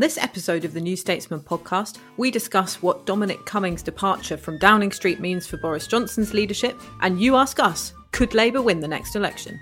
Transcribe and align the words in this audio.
On 0.00 0.02
this 0.02 0.16
episode 0.16 0.64
of 0.64 0.72
the 0.72 0.80
New 0.80 0.96
Statesman 0.96 1.40
podcast, 1.40 1.98
we 2.16 2.30
discuss 2.30 2.80
what 2.80 3.04
Dominic 3.04 3.44
Cummings' 3.44 3.82
departure 3.82 4.38
from 4.38 4.56
Downing 4.56 4.92
Street 4.92 5.20
means 5.20 5.46
for 5.46 5.58
Boris 5.58 5.86
Johnson's 5.86 6.32
leadership, 6.32 6.80
and 7.02 7.20
you 7.20 7.36
ask 7.36 7.60
us 7.60 7.92
could 8.10 8.32
Labour 8.32 8.62
win 8.62 8.80
the 8.80 8.88
next 8.88 9.14
election? 9.14 9.60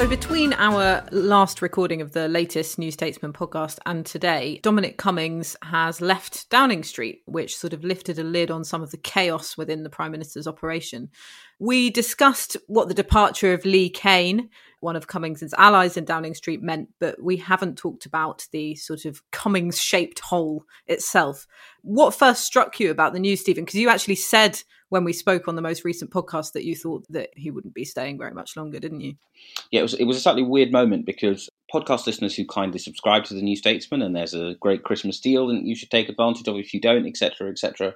So, 0.00 0.08
between 0.08 0.54
our 0.54 1.06
last 1.12 1.60
recording 1.60 2.00
of 2.00 2.12
the 2.12 2.26
latest 2.26 2.78
New 2.78 2.90
Statesman 2.90 3.34
podcast 3.34 3.78
and 3.84 4.06
today, 4.06 4.58
Dominic 4.62 4.96
Cummings 4.96 5.56
has 5.62 6.00
left 6.00 6.48
Downing 6.48 6.84
Street, 6.84 7.20
which 7.26 7.54
sort 7.54 7.74
of 7.74 7.84
lifted 7.84 8.18
a 8.18 8.24
lid 8.24 8.50
on 8.50 8.64
some 8.64 8.82
of 8.82 8.92
the 8.92 8.96
chaos 8.96 9.58
within 9.58 9.82
the 9.82 9.90
Prime 9.90 10.10
Minister's 10.10 10.46
operation. 10.46 11.10
We 11.58 11.90
discussed 11.90 12.56
what 12.66 12.88
the 12.88 12.94
departure 12.94 13.52
of 13.52 13.66
Lee 13.66 13.90
Cain, 13.90 14.48
one 14.80 14.96
of 14.96 15.06
Cummings's 15.06 15.54
allies 15.56 15.96
in 15.96 16.04
Downing 16.04 16.34
Street, 16.34 16.62
meant, 16.62 16.88
but 16.98 17.22
we 17.22 17.36
haven't 17.36 17.78
talked 17.78 18.06
about 18.06 18.46
the 18.52 18.74
sort 18.74 19.04
of 19.04 19.22
Cummings 19.30 19.80
shaped 19.80 20.20
hole 20.20 20.64
itself. 20.86 21.46
What 21.82 22.14
first 22.14 22.44
struck 22.44 22.80
you 22.80 22.90
about 22.90 23.12
the 23.12 23.20
news, 23.20 23.40
Stephen? 23.40 23.64
Because 23.64 23.78
you 23.78 23.88
actually 23.88 24.16
said 24.16 24.62
when 24.90 25.04
we 25.04 25.12
spoke 25.12 25.48
on 25.48 25.54
the 25.54 25.62
most 25.62 25.84
recent 25.84 26.10
podcast 26.10 26.52
that 26.52 26.64
you 26.64 26.74
thought 26.74 27.06
that 27.08 27.30
he 27.36 27.50
wouldn't 27.50 27.74
be 27.74 27.84
staying 27.84 28.18
very 28.18 28.32
much 28.32 28.56
longer, 28.56 28.80
didn't 28.80 29.00
you? 29.00 29.14
Yeah, 29.70 29.80
it 29.80 29.84
was 29.84 29.94
it 29.94 30.04
was 30.04 30.16
a 30.16 30.20
slightly 30.20 30.42
weird 30.42 30.72
moment 30.72 31.06
because 31.06 31.48
podcast 31.72 32.06
listeners 32.06 32.34
who 32.34 32.44
kindly 32.44 32.80
subscribe 32.80 33.24
to 33.24 33.34
the 33.34 33.42
New 33.42 33.56
Statesman 33.56 34.02
and 34.02 34.14
there's 34.14 34.34
a 34.34 34.56
great 34.60 34.82
Christmas 34.82 35.20
deal 35.20 35.48
and 35.48 35.66
you 35.66 35.76
should 35.76 35.90
take 35.90 36.08
advantage 36.08 36.48
of 36.48 36.56
if 36.56 36.74
you 36.74 36.80
don't, 36.80 37.06
etc., 37.06 37.48
etc., 37.48 37.94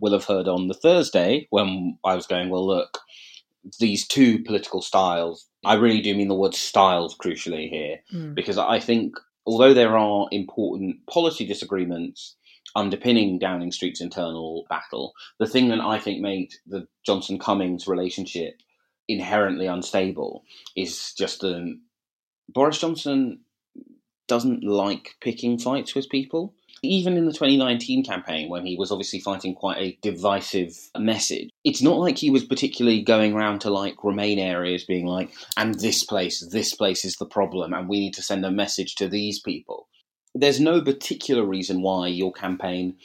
will 0.00 0.12
have 0.12 0.24
heard 0.24 0.48
on 0.48 0.66
the 0.66 0.74
Thursday 0.74 1.46
when 1.50 1.98
I 2.04 2.16
was 2.16 2.26
going, 2.26 2.50
well, 2.50 2.66
look, 2.66 2.98
these 3.78 4.06
two 4.06 4.42
political 4.44 4.82
styles. 4.82 5.46
I 5.64 5.74
really 5.74 6.00
do 6.00 6.14
mean 6.14 6.28
the 6.28 6.34
word 6.34 6.54
styles 6.54 7.16
crucially 7.16 7.68
here 7.70 8.00
Mm. 8.12 8.34
because 8.34 8.58
I 8.58 8.78
think 8.80 9.14
although 9.46 9.74
there 9.74 9.96
are 9.96 10.28
important 10.30 11.06
policy 11.06 11.46
disagreements 11.46 12.36
underpinning 12.76 13.38
Downing 13.38 13.72
Street's 13.72 14.00
internal 14.00 14.66
battle, 14.68 15.12
the 15.38 15.46
thing 15.46 15.68
that 15.68 15.80
I 15.80 15.98
think 15.98 16.20
made 16.20 16.50
the 16.66 16.86
Johnson 17.06 17.38
Cummings 17.38 17.86
relationship 17.86 18.60
inherently 19.08 19.66
unstable 19.66 20.44
is 20.76 21.12
just 21.16 21.40
that 21.42 21.78
Boris 22.48 22.78
Johnson 22.78 23.40
doesn't 24.28 24.64
like 24.64 25.14
picking 25.20 25.58
fights 25.58 25.94
with 25.94 26.08
people. 26.08 26.54
Even 26.84 27.16
in 27.16 27.26
the 27.26 27.32
2019 27.32 28.04
campaign, 28.04 28.48
when 28.48 28.66
he 28.66 28.76
was 28.76 28.90
obviously 28.90 29.20
fighting 29.20 29.54
quite 29.54 29.78
a 29.78 29.98
divisive 30.02 30.76
message, 30.98 31.50
it's 31.64 31.82
not 31.82 31.98
like 31.98 32.18
he 32.18 32.30
was 32.30 32.44
particularly 32.44 33.02
going 33.02 33.34
around 33.34 33.60
to 33.60 33.70
like 33.70 34.04
Remain 34.04 34.38
areas 34.38 34.84
being 34.84 35.06
like, 35.06 35.30
and 35.56 35.74
this 35.80 36.04
place, 36.04 36.46
this 36.52 36.74
place 36.74 37.04
is 37.04 37.16
the 37.16 37.26
problem, 37.26 37.72
and 37.72 37.88
we 37.88 38.00
need 38.00 38.14
to 38.14 38.22
send 38.22 38.44
a 38.44 38.50
message 38.50 38.94
to 38.96 39.08
these 39.08 39.40
people. 39.40 39.88
There's 40.34 40.60
no 40.60 40.82
particular 40.82 41.44
reason 41.44 41.82
why 41.82 42.08
your 42.08 42.32
campaign 42.32 42.96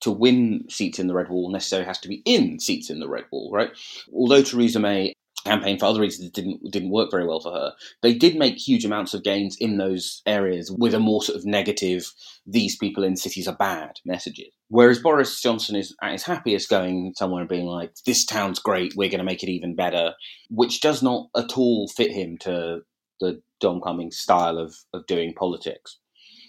to 0.00 0.10
win 0.10 0.64
seats 0.68 0.98
in 0.98 1.06
the 1.06 1.14
Red 1.14 1.30
Wall 1.30 1.50
necessarily 1.50 1.86
has 1.86 1.98
to 2.00 2.08
be 2.08 2.22
in 2.26 2.60
seats 2.60 2.90
in 2.90 3.00
the 3.00 3.08
Red 3.08 3.24
Wall, 3.32 3.50
right? 3.52 3.70
Although 4.12 4.42
Theresa 4.42 4.78
May 4.78 5.14
campaign 5.44 5.78
for 5.78 5.86
other 5.86 6.00
reasons 6.00 6.30
didn't 6.30 6.70
didn't 6.70 6.90
work 6.90 7.10
very 7.10 7.26
well 7.26 7.40
for 7.40 7.52
her. 7.52 7.72
They 8.02 8.14
did 8.14 8.36
make 8.36 8.56
huge 8.56 8.84
amounts 8.84 9.14
of 9.14 9.22
gains 9.22 9.56
in 9.60 9.76
those 9.76 10.22
areas 10.26 10.70
with 10.70 10.94
a 10.94 11.00
more 11.00 11.22
sort 11.22 11.38
of 11.38 11.44
negative 11.44 12.12
"these 12.46 12.76
people 12.76 13.04
in 13.04 13.16
cities 13.16 13.46
are 13.48 13.56
bad" 13.56 14.00
messages. 14.04 14.52
Whereas 14.68 15.00
Boris 15.00 15.40
Johnson 15.40 15.76
is 15.76 15.94
at 16.02 16.12
his 16.12 16.24
happiest 16.24 16.68
going 16.68 17.14
somewhere 17.16 17.42
and 17.42 17.48
being 17.48 17.66
like, 17.66 17.94
"This 18.06 18.24
town's 18.24 18.58
great, 18.58 18.94
we're 18.96 19.10
going 19.10 19.18
to 19.18 19.24
make 19.24 19.42
it 19.42 19.50
even 19.50 19.74
better," 19.74 20.14
which 20.50 20.80
does 20.80 21.02
not 21.02 21.28
at 21.36 21.56
all 21.56 21.88
fit 21.88 22.10
him 22.10 22.38
to 22.38 22.80
the 23.20 23.42
Dom 23.60 23.80
Cummings 23.80 24.16
style 24.18 24.58
of 24.58 24.74
of 24.92 25.06
doing 25.06 25.34
politics. 25.34 25.98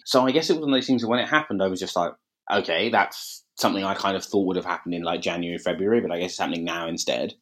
So 0.05 0.25
I 0.25 0.31
guess 0.31 0.50
it 0.50 0.53
was 0.53 0.61
one 0.61 0.69
of 0.69 0.78
those 0.78 0.88
things 0.88 1.01
that 1.01 1.07
when 1.07 1.19
it 1.19 1.29
happened, 1.29 1.61
I 1.63 1.67
was 1.67 1.79
just 1.79 1.95
like, 1.95 2.13
"Okay, 2.51 2.89
that's." 2.89 3.44
Something 3.57 3.83
I 3.83 3.93
kind 3.93 4.17
of 4.17 4.23
thought 4.23 4.45
would 4.47 4.57
have 4.57 4.66
happened 4.66 4.93
in 4.93 5.03
like 5.03 5.21
January, 5.21 5.57
February, 5.57 6.01
but 6.01 6.11
I 6.11 6.19
guess 6.19 6.31
it's 6.31 6.39
happening 6.39 6.66
now 6.66 6.88
instead. 6.88 7.33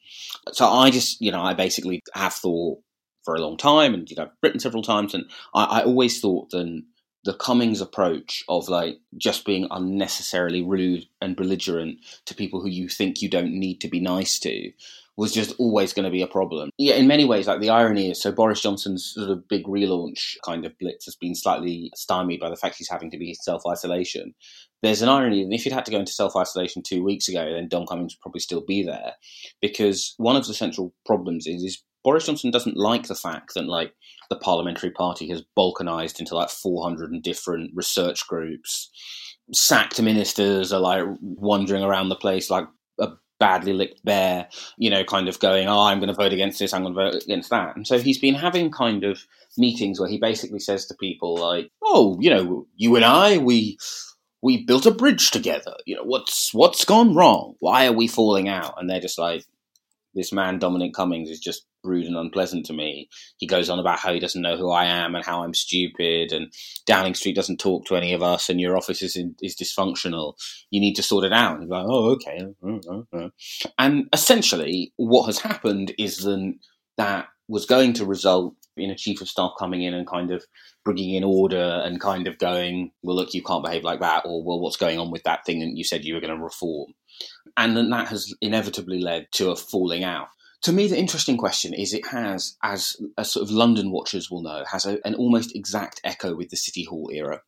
So 0.52 0.68
I 0.68 0.92
just, 0.92 1.20
you 1.22 1.32
know, 1.32 1.42
I 1.42 1.54
basically 1.54 2.02
have 2.14 2.34
thought 2.34 2.80
for 3.24 3.36
a 3.36 3.42
long 3.42 3.58
time, 3.58 3.94
and 3.94 4.10
you 4.10 4.16
know, 4.16 4.24
I've 4.24 4.32
written 4.42 4.60
several 4.60 4.84
times, 4.84 5.14
and 5.14 5.26
I, 5.56 5.64
I 5.64 5.84
always 5.84 6.20
thought 6.20 6.52
that 6.52 6.84
the 7.24 7.34
Cummings 7.34 7.82
approach 7.82 8.44
of 8.50 8.68
like 8.68 9.00
just 9.18 9.46
being 9.46 9.68
unnecessarily 9.72 10.62
rude 10.62 11.06
and 11.22 11.36
belligerent 11.36 12.00
to 12.26 12.36
people 12.36 12.62
who 12.62 12.70
you 12.70 12.90
think 12.90 13.22
you 13.22 13.30
don't 13.30 13.54
need 13.54 13.80
to 13.82 13.88
be 13.88 14.00
nice 14.00 14.40
to 14.40 14.72
was 15.16 15.32
just 15.32 15.54
always 15.60 15.94
going 15.94 16.06
to 16.06 16.12
be 16.12 16.22
a 16.22 16.28
problem. 16.28 16.72
Yeah, 16.78 16.96
in 16.96 17.08
many 17.08 17.26
ways, 17.26 17.48
like 17.48 17.62
the 17.62 17.70
irony 17.70 18.10
is, 18.10 18.22
so 18.22 18.32
Boris 18.32 18.62
Johnson's 18.62 19.12
sort 19.14 19.30
of 19.30 19.48
big 19.48 19.66
relaunch 19.66 20.36
kind 20.44 20.66
of 20.66 20.78
blitz 20.80 21.06
has 21.06 21.16
been 21.16 21.36
slightly 21.36 21.92
stymied 21.96 22.40
by 22.40 22.50
the 22.50 22.56
fact 22.56 22.78
he's 22.78 22.90
having 22.90 23.12
to 23.12 23.18
be 23.18 23.30
in 23.30 23.36
self 23.36 23.62
isolation. 23.70 24.34
There's 24.82 25.02
an 25.02 25.10
irony, 25.10 25.44
and 25.44 25.54
if 25.54 25.64
he'd 25.64 25.74
had 25.74 25.86
to 25.86 25.92
go 25.92 26.00
into 26.00 26.12
self 26.12 26.36
isolation 26.36 26.82
two 26.82 27.04
weeks 27.04 27.28
ago, 27.28 27.54
then 27.54 27.68
Dom 27.68 27.86
Cummings 27.86 28.16
would 28.16 28.22
probably 28.22 28.42
still 28.42 28.62
be 28.66 28.84
there, 28.84 29.14
because 29.62 30.16
one 30.18 30.36
of 30.36 30.48
the 30.48 30.54
central 30.54 30.94
problems 31.06 31.46
is, 31.46 31.64
is 31.64 31.84
Boris 32.04 32.26
Johnson 32.26 32.52
doesn't 32.52 32.78
like 32.78 33.08
the 33.08 33.16
fact 33.16 33.54
that 33.56 33.66
like 33.66 33.94
the 34.30 34.36
parliamentary 34.36 34.92
party 34.92 35.30
has 35.30 35.44
balkanized 35.58 36.20
into 36.20 36.36
like 36.36 36.50
400 36.50 37.12
and 37.12 37.24
different 37.24 37.72
research 37.74 38.28
groups. 38.28 38.90
Sacked 39.54 40.02
ministers 40.02 40.74
are 40.74 40.80
like 40.80 41.06
wandering 41.22 41.84
around 41.84 42.10
the 42.10 42.16
place 42.16 42.50
like 42.50 42.66
a 43.00 43.10
badly 43.40 43.74
licked 43.74 44.04
bear, 44.06 44.48
you 44.78 44.90
know, 44.90 45.04
kind 45.04 45.28
of 45.28 45.40
going, 45.40 45.68
oh, 45.68 45.82
I'm 45.82 46.00
going 46.00 46.10
to 46.10 46.14
vote 46.14 46.34
against 46.34 46.60
this, 46.60 46.74
I'm 46.74 46.84
going 46.84 46.96
to 46.96 47.12
vote 47.12 47.24
against 47.24 47.50
that. 47.50 47.76
And 47.76 47.86
so 47.86 48.00
he's 48.00 48.20
been 48.20 48.36
having 48.36 48.72
kind 48.72 49.04
of 49.04 49.26
meetings 49.58 50.00
where 50.00 50.10
he 50.10 50.18
basically 50.18 50.60
says 50.60 50.86
to 50.88 50.96
people 50.96 51.36
like, 51.36 51.70
oh, 51.84 52.18
you 52.20 52.30
know, 52.30 52.68
you 52.76 52.96
and 52.96 53.06
I, 53.06 53.38
we 53.38 53.78
we 54.42 54.66
built 54.66 54.86
a 54.86 54.92
bridge 54.92 55.32
together. 55.32 55.74
You 55.86 55.96
know, 55.96 56.04
what's 56.04 56.54
what's 56.54 56.86
gone 56.86 57.16
wrong? 57.16 57.56
Why 57.60 57.88
are 57.88 57.94
we 57.94 58.08
falling 58.08 58.50
out? 58.50 58.76
And 58.78 58.90
they're 58.90 59.00
just 59.00 59.18
like, 59.18 59.46
this 60.14 60.32
man 60.32 60.60
Dominic 60.60 60.94
Cummings 60.94 61.30
is 61.30 61.40
just 61.40 61.66
rude 61.84 62.06
and 62.06 62.16
unpleasant 62.16 62.66
to 62.66 62.74
me. 62.74 63.10
He 63.38 63.48
goes 63.48 63.70
on 63.70 63.80
about 63.80 64.00
how 64.00 64.14
he 64.14 64.20
doesn't 64.20 64.42
know 64.42 64.56
who 64.58 64.72
I 64.72 64.86
am 64.86 65.16
and 65.16 65.26
how 65.26 65.44
I'm 65.44 65.54
stupid, 65.54 66.32
and 66.32 66.52
Downing 66.86 67.16
Street 67.16 67.36
doesn't 67.36 67.60
talk 67.60 67.86
to 67.86 67.96
any 67.96 68.14
of 68.14 68.24
us, 68.24 68.50
and 68.50 68.60
your 68.60 68.78
office 68.78 69.02
is 69.02 69.16
in, 69.16 69.36
is 69.42 69.56
dysfunctional. 69.56 70.34
You 70.72 70.80
need 70.80 70.96
to 70.96 71.04
sort 71.04 71.26
it 71.26 71.34
out. 71.34 71.60
And 71.60 71.70
like, 71.70 71.86
oh, 71.88 72.12
okay. 72.12 72.46
And 73.78 74.06
essentially, 74.14 74.94
what 74.98 75.26
has 75.26 75.40
happened 75.40 75.94
is 75.98 76.24
then 76.24 76.60
that 76.98 77.28
was 77.48 77.66
going 77.66 77.94
to 77.94 78.06
result 78.06 78.56
in 78.76 78.90
a 78.90 78.96
chief 78.96 79.22
of 79.22 79.30
staff 79.30 79.52
coming 79.60 79.84
in 79.84 79.94
and 79.94 80.08
kind 80.08 80.32
of 80.32 80.44
bringing 80.84 81.14
in 81.14 81.24
order 81.24 81.82
and 81.84 82.02
kind 82.02 82.28
of 82.28 82.40
going, 82.40 82.92
well, 83.04 83.16
look, 83.16 83.34
you 83.34 83.44
can't 83.44 83.64
behave 83.64 83.84
like 83.84 84.00
that, 84.00 84.24
or 84.26 84.44
well, 84.44 84.60
what's 84.60 84.78
going 84.78 85.00
on 85.00 85.12
with 85.12 85.24
that 85.24 85.46
thing 85.46 85.60
that 85.60 85.78
you 85.78 85.84
said 85.84 86.06
you 86.06 86.16
were 86.16 86.22
going 86.22 86.36
to 86.36 86.44
reform? 86.44 86.94
And 87.56 87.78
then 87.78 87.90
that 87.92 88.08
has 88.08 88.34
inevitably 88.42 89.00
led 89.00 89.28
to 89.34 89.52
a 89.52 89.56
falling 89.56 90.04
out. 90.04 90.28
To 90.64 90.72
me, 90.72 90.88
the 90.88 90.98
interesting 90.98 91.38
question 91.38 91.74
is 91.74 91.94
it 91.94 92.08
has, 92.08 92.58
as, 92.64 92.96
as 93.18 93.32
sort 93.32 93.44
of 93.44 93.52
London 93.52 93.92
watchers 93.92 94.32
will 94.32 94.42
know, 94.42 94.64
has 94.72 94.86
a, 94.86 95.06
an 95.06 95.14
almost 95.16 95.56
exact 95.56 96.00
echo 96.04 96.36
with 96.36 96.50
the 96.50 96.56
City 96.56 96.86
Hall 96.86 97.10
era, 97.14 97.42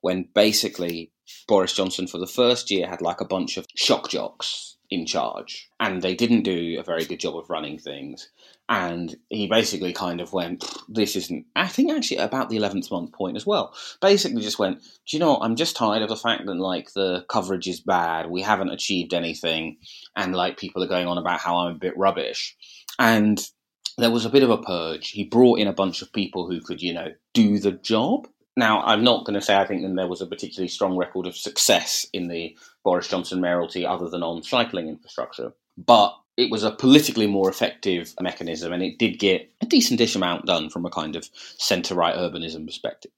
when 0.00 0.28
basically 0.34 1.12
Boris 1.46 1.72
Johnson 1.72 2.06
for 2.06 2.18
the 2.18 2.26
first 2.26 2.70
year 2.70 2.88
had 2.88 3.00
like 3.00 3.20
a 3.20 3.24
bunch 3.26 3.56
of 3.56 3.66
shock 3.76 4.10
jocks 4.10 4.76
in 4.90 5.06
charge, 5.06 5.68
and 5.80 6.02
they 6.02 6.14
didn't 6.14 6.42
do 6.42 6.78
a 6.78 6.84
very 6.84 7.04
good 7.04 7.20
job 7.20 7.36
of 7.36 7.50
running 7.50 7.78
things. 7.78 8.30
And 8.68 9.14
he 9.30 9.46
basically 9.46 9.92
kind 9.92 10.20
of 10.20 10.32
went, 10.32 10.64
This 10.88 11.14
isn't, 11.14 11.46
I 11.54 11.68
think 11.68 11.92
actually 11.92 12.16
about 12.16 12.48
the 12.48 12.56
11th 12.56 12.90
month 12.90 13.12
point 13.12 13.36
as 13.36 13.46
well. 13.46 13.74
Basically 14.00 14.42
just 14.42 14.58
went, 14.58 14.82
Do 14.82 15.16
you 15.16 15.20
know? 15.20 15.36
I'm 15.36 15.54
just 15.54 15.76
tired 15.76 16.02
of 16.02 16.08
the 16.08 16.16
fact 16.16 16.46
that 16.46 16.54
like 16.54 16.92
the 16.92 17.24
coverage 17.28 17.68
is 17.68 17.80
bad. 17.80 18.28
We 18.28 18.42
haven't 18.42 18.70
achieved 18.70 19.14
anything. 19.14 19.78
And 20.16 20.34
like 20.34 20.58
people 20.58 20.82
are 20.82 20.88
going 20.88 21.06
on 21.06 21.18
about 21.18 21.40
how 21.40 21.58
I'm 21.58 21.76
a 21.76 21.78
bit 21.78 21.96
rubbish. 21.96 22.56
And 22.98 23.40
there 23.98 24.10
was 24.10 24.24
a 24.24 24.30
bit 24.30 24.42
of 24.42 24.50
a 24.50 24.58
purge. 24.58 25.10
He 25.10 25.24
brought 25.24 25.58
in 25.58 25.68
a 25.68 25.72
bunch 25.72 26.02
of 26.02 26.12
people 26.12 26.50
who 26.50 26.60
could, 26.60 26.82
you 26.82 26.92
know, 26.92 27.08
do 27.34 27.58
the 27.58 27.72
job. 27.72 28.26
Now, 28.56 28.82
I'm 28.82 29.04
not 29.04 29.24
going 29.26 29.38
to 29.38 29.44
say 29.44 29.54
I 29.54 29.66
think 29.66 29.82
that 29.82 29.94
there 29.94 30.08
was 30.08 30.22
a 30.22 30.26
particularly 30.26 30.68
strong 30.68 30.96
record 30.96 31.26
of 31.26 31.36
success 31.36 32.06
in 32.12 32.28
the 32.28 32.56
Boris 32.84 33.08
Johnson 33.08 33.40
mayoralty 33.40 33.86
other 33.86 34.08
than 34.08 34.22
on 34.22 34.42
cycling 34.42 34.88
infrastructure, 34.88 35.52
but 35.76 36.14
it 36.36 36.50
was 36.50 36.62
a 36.62 36.70
politically 36.70 37.26
more 37.26 37.48
effective 37.48 38.14
mechanism 38.20 38.72
and 38.72 38.82
it 38.82 38.98
did 38.98 39.18
get 39.18 39.50
a 39.62 39.66
decentish 39.66 40.14
amount 40.14 40.46
done 40.46 40.68
from 40.68 40.84
a 40.84 40.90
kind 40.90 41.16
of 41.16 41.28
centre 41.58 41.94
right 41.94 42.14
urbanism 42.14 42.66
perspective. 42.66 43.10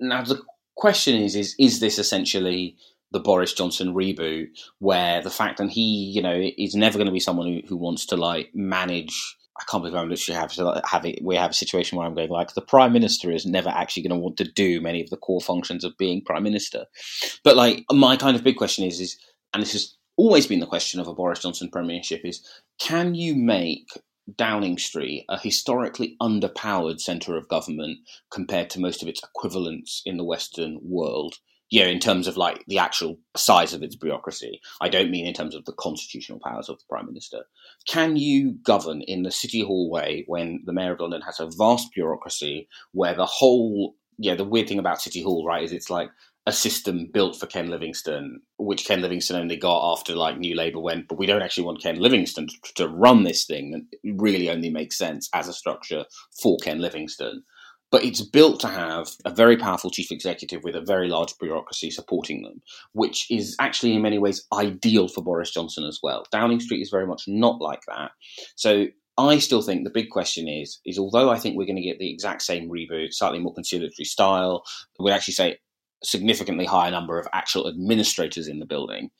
Now, 0.00 0.22
the 0.22 0.42
question 0.76 1.16
is, 1.16 1.36
is, 1.36 1.54
is 1.58 1.80
this 1.80 1.98
essentially 1.98 2.76
the 3.12 3.20
Boris 3.20 3.52
Johnson 3.52 3.94
reboot 3.94 4.48
where 4.78 5.22
the 5.22 5.30
fact 5.30 5.58
that 5.58 5.70
he, 5.70 5.80
you 5.80 6.22
know, 6.22 6.50
is 6.58 6.74
never 6.74 6.98
going 6.98 7.06
to 7.06 7.12
be 7.12 7.20
someone 7.20 7.46
who, 7.46 7.60
who 7.68 7.76
wants 7.76 8.06
to 8.06 8.16
like 8.16 8.50
manage 8.54 9.36
I 9.60 9.64
can't 9.70 9.82
believe 9.82 9.96
I'm 9.96 10.08
literally 10.08 10.40
have 10.40 10.52
to 10.54 10.80
have 10.86 11.04
it. 11.04 11.22
We 11.22 11.36
have 11.36 11.50
a 11.50 11.54
situation 11.54 11.98
where 11.98 12.06
I'm 12.06 12.14
going 12.14 12.30
like 12.30 12.54
the 12.54 12.62
prime 12.62 12.94
minister 12.94 13.30
is 13.30 13.44
never 13.44 13.68
actually 13.68 14.04
going 14.04 14.18
to 14.18 14.22
want 14.22 14.38
to 14.38 14.44
do 14.44 14.80
many 14.80 15.02
of 15.02 15.10
the 15.10 15.18
core 15.18 15.40
functions 15.40 15.84
of 15.84 15.98
being 15.98 16.24
prime 16.24 16.42
minister. 16.42 16.86
But 17.44 17.56
like 17.56 17.84
my 17.92 18.16
kind 18.16 18.36
of 18.36 18.44
big 18.44 18.56
question 18.56 18.84
is 18.84 19.00
is, 19.00 19.18
and 19.52 19.62
this 19.62 19.72
has 19.72 19.94
always 20.20 20.46
been 20.46 20.60
the 20.60 20.66
question 20.66 21.00
of 21.00 21.08
a 21.08 21.14
Boris 21.14 21.40
Johnson 21.40 21.70
premiership 21.70 22.20
is, 22.24 22.46
can 22.78 23.14
you 23.14 23.34
make 23.34 23.88
Downing 24.36 24.78
Street 24.78 25.24
a 25.28 25.38
historically 25.38 26.16
underpowered 26.20 27.00
centre 27.00 27.36
of 27.36 27.48
government 27.48 27.98
compared 28.30 28.70
to 28.70 28.80
most 28.80 29.02
of 29.02 29.08
its 29.08 29.22
equivalents 29.22 30.02
in 30.04 30.18
the 30.18 30.24
Western 30.24 30.78
world? 30.82 31.36
know, 31.82 31.88
in 31.88 32.00
terms 32.00 32.26
of 32.26 32.36
like 32.36 32.64
the 32.66 32.78
actual 32.78 33.16
size 33.36 33.72
of 33.72 33.82
its 33.82 33.94
bureaucracy. 33.94 34.60
I 34.80 34.88
don't 34.88 35.10
mean 35.10 35.24
in 35.24 35.34
terms 35.34 35.54
of 35.54 35.64
the 35.64 35.72
constitutional 35.72 36.40
powers 36.44 36.68
of 36.68 36.78
the 36.78 36.84
prime 36.88 37.06
minister. 37.06 37.44
Can 37.86 38.16
you 38.16 38.56
govern 38.64 39.02
in 39.02 39.22
the 39.22 39.30
city 39.30 39.62
hall 39.62 39.88
way 39.88 40.24
when 40.26 40.62
the 40.66 40.72
mayor 40.72 40.94
of 40.94 41.00
London 41.00 41.22
has 41.22 41.38
a 41.38 41.48
vast 41.56 41.94
bureaucracy 41.94 42.68
where 42.90 43.14
the 43.14 43.24
whole, 43.24 43.94
yeah, 44.18 44.34
the 44.34 44.44
weird 44.44 44.66
thing 44.66 44.80
about 44.80 45.00
city 45.00 45.22
hall, 45.22 45.46
right, 45.46 45.62
is 45.62 45.70
it's 45.70 45.90
like 45.90 46.10
a 46.50 46.52
system 46.52 47.08
built 47.12 47.38
for 47.38 47.46
Ken 47.46 47.70
Livingstone, 47.70 48.40
which 48.58 48.84
Ken 48.84 49.00
Livingstone 49.00 49.40
only 49.40 49.56
got 49.56 49.92
after 49.92 50.14
like 50.14 50.38
New 50.38 50.54
Labour 50.54 50.80
went, 50.80 51.08
but 51.08 51.18
we 51.18 51.26
don't 51.26 51.42
actually 51.42 51.64
want 51.64 51.82
Ken 51.82 51.98
Livingstone 51.98 52.48
to, 52.48 52.74
to 52.74 52.88
run 52.88 53.22
this 53.22 53.46
thing. 53.46 53.86
It 54.02 54.14
really 54.18 54.50
only 54.50 54.70
makes 54.70 54.98
sense 54.98 55.28
as 55.32 55.48
a 55.48 55.52
structure 55.52 56.04
for 56.42 56.58
Ken 56.58 56.80
Livingstone 56.80 57.42
but 57.90 58.04
it's 58.04 58.22
built 58.22 58.60
to 58.60 58.68
have 58.68 59.08
a 59.24 59.34
very 59.34 59.56
powerful 59.56 59.90
chief 59.90 60.12
executive 60.12 60.62
with 60.62 60.76
a 60.76 60.80
very 60.80 61.08
large 61.08 61.36
bureaucracy 61.38 61.90
supporting 61.90 62.42
them, 62.42 62.62
which 62.92 63.28
is 63.30 63.56
actually 63.58 63.94
in 63.94 64.02
many 64.02 64.18
ways 64.18 64.46
ideal 64.52 65.08
for 65.08 65.22
Boris 65.24 65.50
Johnson 65.50 65.84
as 65.84 65.98
well. 66.02 66.24
Downing 66.30 66.60
Street 66.60 66.82
is 66.82 66.90
very 66.90 67.06
much 67.06 67.24
not 67.26 67.60
like 67.60 67.82
that. 67.88 68.12
So 68.54 68.86
I 69.18 69.38
still 69.38 69.60
think 69.60 69.84
the 69.84 69.90
big 69.90 70.08
question 70.10 70.48
is, 70.48 70.80
is 70.86 70.98
although 70.98 71.30
I 71.30 71.38
think 71.38 71.56
we're 71.56 71.66
going 71.66 71.76
to 71.76 71.82
get 71.82 71.98
the 71.98 72.12
exact 72.12 72.42
same 72.42 72.70
reboot, 72.70 73.12
slightly 73.12 73.40
more 73.40 73.54
conciliatory 73.54 74.04
style, 74.04 74.62
we 75.00 75.10
actually 75.10 75.34
say 75.34 75.58
significantly 76.02 76.64
higher 76.64 76.90
number 76.90 77.18
of 77.18 77.28
actual 77.32 77.68
administrators 77.68 78.48
in 78.48 78.58
the 78.58 78.66
building. 78.66 79.10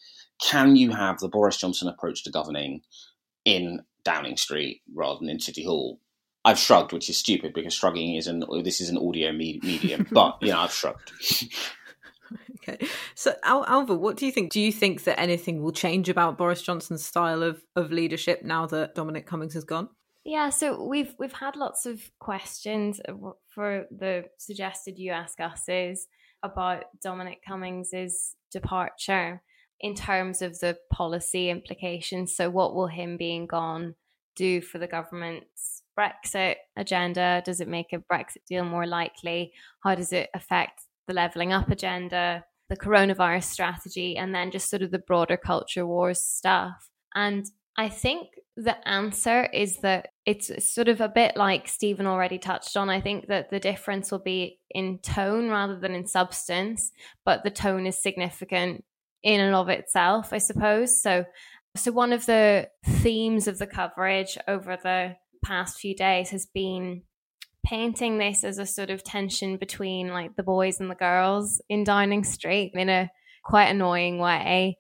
Can 0.42 0.76
you 0.76 0.90
have 0.90 1.18
the 1.18 1.28
Boris 1.28 1.56
Johnson 1.56 1.88
approach 1.88 2.24
to 2.24 2.30
governing 2.30 2.82
in 3.44 3.82
Downing 4.04 4.36
Street 4.36 4.82
rather 4.94 5.18
than 5.20 5.28
in 5.28 5.40
City 5.40 5.64
Hall? 5.64 6.00
I've 6.44 6.58
shrugged, 6.58 6.92
which 6.92 7.10
is 7.10 7.18
stupid 7.18 7.52
because 7.52 7.74
shrugging 7.74 8.14
is 8.14 8.26
an 8.26 8.44
this 8.64 8.80
is 8.80 8.88
an 8.88 8.96
audio 8.96 9.32
me- 9.32 9.60
medium. 9.62 10.06
but 10.12 10.38
you 10.40 10.48
know, 10.48 10.60
I've 10.60 10.72
shrugged. 10.72 11.12
okay, 12.56 12.78
so 13.14 13.34
Al- 13.44 13.66
Ailbhe, 13.66 13.98
what 13.98 14.16
do 14.16 14.24
you 14.24 14.32
think? 14.32 14.50
Do 14.50 14.60
you 14.60 14.72
think 14.72 15.04
that 15.04 15.20
anything 15.20 15.62
will 15.62 15.72
change 15.72 16.08
about 16.08 16.38
Boris 16.38 16.62
Johnson's 16.62 17.04
style 17.04 17.42
of 17.42 17.62
of 17.76 17.92
leadership 17.92 18.42
now 18.42 18.64
that 18.66 18.94
Dominic 18.94 19.26
Cummings 19.26 19.52
has 19.52 19.64
gone? 19.64 19.90
Yeah, 20.24 20.48
so 20.48 20.82
we've 20.82 21.14
we've 21.18 21.32
had 21.32 21.56
lots 21.56 21.84
of 21.84 22.10
questions 22.18 23.00
uh, 23.06 23.12
for 23.48 23.84
the 23.90 24.24
suggested 24.38 24.98
you 24.98 25.12
ask 25.12 25.40
us 25.40 25.64
is 25.68 26.06
about 26.42 26.84
Dominic 27.02 27.40
Cummings's 27.46 28.36
departure 28.50 29.42
in 29.80 29.94
terms 29.94 30.42
of 30.42 30.58
the 30.60 30.76
policy 30.92 31.50
implications. 31.50 32.36
So, 32.36 32.50
what 32.50 32.74
will 32.74 32.86
him 32.86 33.16
being 33.16 33.46
gone 33.46 33.94
do 34.36 34.60
for 34.60 34.78
the 34.78 34.86
government's 34.86 35.82
Brexit 35.98 36.56
agenda? 36.76 37.42
Does 37.44 37.60
it 37.60 37.68
make 37.68 37.92
a 37.92 37.98
Brexit 38.12 38.44
deal 38.48 38.64
more 38.64 38.86
likely? 38.86 39.52
How 39.82 39.94
does 39.94 40.12
it 40.12 40.30
affect 40.34 40.82
the 41.06 41.14
levelling 41.14 41.52
up 41.52 41.70
agenda, 41.70 42.44
the 42.68 42.76
coronavirus 42.76 43.44
strategy, 43.44 44.16
and 44.16 44.34
then 44.34 44.50
just 44.50 44.70
sort 44.70 44.82
of 44.82 44.90
the 44.90 44.98
broader 44.98 45.36
culture 45.36 45.86
wars 45.86 46.22
stuff? 46.22 46.90
And 47.14 47.46
I 47.76 47.88
think 47.88 48.28
the 48.60 48.86
answer 48.86 49.44
is 49.44 49.78
that 49.78 50.08
it's 50.26 50.70
sort 50.70 50.88
of 50.88 51.00
a 51.00 51.08
bit 51.08 51.34
like 51.34 51.66
Stephen 51.66 52.06
already 52.06 52.38
touched 52.38 52.76
on. 52.76 52.90
I 52.90 53.00
think 53.00 53.28
that 53.28 53.48
the 53.48 53.58
difference 53.58 54.12
will 54.12 54.18
be 54.18 54.58
in 54.70 54.98
tone 54.98 55.48
rather 55.48 55.78
than 55.78 55.94
in 55.94 56.06
substance, 56.06 56.92
but 57.24 57.42
the 57.42 57.50
tone 57.50 57.86
is 57.86 58.02
significant 58.02 58.84
in 59.22 59.40
and 59.40 59.54
of 59.54 59.70
itself, 59.70 60.32
I 60.32 60.38
suppose. 60.38 61.02
So 61.02 61.24
so 61.74 61.92
one 61.92 62.12
of 62.12 62.26
the 62.26 62.68
themes 62.84 63.46
of 63.48 63.58
the 63.58 63.66
coverage 63.66 64.36
over 64.46 64.76
the 64.76 65.16
past 65.42 65.78
few 65.78 65.94
days 65.94 66.30
has 66.30 66.44
been 66.46 67.02
painting 67.64 68.18
this 68.18 68.44
as 68.44 68.58
a 68.58 68.66
sort 68.66 68.90
of 68.90 69.04
tension 69.04 69.56
between 69.56 70.08
like 70.08 70.36
the 70.36 70.42
boys 70.42 70.80
and 70.80 70.90
the 70.90 70.96
girls 70.96 71.62
in 71.68 71.84
Downing 71.84 72.24
Street 72.24 72.72
in 72.74 72.88
a 72.90 73.10
quite 73.42 73.68
annoying 73.68 74.18
way 74.18 74.76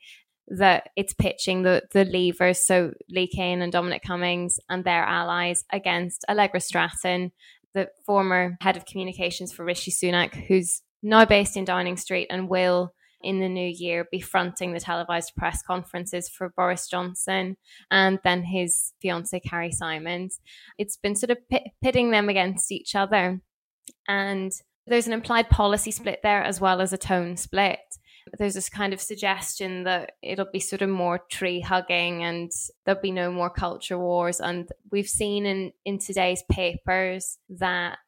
that 0.50 0.88
it's 0.96 1.14
pitching 1.14 1.62
the 1.62 1.82
the 1.92 2.04
leavers, 2.04 2.58
so 2.58 2.92
Lee 3.08 3.28
Cain 3.28 3.62
and 3.62 3.72
Dominic 3.72 4.02
Cummings 4.02 4.58
and 4.68 4.84
their 4.84 5.04
allies 5.04 5.64
against 5.72 6.24
Allegra 6.28 6.60
Stratton, 6.60 7.32
the 7.74 7.88
former 8.04 8.56
head 8.60 8.76
of 8.76 8.84
communications 8.84 9.52
for 9.52 9.64
Rishi 9.64 9.90
Sunak, 9.90 10.34
who's 10.46 10.82
now 11.02 11.24
based 11.24 11.56
in 11.56 11.64
Downing 11.64 11.96
Street 11.96 12.26
and 12.30 12.48
will 12.48 12.92
in 13.22 13.40
the 13.40 13.48
new 13.48 13.68
year 13.68 14.06
be 14.10 14.20
fronting 14.20 14.72
the 14.72 14.80
televised 14.80 15.32
press 15.36 15.62
conferences 15.62 16.28
for 16.28 16.52
Boris 16.56 16.88
Johnson 16.88 17.56
and 17.90 18.18
then 18.24 18.42
his 18.44 18.92
fiancee 19.00 19.40
Carrie 19.40 19.72
Symonds. 19.72 20.40
It's 20.78 20.96
been 20.96 21.14
sort 21.14 21.30
of 21.30 21.38
pitting 21.82 22.10
them 22.10 22.28
against 22.28 22.72
each 22.72 22.94
other. 22.94 23.40
And 24.08 24.52
there's 24.86 25.06
an 25.06 25.12
implied 25.12 25.50
policy 25.50 25.90
split 25.90 26.20
there 26.22 26.42
as 26.42 26.60
well 26.60 26.80
as 26.80 26.92
a 26.92 26.98
tone 26.98 27.36
split. 27.36 27.78
There's 28.38 28.54
this 28.54 28.68
kind 28.68 28.92
of 28.92 29.00
suggestion 29.00 29.84
that 29.84 30.12
it'll 30.22 30.50
be 30.50 30.60
sort 30.60 30.82
of 30.82 30.88
more 30.88 31.18
tree 31.30 31.60
hugging 31.60 32.22
and 32.22 32.50
there'll 32.84 33.00
be 33.00 33.10
no 33.10 33.30
more 33.30 33.50
culture 33.50 33.98
wars. 33.98 34.40
And 34.40 34.68
we've 34.90 35.08
seen 35.08 35.46
in, 35.46 35.72
in 35.84 35.98
today's 35.98 36.42
papers 36.50 37.38
that 37.48 37.98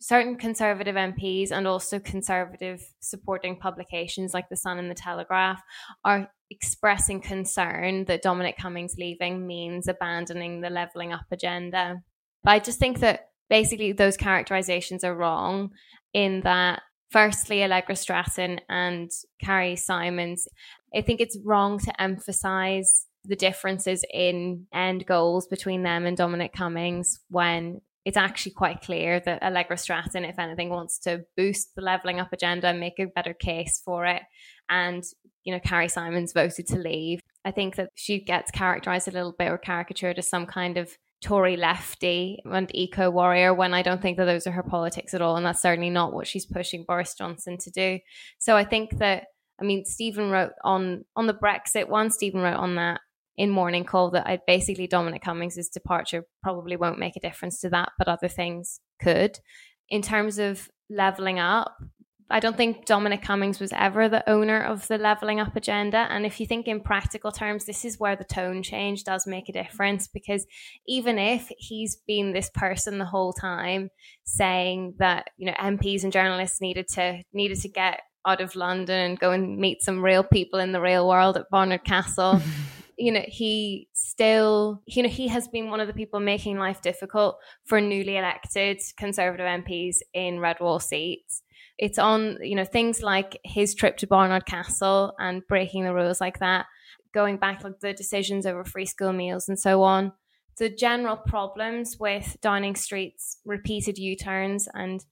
certain 0.00 0.36
conservative 0.36 0.94
MPs 0.94 1.50
and 1.50 1.66
also 1.66 1.98
conservative 1.98 2.82
supporting 3.00 3.58
publications 3.58 4.32
like 4.32 4.48
The 4.48 4.56
Sun 4.56 4.78
and 4.78 4.90
The 4.90 4.94
Telegraph 4.94 5.60
are 6.04 6.30
expressing 6.50 7.20
concern 7.20 8.04
that 8.06 8.22
Dominic 8.22 8.56
Cummings 8.56 8.94
leaving 8.98 9.46
means 9.46 9.88
abandoning 9.88 10.60
the 10.60 10.70
levelling 10.70 11.12
up 11.12 11.26
agenda. 11.30 12.02
But 12.44 12.50
I 12.50 12.58
just 12.60 12.78
think 12.78 13.00
that 13.00 13.30
basically 13.50 13.92
those 13.92 14.16
characterizations 14.16 15.04
are 15.04 15.14
wrong 15.14 15.70
in 16.14 16.40
that 16.42 16.82
firstly 17.10 17.62
Allegra 17.62 17.96
Stratton 17.96 18.60
and 18.68 19.10
Carrie 19.40 19.76
Symonds 19.76 20.48
I 20.94 21.02
think 21.02 21.20
it's 21.20 21.38
wrong 21.44 21.78
to 21.80 22.00
emphasize 22.00 23.06
the 23.24 23.36
differences 23.36 24.04
in 24.12 24.66
end 24.72 25.06
goals 25.06 25.46
between 25.46 25.82
them 25.82 26.06
and 26.06 26.16
Dominic 26.16 26.52
Cummings 26.52 27.20
when 27.28 27.80
it's 28.04 28.16
actually 28.16 28.52
quite 28.52 28.80
clear 28.80 29.20
that 29.20 29.42
Allegra 29.42 29.76
Stratton, 29.76 30.24
if 30.24 30.38
anything, 30.38 30.70
wants 30.70 30.98
to 31.00 31.24
boost 31.36 31.74
the 31.74 31.82
levelling 31.82 32.20
up 32.20 32.32
agenda 32.32 32.68
and 32.68 32.80
make 32.80 32.98
a 32.98 33.06
better 33.06 33.34
case 33.34 33.82
for 33.84 34.06
it. 34.06 34.22
And, 34.70 35.02
you 35.44 35.52
know, 35.52 35.60
Carrie 35.60 35.88
Symonds 35.88 36.32
voted 36.32 36.66
to 36.68 36.78
leave. 36.78 37.20
I 37.44 37.50
think 37.50 37.76
that 37.76 37.90
she 37.94 38.20
gets 38.20 38.50
characterised 38.50 39.08
a 39.08 39.10
little 39.10 39.34
bit 39.38 39.50
or 39.50 39.58
caricatured 39.58 40.18
as 40.18 40.28
some 40.28 40.46
kind 40.46 40.78
of 40.78 40.96
Tory 41.20 41.56
lefty 41.56 42.40
and 42.44 42.70
eco 42.74 43.10
warrior 43.10 43.52
when 43.52 43.74
I 43.74 43.82
don't 43.82 44.00
think 44.00 44.18
that 44.18 44.26
those 44.26 44.46
are 44.46 44.52
her 44.52 44.62
politics 44.62 45.14
at 45.14 45.22
all. 45.22 45.36
And 45.36 45.44
that's 45.44 45.62
certainly 45.62 45.90
not 45.90 46.12
what 46.12 46.26
she's 46.26 46.46
pushing 46.46 46.84
Boris 46.86 47.14
Johnson 47.14 47.58
to 47.58 47.70
do. 47.70 47.98
So 48.38 48.56
I 48.56 48.64
think 48.64 48.98
that, 48.98 49.24
I 49.60 49.64
mean, 49.64 49.84
Stephen 49.84 50.30
wrote 50.30 50.52
on 50.62 51.04
on 51.16 51.26
the 51.26 51.34
Brexit 51.34 51.88
one, 51.88 52.10
Stephen 52.10 52.40
wrote 52.40 52.56
on 52.56 52.76
that 52.76 53.00
in 53.36 53.50
Morning 53.50 53.84
Call 53.84 54.10
that 54.10 54.26
I 54.26 54.40
basically 54.46 54.86
Dominic 54.86 55.22
Cummings' 55.22 55.68
departure 55.68 56.24
probably 56.42 56.76
won't 56.76 56.98
make 56.98 57.16
a 57.16 57.20
difference 57.20 57.60
to 57.60 57.70
that, 57.70 57.92
but 57.98 58.08
other 58.08 58.28
things 58.28 58.80
could. 59.00 59.38
In 59.88 60.02
terms 60.02 60.38
of 60.38 60.68
leveling 60.90 61.38
up, 61.38 61.76
I 62.30 62.40
don't 62.40 62.56
think 62.56 62.84
Dominic 62.84 63.22
Cummings 63.22 63.58
was 63.58 63.72
ever 63.74 64.08
the 64.08 64.28
owner 64.28 64.60
of 64.60 64.86
the 64.88 64.98
levelling 64.98 65.40
up 65.40 65.56
agenda. 65.56 66.06
And 66.10 66.26
if 66.26 66.40
you 66.40 66.46
think 66.46 66.68
in 66.68 66.80
practical 66.80 67.32
terms, 67.32 67.64
this 67.64 67.86
is 67.86 67.98
where 67.98 68.16
the 68.16 68.24
tone 68.24 68.62
change 68.62 69.04
does 69.04 69.26
make 69.26 69.48
a 69.48 69.52
difference 69.52 70.08
because 70.08 70.46
even 70.86 71.18
if 71.18 71.50
he's 71.56 71.96
been 72.06 72.32
this 72.32 72.50
person 72.54 72.98
the 72.98 73.06
whole 73.06 73.32
time 73.32 73.90
saying 74.24 74.94
that, 74.98 75.30
you 75.38 75.46
know, 75.46 75.54
MPs 75.54 76.04
and 76.04 76.12
journalists 76.12 76.60
needed 76.60 76.88
to 76.88 77.22
needed 77.32 77.60
to 77.60 77.68
get 77.68 78.00
out 78.26 78.42
of 78.42 78.56
London 78.56 78.98
and 78.98 79.18
go 79.18 79.30
and 79.30 79.56
meet 79.56 79.82
some 79.82 80.04
real 80.04 80.22
people 80.22 80.58
in 80.58 80.72
the 80.72 80.80
real 80.80 81.08
world 81.08 81.38
at 81.38 81.48
Barnard 81.50 81.84
Castle. 81.84 82.42
you 82.98 83.12
know, 83.12 83.24
he 83.26 83.88
still, 84.18 84.82
you 84.84 85.02
know, 85.02 85.08
he 85.08 85.28
has 85.28 85.46
been 85.46 85.70
one 85.70 85.78
of 85.80 85.86
the 85.86 85.92
people 85.94 86.18
making 86.18 86.58
life 86.58 86.82
difficult 86.82 87.38
for 87.64 87.80
newly 87.80 88.16
elected 88.16 88.80
Conservative 88.96 89.46
MPs 89.46 89.98
in 90.12 90.40
red 90.40 90.58
wall 90.60 90.80
seats 90.80 91.42
it's 91.78 91.98
on 91.98 92.38
you 92.42 92.56
know 92.56 92.64
things 92.64 93.02
like 93.02 93.38
his 93.44 93.74
trip 93.74 93.96
to 93.98 94.06
Barnard 94.06 94.46
Castle 94.46 95.14
and 95.18 95.46
breaking 95.46 95.84
the 95.84 95.94
rules 95.94 96.20
like 96.20 96.40
that, 96.40 96.66
going 97.14 97.36
back 97.36 97.62
like 97.62 97.80
the 97.80 97.94
decisions 97.94 98.46
over 98.46 98.64
free 98.64 98.86
school 98.86 99.12
meals 99.12 99.48
and 99.48 99.58
so 99.58 99.82
on. 99.82 100.12
The 100.58 100.68
general 100.68 101.16
problems 101.16 101.96
with 102.00 102.36
Downing 102.42 102.74
Street's 102.74 103.38
repeated 103.44 103.96
U-turns 103.96 104.68
and 104.74 105.04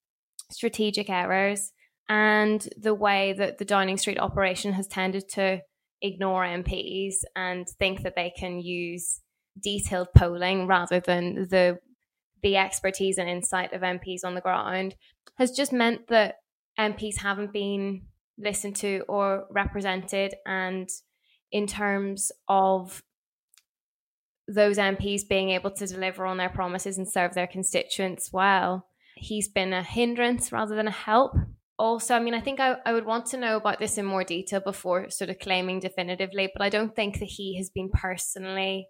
strategic 0.50 1.08
errors, 1.08 1.72
and 2.08 2.68
the 2.76 2.94
way 2.94 3.32
that 3.32 3.58
the 3.58 3.64
Downing 3.64 3.96
Street 3.96 4.18
operation 4.18 4.72
has 4.72 4.88
tended 4.88 5.28
to 5.30 5.60
ignore 6.02 6.44
MPs 6.44 7.16
and 7.34 7.66
think 7.78 8.02
that 8.02 8.14
they 8.16 8.32
can 8.36 8.60
use 8.60 9.20
detailed 9.62 10.08
polling 10.14 10.66
rather 10.66 11.00
than 11.00 11.48
the 11.48 11.78
the 12.42 12.56
expertise 12.56 13.18
and 13.18 13.28
insight 13.28 13.72
of 13.72 13.80
MPs 13.80 14.22
on 14.22 14.34
the 14.34 14.40
ground 14.40 14.94
has 15.38 15.50
just 15.50 15.72
meant 15.72 16.08
that 16.08 16.36
MPs 16.78 17.18
haven't 17.18 17.52
been 17.52 18.02
listened 18.38 18.76
to 18.76 19.02
or 19.08 19.46
represented. 19.50 20.34
And 20.46 20.88
in 21.50 21.66
terms 21.66 22.30
of 22.48 23.02
those 24.48 24.78
MPs 24.78 25.28
being 25.28 25.50
able 25.50 25.70
to 25.72 25.86
deliver 25.86 26.26
on 26.26 26.36
their 26.36 26.48
promises 26.48 26.98
and 26.98 27.08
serve 27.08 27.34
their 27.34 27.46
constituents 27.46 28.32
well, 28.32 28.86
he's 29.16 29.48
been 29.48 29.72
a 29.72 29.82
hindrance 29.82 30.52
rather 30.52 30.76
than 30.76 30.88
a 30.88 30.92
help. 30.92 31.34
Also, 31.78 32.14
I 32.14 32.20
mean, 32.20 32.34
I 32.34 32.40
think 32.40 32.58
I, 32.58 32.76
I 32.86 32.92
would 32.92 33.04
want 33.04 33.26
to 33.26 33.36
know 33.36 33.56
about 33.56 33.78
this 33.78 33.98
in 33.98 34.06
more 34.06 34.24
detail 34.24 34.60
before 34.60 35.10
sort 35.10 35.28
of 35.30 35.38
claiming 35.38 35.80
definitively, 35.80 36.50
but 36.52 36.62
I 36.62 36.70
don't 36.70 36.96
think 36.96 37.18
that 37.18 37.26
he 37.26 37.58
has 37.58 37.68
been 37.68 37.90
personally 37.90 38.88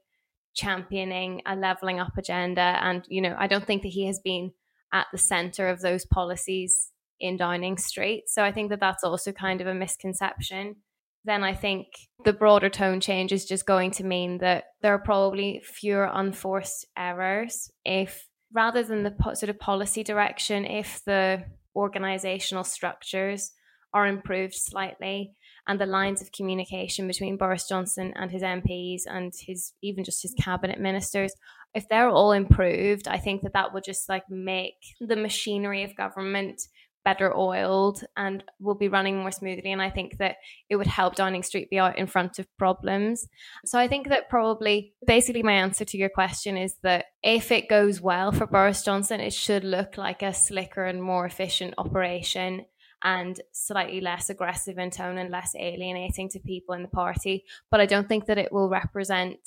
championing 0.54 1.42
a 1.46 1.56
leveling 1.56 1.98
up 1.98 2.16
agenda. 2.16 2.78
And, 2.80 3.04
you 3.08 3.20
know, 3.20 3.34
I 3.38 3.48
don't 3.48 3.64
think 3.66 3.82
that 3.82 3.88
he 3.88 4.06
has 4.06 4.20
been 4.20 4.52
at 4.92 5.06
the 5.12 5.18
center 5.18 5.68
of 5.68 5.80
those 5.80 6.06
policies 6.06 6.90
in 7.18 7.36
Downing 7.36 7.76
Street. 7.76 8.24
So 8.28 8.44
I 8.44 8.52
think 8.52 8.70
that 8.70 8.80
that's 8.80 9.04
also 9.04 9.32
kind 9.32 9.60
of 9.60 9.66
a 9.66 9.74
misconception. 9.74 10.76
Then 11.24 11.42
I 11.42 11.54
think 11.54 11.88
the 12.24 12.32
broader 12.32 12.68
tone 12.68 13.00
change 13.00 13.32
is 13.32 13.44
just 13.44 13.66
going 13.66 13.90
to 13.92 14.04
mean 14.04 14.38
that 14.38 14.64
there 14.80 14.94
are 14.94 14.98
probably 14.98 15.60
fewer 15.64 16.08
unforced 16.12 16.86
errors 16.96 17.68
if 17.84 18.28
rather 18.52 18.84
than 18.84 19.02
the 19.02 19.10
po- 19.10 19.34
sort 19.34 19.50
of 19.50 19.58
policy 19.58 20.04
direction, 20.04 20.64
if 20.64 21.02
the 21.04 21.44
organizational 21.76 22.64
structures 22.64 23.52
are 23.92 24.06
improved 24.06 24.54
slightly 24.54 25.34
and 25.68 25.80
the 25.80 25.86
lines 25.86 26.20
of 26.22 26.32
communication 26.32 27.06
between 27.06 27.36
Boris 27.36 27.68
Johnson 27.68 28.12
and 28.16 28.30
his 28.30 28.42
MPs 28.42 29.02
and 29.06 29.32
his 29.38 29.72
even 29.82 30.04
just 30.04 30.22
his 30.22 30.34
cabinet 30.34 30.80
ministers 30.80 31.32
if 31.76 31.88
they're 31.88 32.08
all 32.08 32.32
improved 32.32 33.06
i 33.06 33.18
think 33.18 33.42
that 33.42 33.52
that 33.52 33.72
will 33.72 33.82
just 33.82 34.08
like 34.08 34.28
make 34.30 34.96
the 35.00 35.14
machinery 35.14 35.84
of 35.84 35.94
government 35.94 36.62
better 37.06 37.32
oiled 37.34 38.04
and 38.16 38.42
will 38.58 38.74
be 38.74 38.88
running 38.88 39.18
more 39.18 39.30
smoothly. 39.30 39.70
And 39.70 39.80
I 39.80 39.90
think 39.90 40.18
that 40.18 40.38
it 40.68 40.74
would 40.74 40.88
help 40.88 41.14
Downing 41.14 41.44
Street 41.44 41.70
be 41.70 41.78
out 41.78 41.96
in 41.96 42.08
front 42.08 42.40
of 42.40 42.48
problems. 42.58 43.28
So 43.64 43.78
I 43.78 43.86
think 43.86 44.08
that 44.08 44.28
probably 44.28 44.92
basically 45.06 45.44
my 45.44 45.52
answer 45.52 45.84
to 45.84 45.96
your 45.96 46.08
question 46.08 46.56
is 46.56 46.74
that 46.82 47.04
if 47.22 47.52
it 47.52 47.68
goes 47.68 48.00
well 48.00 48.32
for 48.32 48.48
Boris 48.48 48.82
Johnson, 48.82 49.20
it 49.20 49.32
should 49.32 49.62
look 49.62 49.96
like 49.96 50.22
a 50.22 50.34
slicker 50.34 50.84
and 50.84 51.00
more 51.00 51.24
efficient 51.24 51.74
operation 51.78 52.66
and 53.04 53.40
slightly 53.52 54.00
less 54.00 54.28
aggressive 54.28 54.76
in 54.76 54.90
tone 54.90 55.16
and 55.16 55.30
less 55.30 55.54
alienating 55.56 56.28
to 56.30 56.40
people 56.40 56.74
in 56.74 56.82
the 56.82 56.88
party. 56.88 57.44
But 57.70 57.80
I 57.80 57.86
don't 57.86 58.08
think 58.08 58.26
that 58.26 58.38
it 58.38 58.52
will 58.52 58.68
represent 58.68 59.38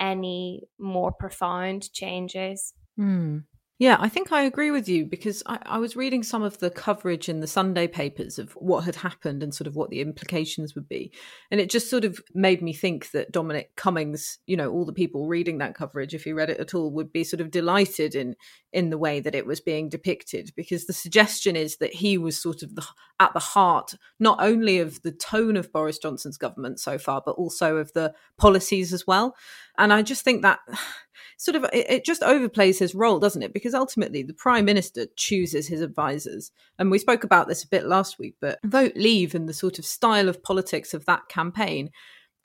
any 0.00 0.64
more 0.80 1.12
profound 1.12 1.92
changes. 1.92 2.74
Mm. 2.98 3.44
Yeah, 3.80 3.96
I 3.98 4.08
think 4.08 4.30
I 4.30 4.42
agree 4.42 4.70
with 4.70 4.88
you 4.88 5.04
because 5.04 5.42
I, 5.46 5.58
I, 5.62 5.78
was 5.78 5.96
reading 5.96 6.22
some 6.22 6.44
of 6.44 6.60
the 6.60 6.70
coverage 6.70 7.28
in 7.28 7.40
the 7.40 7.48
Sunday 7.48 7.88
papers 7.88 8.38
of 8.38 8.52
what 8.52 8.84
had 8.84 8.94
happened 8.94 9.42
and 9.42 9.52
sort 9.52 9.66
of 9.66 9.74
what 9.74 9.90
the 9.90 10.00
implications 10.00 10.76
would 10.76 10.88
be. 10.88 11.12
And 11.50 11.60
it 11.60 11.70
just 11.70 11.90
sort 11.90 12.04
of 12.04 12.20
made 12.34 12.62
me 12.62 12.72
think 12.72 13.10
that 13.10 13.32
Dominic 13.32 13.74
Cummings, 13.74 14.38
you 14.46 14.56
know, 14.56 14.70
all 14.70 14.84
the 14.84 14.92
people 14.92 15.26
reading 15.26 15.58
that 15.58 15.74
coverage, 15.74 16.14
if 16.14 16.22
he 16.22 16.32
read 16.32 16.50
it 16.50 16.60
at 16.60 16.72
all, 16.72 16.92
would 16.92 17.12
be 17.12 17.24
sort 17.24 17.40
of 17.40 17.50
delighted 17.50 18.14
in 18.14 18.36
in 18.72 18.90
the 18.90 18.98
way 18.98 19.18
that 19.18 19.34
it 19.34 19.46
was 19.46 19.60
being 19.60 19.88
depicted 19.88 20.52
because 20.56 20.86
the 20.86 20.92
suggestion 20.92 21.56
is 21.56 21.78
that 21.78 21.94
he 21.94 22.16
was 22.16 22.40
sort 22.40 22.62
of 22.62 22.74
the, 22.76 22.84
at 23.20 23.32
the 23.32 23.40
heart 23.40 23.94
not 24.18 24.38
only 24.40 24.78
of 24.78 25.02
the 25.02 25.12
tone 25.12 25.56
of 25.56 25.72
Boris 25.72 25.98
Johnson's 25.98 26.36
government 26.36 26.78
so 26.78 26.96
far, 26.98 27.22
but 27.24 27.32
also 27.32 27.76
of 27.76 27.92
the 27.92 28.14
policies 28.36 28.92
as 28.92 29.04
well. 29.06 29.34
And 29.78 29.92
I 29.92 30.02
just 30.02 30.24
think 30.24 30.42
that 30.42 30.60
sort 31.38 31.56
of 31.56 31.64
it, 31.72 31.86
it, 31.90 32.04
just 32.04 32.22
overplays 32.22 32.78
his 32.78 32.94
role, 32.94 33.18
doesn't 33.18 33.42
it? 33.42 33.52
Because 33.52 33.74
ultimately 33.74 34.22
the 34.22 34.34
prime 34.34 34.64
minister 34.64 35.06
chooses 35.16 35.68
his 35.68 35.80
advisors. 35.80 36.52
And 36.78 36.90
we 36.90 36.98
spoke 36.98 37.24
about 37.24 37.48
this 37.48 37.64
a 37.64 37.68
bit 37.68 37.86
last 37.86 38.18
week, 38.18 38.36
but 38.40 38.58
vote 38.64 38.92
leave 38.96 39.34
and 39.34 39.48
the 39.48 39.54
sort 39.54 39.78
of 39.78 39.84
style 39.84 40.28
of 40.28 40.42
politics 40.42 40.94
of 40.94 41.06
that 41.06 41.28
campaign. 41.28 41.90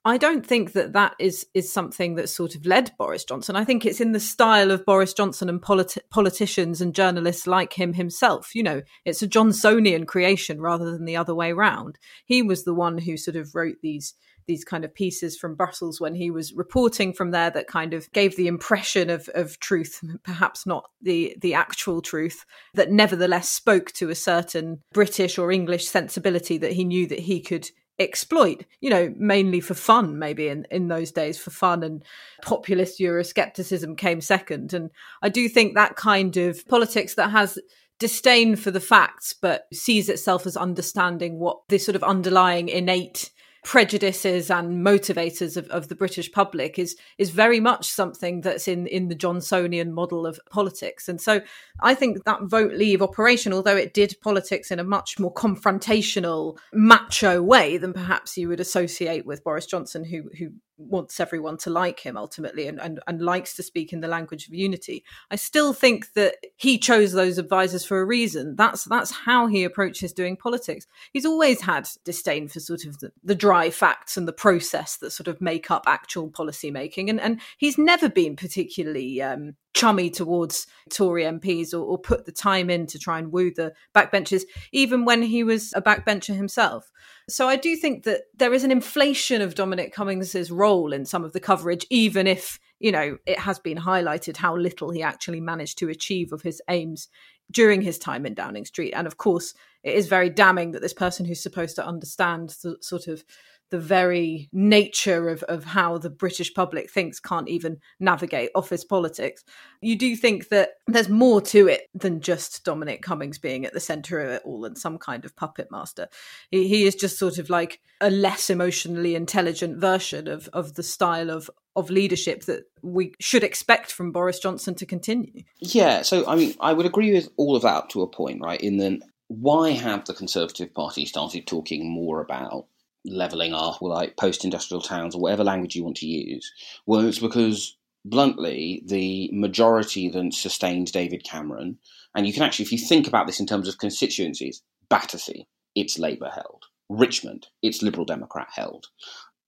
I 0.05 0.17
don't 0.17 0.45
think 0.45 0.71
that 0.74 0.93
that 0.93 1.15
is 1.19 1.45
is 1.53 1.71
something 1.71 2.15
that 2.15 2.29
sort 2.29 2.55
of 2.55 2.65
led 2.65 2.93
Boris 2.98 3.25
Johnson. 3.25 3.57
I 3.57 3.65
think 3.65 3.86
it's 3.86 4.00
in 4.00 4.13
the 4.13 4.19
style 4.19 4.71
of 4.71 4.86
Boris 4.86 5.13
Johnson 5.13 5.50
and 5.50 5.62
politi- 5.62 6.00
politicians 6.09 6.79
and 6.79 6.95
journalists 6.95 7.45
like 7.45 7.74
him 7.74 7.93
himself. 7.93 8.55
You 8.55 8.63
know, 8.63 8.81
it's 9.03 9.21
a 9.21 9.27
Johnsonian 9.27 10.07
creation 10.07 10.62
rather 10.62 10.89
than 10.89 11.03
the 11.03 11.17
other 11.17 11.36
way 11.36 11.51
round. 11.51 12.00
He 12.25 12.41
was 12.41 12.63
the 12.63 12.74
one 12.74 13.00
who 13.00 13.17
sort 13.17 13.36
of 13.36 13.53
wrote 13.53 13.75
these 13.83 14.13
these 14.49 14.65
kind 14.65 14.83
of 14.83 14.93
pieces 14.93 15.37
from 15.37 15.53
Brussels 15.53 16.01
when 16.01 16.15
he 16.15 16.31
was 16.31 16.53
reporting 16.53 17.13
from 17.13 17.29
there 17.29 17.51
that 17.51 17.67
kind 17.67 17.93
of 17.93 18.11
gave 18.13 18.35
the 18.35 18.47
impression 18.47 19.09
of, 19.09 19.29
of 19.35 19.59
truth, 19.59 20.03
perhaps 20.23 20.65
not 20.65 20.89
the, 21.01 21.37
the 21.39 21.53
actual 21.53 22.01
truth, 22.01 22.45
that 22.73 22.91
nevertheless 22.91 23.47
spoke 23.47 23.91
to 23.93 24.09
a 24.09 24.15
certain 24.15 24.81
British 24.91 25.37
or 25.37 25.51
English 25.51 25.87
sensibility 25.87 26.57
that 26.57 26.73
he 26.73 26.83
knew 26.83 27.05
that 27.07 27.19
he 27.19 27.39
could 27.39 27.69
exploit, 27.99 28.65
you 28.81 28.89
know, 28.89 29.13
mainly 29.17 29.59
for 29.59 29.75
fun, 29.75 30.17
maybe 30.17 30.47
in, 30.47 30.65
in 30.71 30.87
those 30.87 31.11
days 31.11 31.37
for 31.37 31.51
fun 31.51 31.83
and 31.83 32.03
populist 32.41 32.99
Euroscepticism 32.99 33.95
came 33.97 34.19
second. 34.19 34.73
And 34.73 34.89
I 35.21 35.29
do 35.29 35.47
think 35.47 35.75
that 35.75 35.95
kind 35.95 36.35
of 36.37 36.67
politics 36.67 37.13
that 37.15 37.29
has 37.29 37.59
disdain 37.99 38.55
for 38.55 38.71
the 38.71 38.79
facts, 38.79 39.35
but 39.39 39.67
sees 39.71 40.09
itself 40.09 40.47
as 40.47 40.57
understanding 40.57 41.37
what 41.37 41.59
this 41.67 41.85
sort 41.85 41.97
of 41.97 42.03
underlying 42.03 42.69
innate 42.69 43.29
prejudices 43.63 44.49
and 44.49 44.85
motivators 44.85 45.57
of, 45.57 45.67
of 45.69 45.87
the 45.87 45.95
British 45.95 46.31
public 46.31 46.79
is 46.79 46.95
is 47.17 47.29
very 47.29 47.59
much 47.59 47.87
something 47.87 48.41
that's 48.41 48.67
in 48.67 48.87
in 48.87 49.07
the 49.07 49.15
Johnsonian 49.15 49.91
model 49.91 50.25
of 50.25 50.39
politics. 50.49 51.09
And 51.09 51.19
so 51.19 51.41
I 51.81 51.93
think 51.93 52.23
that 52.23 52.43
vote 52.43 52.73
leave 52.73 53.01
operation, 53.01 53.53
although 53.53 53.75
it 53.75 53.93
did 53.93 54.15
politics 54.21 54.71
in 54.71 54.79
a 54.79 54.83
much 54.83 55.19
more 55.19 55.33
confrontational, 55.33 56.57
macho 56.73 57.41
way 57.41 57.77
than 57.77 57.93
perhaps 57.93 58.37
you 58.37 58.47
would 58.47 58.59
associate 58.59 59.25
with 59.25 59.43
Boris 59.43 59.65
Johnson, 59.65 60.03
who 60.03 60.29
who 60.37 60.51
wants 60.79 61.19
everyone 61.19 61.57
to 61.57 61.69
like 61.69 62.00
him 62.00 62.17
ultimately 62.17 62.67
and, 62.67 62.79
and, 62.79 63.00
and 63.05 63.21
likes 63.21 63.53
to 63.55 63.63
speak 63.63 63.91
in 63.91 64.00
the 64.00 64.07
language 64.07 64.48
of 64.48 64.53
unity. 64.53 65.03
I 65.29 65.36
still 65.36 65.74
think 65.74 66.13
that 66.13 66.38
he 66.55 66.77
chose 66.77 67.12
those 67.12 67.38
advisors 67.38 67.86
for 67.86 68.00
a 68.00 68.05
reason. 68.05 68.55
That's 68.55 68.86
that's 68.86 69.12
how 69.12 69.48
he 69.48 69.63
approaches 69.63 70.13
doing 70.13 70.38
politics. 70.38 70.88
He's 71.12 71.25
always 71.25 71.62
had 71.62 71.88
disdain 72.03 72.48
for 72.48 72.59
sort 72.59 72.86
of 72.86 73.00
the, 73.00 73.12
the 73.24 73.36
dry 73.36 73.69
facts 73.69 74.17
and 74.17 74.27
the 74.27 74.33
process 74.33 74.98
that 74.98 75.12
sort 75.12 75.27
of 75.27 75.41
make 75.41 75.69
up 75.69 75.83
actual 75.86 76.29
policy 76.29 76.71
making. 76.71 77.09
And 77.09 77.19
and 77.19 77.41
he's 77.57 77.77
never 77.77 78.09
been 78.09 78.36
particularly 78.36 79.21
um, 79.21 79.55
chummy 79.73 80.09
towards 80.09 80.67
Tory 80.89 81.23
MPs 81.23 81.73
or, 81.73 81.79
or, 81.79 81.97
put 81.97 82.25
the 82.25 82.31
time 82.31 82.69
in 82.69 82.88
to 82.88 82.97
try 82.97 83.19
and 83.19 83.31
woo 83.31 83.51
the 83.51 83.73
backbenchers, 83.95 84.43
even 84.71 85.05
when 85.05 85.21
he 85.21 85.43
was 85.43 85.73
a 85.75 85.81
backbencher 85.81 86.35
himself. 86.35 86.91
So 87.29 87.47
I 87.47 87.55
do 87.55 87.75
think 87.75 88.03
that 88.03 88.23
there 88.35 88.53
is 88.53 88.63
an 88.63 88.71
inflation 88.71 89.41
of 89.41 89.55
Dominic 89.55 89.93
Cummings's 89.93 90.49
role 90.49 90.91
in 90.91 91.05
some 91.05 91.23
of 91.23 91.33
the 91.33 91.39
coverage, 91.39 91.85
even 91.89 92.25
if 92.25 92.59
you 92.79 92.91
know 92.91 93.17
it 93.25 93.39
has 93.39 93.59
been 93.59 93.77
highlighted 93.77 94.38
how 94.38 94.55
little 94.55 94.89
he 94.89 95.03
actually 95.03 95.41
managed 95.41 95.77
to 95.79 95.89
achieve 95.89 96.33
of 96.33 96.41
his 96.41 96.61
aims 96.69 97.07
during 97.51 97.81
his 97.81 97.97
time 97.97 98.25
in 98.25 98.33
Downing 98.33 98.65
Street. 98.65 98.93
And 98.93 99.07
of 99.07 99.17
course, 99.17 99.53
it 99.83 99.93
is 99.93 100.07
very 100.07 100.29
damning 100.29 100.71
that 100.71 100.81
this 100.81 100.93
person 100.93 101.25
who's 101.25 101.41
supposed 101.41 101.75
to 101.75 101.85
understand 101.85 102.55
the 102.63 102.77
sort 102.81 103.07
of 103.07 103.23
the 103.69 103.79
very 103.79 104.49
nature 104.51 105.29
of, 105.29 105.43
of 105.43 105.63
how 105.63 105.97
the 105.97 106.09
British 106.09 106.53
public 106.53 106.89
thinks 106.89 107.19
can't 107.19 107.49
even 107.49 107.77
navigate 107.99 108.49
office 108.55 108.83
politics. 108.83 109.43
You 109.81 109.97
do 109.97 110.15
think 110.15 110.49
that 110.49 110.71
there's 110.88 111.09
more 111.09 111.41
to 111.41 111.67
it 111.67 111.88
than 111.93 112.21
just 112.21 112.63
Dominic 112.63 113.01
Cummings 113.01 113.38
being 113.38 113.65
at 113.65 113.73
the 113.73 113.79
centre 113.79 114.19
of 114.19 114.29
it 114.31 114.41
all 114.45 114.65
and 114.65 114.77
some 114.77 114.97
kind 114.97 115.25
of 115.25 115.35
puppet 115.35 115.69
master. 115.71 116.07
He, 116.51 116.67
he 116.67 116.85
is 116.85 116.95
just 116.95 117.19
sort 117.19 117.38
of 117.38 117.49
like 117.49 117.79
a 118.01 118.09
less 118.09 118.49
emotionally 118.49 119.15
intelligent 119.15 119.77
version 119.77 120.27
of, 120.27 120.49
of 120.53 120.75
the 120.75 120.83
style 120.83 121.29
of 121.29 121.49
of 121.75 121.89
leadership 121.89 122.43
that 122.45 122.63
we 122.81 123.13
should 123.19 123.43
expect 123.43 123.91
from 123.91 124.11
Boris 124.11 124.39
Johnson 124.39 124.75
to 124.75 124.85
continue. 124.85 125.43
Yeah, 125.59 126.01
so 126.01 126.27
I 126.27 126.35
mean, 126.35 126.55
I 126.59 126.73
would 126.73 126.85
agree 126.85 127.13
with 127.13 127.29
all 127.38 127.55
of 127.55 127.61
that 127.61 127.75
up 127.75 127.89
to 127.89 128.01
a 128.01 128.07
point, 128.07 128.41
right? 128.41 128.59
In 128.59 128.77
then, 128.77 129.01
why 129.27 129.71
have 129.71 130.05
the 130.05 130.13
Conservative 130.13 130.73
Party 130.73 131.05
started 131.05 131.47
talking 131.47 131.89
more 131.89 132.21
about 132.21 132.65
levelling 133.09 133.53
up 133.53 133.81
or 133.81 133.89
like 133.89 134.17
post-industrial 134.17 134.81
towns 134.81 135.15
or 135.15 135.21
whatever 135.21 135.43
language 135.43 135.75
you 135.75 135.83
want 135.83 135.97
to 135.97 136.07
use? 136.07 136.51
Well, 136.85 137.05
it's 137.07 137.19
because 137.19 137.77
bluntly, 138.05 138.83
the 138.85 139.29
majority 139.33 140.09
that 140.09 140.33
sustained 140.33 140.91
David 140.91 141.23
Cameron, 141.23 141.77
and 142.15 142.25
you 142.25 142.33
can 142.33 142.43
actually, 142.43 142.65
if 142.65 142.71
you 142.71 142.77
think 142.77 143.07
about 143.07 143.27
this 143.27 143.39
in 143.39 143.45
terms 143.45 143.67
of 143.67 143.77
constituencies, 143.77 144.61
Battersea, 144.89 145.47
it's 145.75 145.99
Labour 145.99 146.31
held. 146.33 146.65
Richmond, 146.89 147.47
it's 147.61 147.83
Liberal 147.83 148.05
Democrat 148.05 148.47
held. 148.51 148.87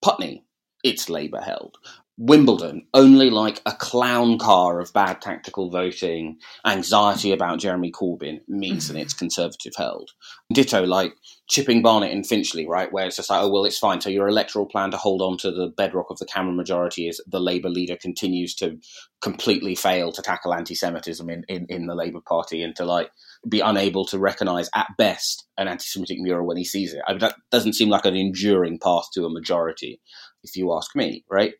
Putney, 0.01 0.44
it's 0.84 1.10
Labour 1.10 1.41
held. 1.41 1.77
Wimbledon, 2.18 2.86
only 2.94 3.30
like 3.30 3.62
a 3.65 3.72
clown 3.72 4.38
car 4.38 4.80
of 4.80 4.94
bad 4.94 5.22
tactical 5.22 5.72
voting, 5.72 6.38
anxiety 6.65 7.32
about 7.32 7.60
Jeremy 7.60 7.91
Corbyn 7.91 8.41
means 8.48 8.88
that 8.88 8.98
mm. 8.98 9.01
it's 9.01 9.13
Conservative 9.13 9.74
held. 9.75 10.12
Ditto, 10.53 10.84
like 10.84 11.13
Chipping 11.50 11.82
Barnet 11.82 12.12
and 12.12 12.27
Finchley, 12.27 12.68
right, 12.68 12.91
where 12.91 13.08
it's 13.08 13.15
just 13.15 13.30
like, 13.30 13.41
oh, 13.41 13.50
well, 13.50 13.65
it's 13.65 13.80
fine. 13.80 14.01
So 14.01 14.10
your 14.10 14.27
electoral 14.27 14.65
plan 14.65 14.91
to 14.91 14.98
hold 14.98 15.22
on 15.22 15.38
to 15.39 15.51
the 15.51 15.70
bedrock 15.70 16.10
of 16.10 16.20
the 16.20 16.25
Cameron 16.25 16.58
majority 16.58 17.08
is 17.08 17.24
the 17.27 17.39
Labour 17.39 17.70
leader 17.70 17.96
continues 17.96 18.53
to 18.56 18.77
completely 19.22 19.74
fail 19.74 20.12
to 20.12 20.22
tackle 20.22 20.53
anti 20.53 20.75
Semitism 20.75 21.30
in, 21.30 21.44
in, 21.48 21.65
in 21.70 21.88
the 21.88 21.96
Labour 21.96 22.22
Party 22.22 22.62
and 22.62 22.75
to 22.75 22.86
like 22.86 23.10
be 23.50 23.62
unable 23.62 24.06
to 24.06 24.20
recognise 24.20 24.70
at 24.75 24.88
best 24.98 25.48
an 25.58 25.68
anti 25.68 25.86
Semitic 25.86 26.20
mural 26.20 26.46
when 26.46 26.58
he 26.58 26.65
sees 26.65 26.94
it. 26.94 27.01
I 27.08 27.13
mean, 27.13 27.20
that 27.20 27.36
doesn't 27.51 27.74
seem 27.74 27.89
like 27.89 28.06
an 28.06 28.15
enduring 28.15 28.80
path 28.80 29.08
to 29.13 29.25
a 29.25 29.30
majority 29.30 30.00
if 30.44 30.56
you 30.56 30.74
ask 30.74 30.96
me, 30.96 31.24
right? 31.30 31.54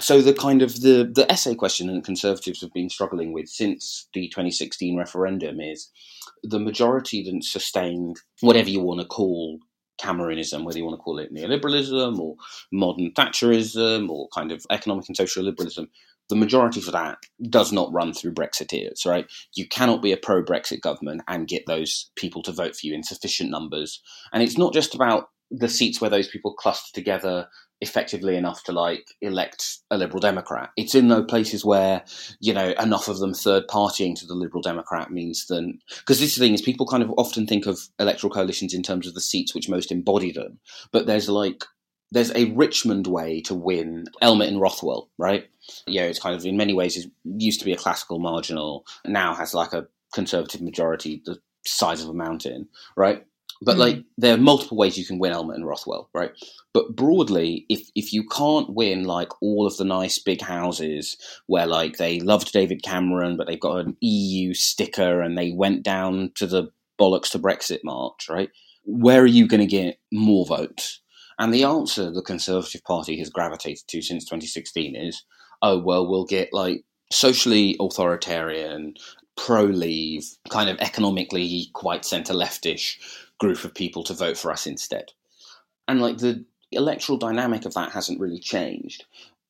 So 0.00 0.20
the 0.20 0.34
kind 0.34 0.62
of 0.62 0.80
the 0.80 1.10
the 1.12 1.30
essay 1.30 1.54
question 1.54 1.86
that 1.86 2.04
Conservatives 2.04 2.60
have 2.60 2.72
been 2.72 2.90
struggling 2.90 3.32
with 3.32 3.48
since 3.48 4.08
the 4.14 4.28
2016 4.28 4.96
referendum 4.96 5.60
is 5.60 5.90
the 6.42 6.60
majority 6.60 7.22
that 7.24 7.44
sustained 7.44 8.16
whatever 8.40 8.68
you 8.68 8.80
want 8.80 9.00
to 9.00 9.06
call 9.06 9.58
Cameronism, 10.00 10.64
whether 10.64 10.78
you 10.78 10.84
want 10.84 10.98
to 10.98 11.02
call 11.02 11.18
it 11.18 11.32
neoliberalism 11.32 12.18
or 12.18 12.36
modern 12.72 13.12
Thatcherism 13.12 14.08
or 14.08 14.28
kind 14.34 14.50
of 14.50 14.66
economic 14.70 15.04
and 15.08 15.16
social 15.16 15.44
liberalism, 15.44 15.88
the 16.28 16.36
majority 16.36 16.80
for 16.80 16.90
that 16.90 17.18
does 17.48 17.72
not 17.72 17.92
run 17.92 18.12
through 18.12 18.34
Brexiteers, 18.34 19.06
right? 19.06 19.26
You 19.54 19.68
cannot 19.68 20.02
be 20.02 20.12
a 20.12 20.16
pro 20.16 20.42
Brexit 20.42 20.80
government 20.80 21.22
and 21.28 21.46
get 21.46 21.64
those 21.66 22.10
people 22.16 22.42
to 22.44 22.52
vote 22.52 22.74
for 22.76 22.86
you 22.86 22.94
in 22.94 23.02
sufficient 23.02 23.50
numbers. 23.50 24.02
And 24.32 24.42
it's 24.42 24.58
not 24.58 24.72
just 24.72 24.94
about 24.94 25.28
the 25.50 25.68
seats 25.68 26.00
where 26.00 26.10
those 26.10 26.28
people 26.28 26.54
cluster 26.54 26.90
together 26.94 27.48
effectively 27.80 28.36
enough 28.36 28.64
to 28.64 28.72
like 28.72 29.08
elect 29.20 29.78
a 29.90 29.98
liberal 29.98 30.20
democrat. 30.20 30.70
It's 30.76 30.94
in 30.94 31.08
those 31.08 31.26
places 31.26 31.64
where 31.64 32.02
you 32.40 32.54
know 32.54 32.74
enough 32.80 33.08
of 33.08 33.18
them 33.18 33.34
third 33.34 33.66
partying 33.68 34.18
to 34.18 34.26
the 34.26 34.34
liberal 34.34 34.62
democrat 34.62 35.10
means 35.10 35.46
then 35.48 35.80
because 35.98 36.20
this 36.20 36.38
thing 36.38 36.54
is 36.54 36.62
people 36.62 36.86
kind 36.86 37.02
of 37.02 37.12
often 37.16 37.46
think 37.46 37.66
of 37.66 37.80
electoral 37.98 38.32
coalitions 38.32 38.74
in 38.74 38.82
terms 38.82 39.06
of 39.06 39.14
the 39.14 39.20
seats 39.20 39.54
which 39.54 39.68
most 39.68 39.92
embody 39.92 40.32
them 40.32 40.58
but 40.92 41.06
there's 41.06 41.28
like 41.28 41.64
there's 42.10 42.32
a 42.32 42.52
richmond 42.52 43.06
way 43.06 43.40
to 43.40 43.54
win 43.54 44.06
elmet 44.22 44.48
and 44.48 44.60
rothwell 44.60 45.10
right? 45.18 45.48
Yeah 45.86 46.04
it's 46.04 46.20
kind 46.20 46.34
of 46.34 46.44
in 46.46 46.56
many 46.56 46.72
ways 46.72 47.06
used 47.24 47.58
to 47.60 47.66
be 47.66 47.72
a 47.72 47.78
classical 47.78 48.18
marginal 48.18 48.86
now 49.04 49.34
has 49.34 49.54
like 49.54 49.72
a 49.72 49.86
conservative 50.12 50.62
majority 50.62 51.22
the 51.24 51.38
size 51.66 52.02
of 52.02 52.08
a 52.08 52.14
mountain 52.14 52.68
right 52.96 53.26
but 53.64 53.76
mm. 53.76 53.80
like 53.80 54.04
there 54.18 54.34
are 54.34 54.38
multiple 54.38 54.76
ways 54.76 54.98
you 54.98 55.06
can 55.06 55.18
win 55.18 55.32
Elmet 55.32 55.56
and 55.56 55.66
Rothwell, 55.66 56.10
right? 56.14 56.32
But 56.72 56.94
broadly, 56.94 57.66
if 57.68 57.88
if 57.94 58.12
you 58.12 58.26
can't 58.28 58.74
win 58.74 59.04
like 59.04 59.30
all 59.40 59.66
of 59.66 59.76
the 59.76 59.84
nice 59.84 60.18
big 60.18 60.42
houses 60.42 61.16
where 61.46 61.66
like 61.66 61.96
they 61.96 62.20
loved 62.20 62.52
David 62.52 62.82
Cameron, 62.82 63.36
but 63.36 63.46
they've 63.46 63.58
got 63.60 63.84
an 63.84 63.96
EU 64.00 64.54
sticker 64.54 65.20
and 65.20 65.38
they 65.38 65.52
went 65.52 65.82
down 65.82 66.32
to 66.36 66.46
the 66.46 66.68
bollocks 67.00 67.30
to 67.30 67.38
Brexit 67.38 67.80
march, 67.84 68.28
right? 68.28 68.50
Where 68.84 69.22
are 69.22 69.26
you 69.26 69.48
going 69.48 69.60
to 69.60 69.66
get 69.66 69.98
more 70.12 70.44
votes? 70.46 71.00
And 71.38 71.52
the 71.52 71.64
answer 71.64 72.10
the 72.10 72.22
Conservative 72.22 72.84
Party 72.84 73.18
has 73.18 73.30
gravitated 73.30 73.88
to 73.88 74.02
since 74.02 74.24
2016 74.24 74.94
is, 74.94 75.24
oh 75.62 75.78
well, 75.78 76.08
we'll 76.08 76.26
get 76.26 76.52
like 76.52 76.84
socially 77.10 77.76
authoritarian, 77.80 78.94
pro 79.36 79.64
leave, 79.64 80.24
kind 80.50 80.68
of 80.68 80.78
economically 80.80 81.68
quite 81.72 82.04
centre 82.04 82.34
leftish 82.34 82.96
group 83.44 83.64
of 83.64 83.74
people 83.74 84.02
to 84.04 84.14
vote 84.14 84.38
for 84.38 84.50
us 84.50 84.66
instead. 84.66 85.12
And 85.86 86.00
like 86.00 86.18
the 86.18 86.44
electoral 86.70 87.18
dynamic 87.18 87.64
of 87.64 87.74
that 87.74 87.92
hasn't 87.92 88.20
really 88.20 88.38
changed. 88.38 89.04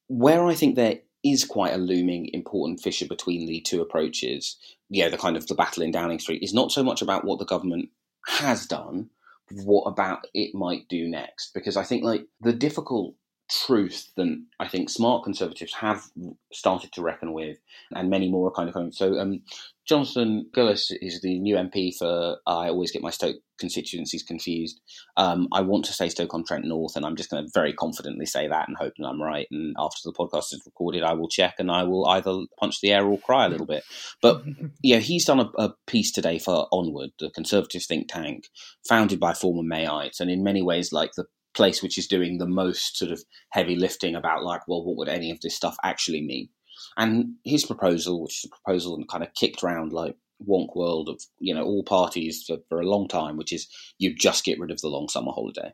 Where 0.08 0.46
I 0.46 0.54
think 0.54 0.74
there 0.74 1.00
is 1.22 1.44
quite 1.44 1.72
a 1.72 1.78
looming 1.78 2.28
important 2.34 2.80
fissure 2.80 3.06
between 3.06 3.46
the 3.46 3.60
two 3.60 3.80
approaches, 3.80 4.56
yeah, 4.90 5.08
the 5.08 5.16
kind 5.16 5.36
of 5.36 5.46
the 5.46 5.54
battle 5.54 5.82
in 5.82 5.90
Downing 5.90 6.18
Street, 6.18 6.42
is 6.42 6.52
not 6.52 6.72
so 6.72 6.82
much 6.82 7.02
about 7.02 7.24
what 7.24 7.38
the 7.38 7.46
government 7.46 7.88
has 8.26 8.66
done, 8.66 9.10
what 9.50 9.84
about 9.84 10.26
it 10.34 10.54
might 10.54 10.88
do 10.88 11.08
next. 11.08 11.54
Because 11.54 11.76
I 11.76 11.84
think 11.84 12.04
like 12.04 12.26
the 12.40 12.52
difficult 12.52 13.14
truth 13.50 14.10
than 14.16 14.46
I 14.58 14.68
think 14.68 14.88
smart 14.90 15.24
conservatives 15.24 15.74
have 15.74 16.04
started 16.52 16.92
to 16.92 17.02
reckon 17.02 17.32
with, 17.32 17.58
and 17.92 18.10
many 18.10 18.30
more 18.30 18.48
are 18.48 18.52
kind 18.52 18.68
of 18.68 18.74
coming. 18.74 18.92
So, 18.92 19.18
um, 19.18 19.42
Jonathan 19.86 20.48
Gullis 20.54 20.90
is 20.90 21.20
the 21.20 21.38
new 21.38 21.56
MP 21.56 21.94
for. 21.96 22.38
I 22.46 22.68
always 22.68 22.90
get 22.90 23.02
my 23.02 23.10
Stoke 23.10 23.36
constituencies 23.58 24.22
confused. 24.22 24.80
Um, 25.16 25.48
I 25.52 25.60
want 25.60 25.84
to 25.84 25.92
say 25.92 26.08
Stoke 26.08 26.32
on 26.34 26.44
Trent 26.44 26.64
North, 26.64 26.96
and 26.96 27.04
I'm 27.04 27.16
just 27.16 27.30
going 27.30 27.44
to 27.44 27.50
very 27.52 27.72
confidently 27.72 28.26
say 28.26 28.48
that 28.48 28.66
and 28.66 28.76
hope 28.76 28.94
that 28.96 29.06
I'm 29.06 29.22
right. 29.22 29.46
And 29.50 29.76
after 29.78 30.00
the 30.04 30.12
podcast 30.12 30.52
is 30.54 30.62
recorded, 30.64 31.02
I 31.02 31.12
will 31.12 31.28
check 31.28 31.56
and 31.58 31.70
I 31.70 31.84
will 31.84 32.06
either 32.08 32.44
punch 32.58 32.80
the 32.80 32.92
air 32.92 33.04
or 33.04 33.18
cry 33.18 33.44
a 33.46 33.48
little 33.50 33.66
bit. 33.66 33.84
But 34.22 34.42
yeah, 34.82 34.98
he's 34.98 35.26
done 35.26 35.40
a, 35.40 35.50
a 35.58 35.74
piece 35.86 36.12
today 36.12 36.38
for 36.38 36.66
Onward, 36.72 37.10
the 37.18 37.30
conservative 37.30 37.82
think 37.84 38.08
tank 38.08 38.48
founded 38.88 39.20
by 39.20 39.34
former 39.34 39.62
Mayites, 39.62 40.20
and 40.20 40.30
in 40.30 40.42
many 40.42 40.62
ways, 40.62 40.92
like 40.92 41.12
the 41.12 41.26
place 41.54 41.82
which 41.82 41.98
is 41.98 42.06
doing 42.06 42.38
the 42.38 42.46
most 42.46 42.96
sort 42.96 43.10
of 43.10 43.22
heavy 43.50 43.76
lifting 43.76 44.14
about 44.14 44.44
like, 44.44 44.66
well, 44.68 44.84
what 44.84 44.96
would 44.96 45.08
any 45.08 45.30
of 45.30 45.40
this 45.40 45.56
stuff 45.56 45.76
actually 45.82 46.22
mean? 46.22 46.48
And 46.96 47.34
his 47.44 47.64
proposal, 47.64 48.22
which 48.22 48.44
is 48.44 48.50
a 48.50 48.56
proposal 48.56 48.96
and 48.96 49.08
kind 49.08 49.22
of 49.22 49.34
kicked 49.34 49.62
around 49.62 49.92
like 49.92 50.16
wonk 50.46 50.74
world 50.74 51.08
of 51.08 51.22
you 51.38 51.54
know 51.54 51.62
all 51.62 51.84
parties 51.84 52.44
for, 52.46 52.58
for 52.68 52.80
a 52.80 52.86
long 52.86 53.08
time, 53.08 53.36
which 53.36 53.52
is 53.52 53.68
you 53.98 54.14
just 54.14 54.44
get 54.44 54.58
rid 54.58 54.70
of 54.70 54.80
the 54.80 54.88
long 54.88 55.08
summer 55.08 55.32
holiday 55.32 55.72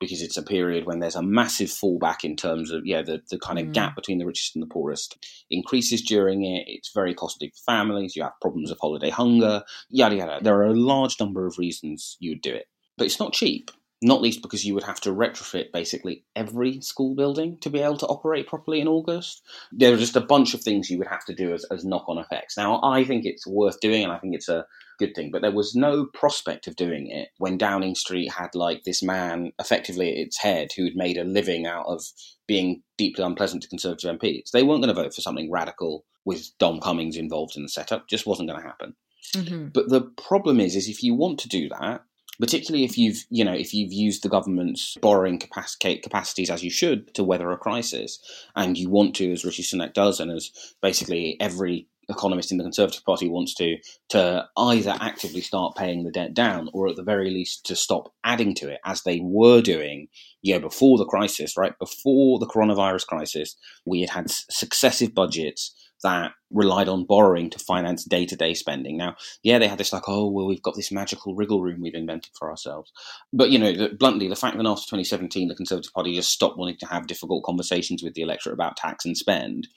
because 0.00 0.22
it's 0.22 0.36
a 0.36 0.42
period 0.42 0.86
when 0.86 0.98
there's 0.98 1.16
a 1.16 1.22
massive 1.22 1.68
fallback 1.68 2.24
in 2.24 2.36
terms 2.36 2.70
of 2.70 2.82
yeah 2.84 3.02
the, 3.02 3.22
the 3.30 3.38
kind 3.38 3.58
of 3.58 3.66
mm. 3.66 3.72
gap 3.72 3.94
between 3.94 4.18
the 4.18 4.26
richest 4.26 4.54
and 4.54 4.62
the 4.62 4.72
poorest 4.72 5.16
increases 5.50 6.02
during 6.02 6.44
it. 6.44 6.64
It's 6.66 6.92
very 6.94 7.14
costly 7.14 7.48
for 7.48 7.72
families. 7.72 8.16
You 8.16 8.22
have 8.22 8.32
problems 8.40 8.70
of 8.70 8.78
holiday 8.80 9.10
hunger, 9.10 9.62
yada 9.88 10.16
yada. 10.16 10.38
There 10.42 10.56
are 10.56 10.66
a 10.66 10.74
large 10.74 11.18
number 11.18 11.46
of 11.46 11.58
reasons 11.58 12.16
you 12.20 12.32
would 12.32 12.42
do 12.42 12.54
it, 12.54 12.66
but 12.96 13.06
it's 13.06 13.20
not 13.20 13.32
cheap 13.32 13.70
not 14.04 14.20
least 14.20 14.42
because 14.42 14.64
you 14.64 14.74
would 14.74 14.84
have 14.84 15.00
to 15.00 15.10
retrofit 15.10 15.72
basically 15.72 16.24
every 16.36 16.80
school 16.80 17.14
building 17.14 17.58
to 17.60 17.70
be 17.70 17.80
able 17.80 17.96
to 17.96 18.06
operate 18.06 18.46
properly 18.46 18.80
in 18.80 18.86
August. 18.86 19.42
There 19.72 19.94
are 19.94 19.98
just 19.98 20.14
a 20.14 20.20
bunch 20.20 20.52
of 20.52 20.60
things 20.60 20.90
you 20.90 20.98
would 20.98 21.08
have 21.08 21.24
to 21.24 21.34
do 21.34 21.54
as, 21.54 21.64
as 21.70 21.84
knock 21.84 22.04
on 22.06 22.18
effects. 22.18 22.56
Now, 22.56 22.80
I 22.82 23.04
think 23.04 23.24
it's 23.24 23.46
worth 23.46 23.80
doing 23.80 24.04
and 24.04 24.12
I 24.12 24.18
think 24.18 24.34
it's 24.34 24.48
a 24.48 24.66
good 24.98 25.14
thing, 25.14 25.30
but 25.32 25.42
there 25.42 25.50
was 25.50 25.74
no 25.74 26.04
prospect 26.04 26.66
of 26.66 26.76
doing 26.76 27.10
it 27.10 27.30
when 27.38 27.56
Downing 27.56 27.94
Street 27.94 28.30
had 28.30 28.54
like 28.54 28.84
this 28.84 29.02
man 29.02 29.52
effectively 29.58 30.10
at 30.12 30.18
its 30.18 30.38
head 30.38 30.68
who'd 30.76 30.96
made 30.96 31.16
a 31.16 31.24
living 31.24 31.66
out 31.66 31.86
of 31.86 32.04
being 32.46 32.82
deeply 32.98 33.24
unpleasant 33.24 33.62
to 33.62 33.68
Conservative 33.68 34.18
MPs. 34.18 34.50
They 34.50 34.62
weren't 34.62 34.82
going 34.82 34.94
to 34.94 35.02
vote 35.02 35.14
for 35.14 35.22
something 35.22 35.50
radical 35.50 36.04
with 36.26 36.50
Dom 36.58 36.80
Cummings 36.80 37.16
involved 37.16 37.56
in 37.56 37.62
the 37.62 37.68
setup, 37.68 38.08
just 38.08 38.26
wasn't 38.26 38.48
going 38.48 38.60
to 38.60 38.66
happen. 38.66 38.94
Mm-hmm. 39.34 39.68
But 39.68 39.88
the 39.88 40.02
problem 40.02 40.60
is, 40.60 40.76
is 40.76 40.88
if 40.88 41.02
you 41.02 41.14
want 41.14 41.38
to 41.40 41.48
do 41.48 41.68
that, 41.70 42.02
particularly 42.40 42.84
if 42.84 42.98
you've 42.98 43.24
you 43.30 43.44
know 43.44 43.54
if 43.54 43.74
you've 43.74 43.92
used 43.92 44.22
the 44.22 44.28
government's 44.28 44.96
borrowing 45.00 45.38
capacities 45.38 46.50
as 46.50 46.62
you 46.62 46.70
should 46.70 47.12
to 47.14 47.24
weather 47.24 47.50
a 47.50 47.56
crisis, 47.56 48.18
and 48.56 48.78
you 48.78 48.90
want 48.90 49.14
to, 49.16 49.32
as 49.32 49.44
Rishi 49.44 49.62
Sunak 49.62 49.94
does, 49.94 50.20
and 50.20 50.30
as 50.30 50.50
basically 50.82 51.36
every 51.40 51.88
economist 52.08 52.52
in 52.52 52.58
the 52.58 52.64
Conservative 52.64 53.04
Party 53.04 53.28
wants 53.28 53.54
to, 53.54 53.78
to 54.10 54.46
either 54.56 54.94
actively 55.00 55.40
start 55.40 55.76
paying 55.76 56.04
the 56.04 56.10
debt 56.10 56.34
down, 56.34 56.68
or 56.72 56.88
at 56.88 56.96
the 56.96 57.02
very 57.02 57.30
least 57.30 57.64
to 57.66 57.76
stop 57.76 58.12
adding 58.24 58.54
to 58.56 58.68
it, 58.70 58.80
as 58.84 59.02
they 59.02 59.20
were 59.22 59.60
doing, 59.62 60.08
you 60.42 60.54
know, 60.54 60.60
before 60.60 60.98
the 60.98 61.06
crisis, 61.06 61.56
right? 61.56 61.78
Before 61.78 62.38
the 62.38 62.46
coronavirus 62.46 63.06
crisis, 63.06 63.56
we 63.84 64.00
had 64.02 64.10
had 64.10 64.30
successive 64.30 65.14
budgets 65.14 65.74
that 66.02 66.32
relied 66.50 66.88
on 66.88 67.04
borrowing 67.04 67.50
to 67.50 67.58
finance 67.58 68.04
day 68.04 68.26
to 68.26 68.36
day 68.36 68.54
spending. 68.54 68.96
Now, 68.96 69.16
yeah, 69.42 69.58
they 69.58 69.68
had 69.68 69.78
this 69.78 69.92
like, 69.92 70.04
oh, 70.06 70.30
well, 70.30 70.46
we've 70.46 70.62
got 70.62 70.76
this 70.76 70.92
magical 70.92 71.34
wriggle 71.34 71.62
room 71.62 71.80
we've 71.80 71.94
invented 71.94 72.32
for 72.38 72.50
ourselves. 72.50 72.92
But, 73.32 73.50
you 73.50 73.58
know, 73.58 73.72
the, 73.72 73.88
bluntly, 73.88 74.28
the 74.28 74.36
fact 74.36 74.56
that 74.56 74.66
after 74.66 74.82
2017, 74.82 75.48
the 75.48 75.54
Conservative 75.54 75.92
Party 75.92 76.14
just 76.14 76.30
stopped 76.30 76.58
wanting 76.58 76.76
to 76.78 76.86
have 76.86 77.06
difficult 77.06 77.44
conversations 77.44 78.02
with 78.02 78.14
the 78.14 78.22
electorate 78.22 78.54
about 78.54 78.76
tax 78.76 79.04
and 79.04 79.16
spend 79.16 79.68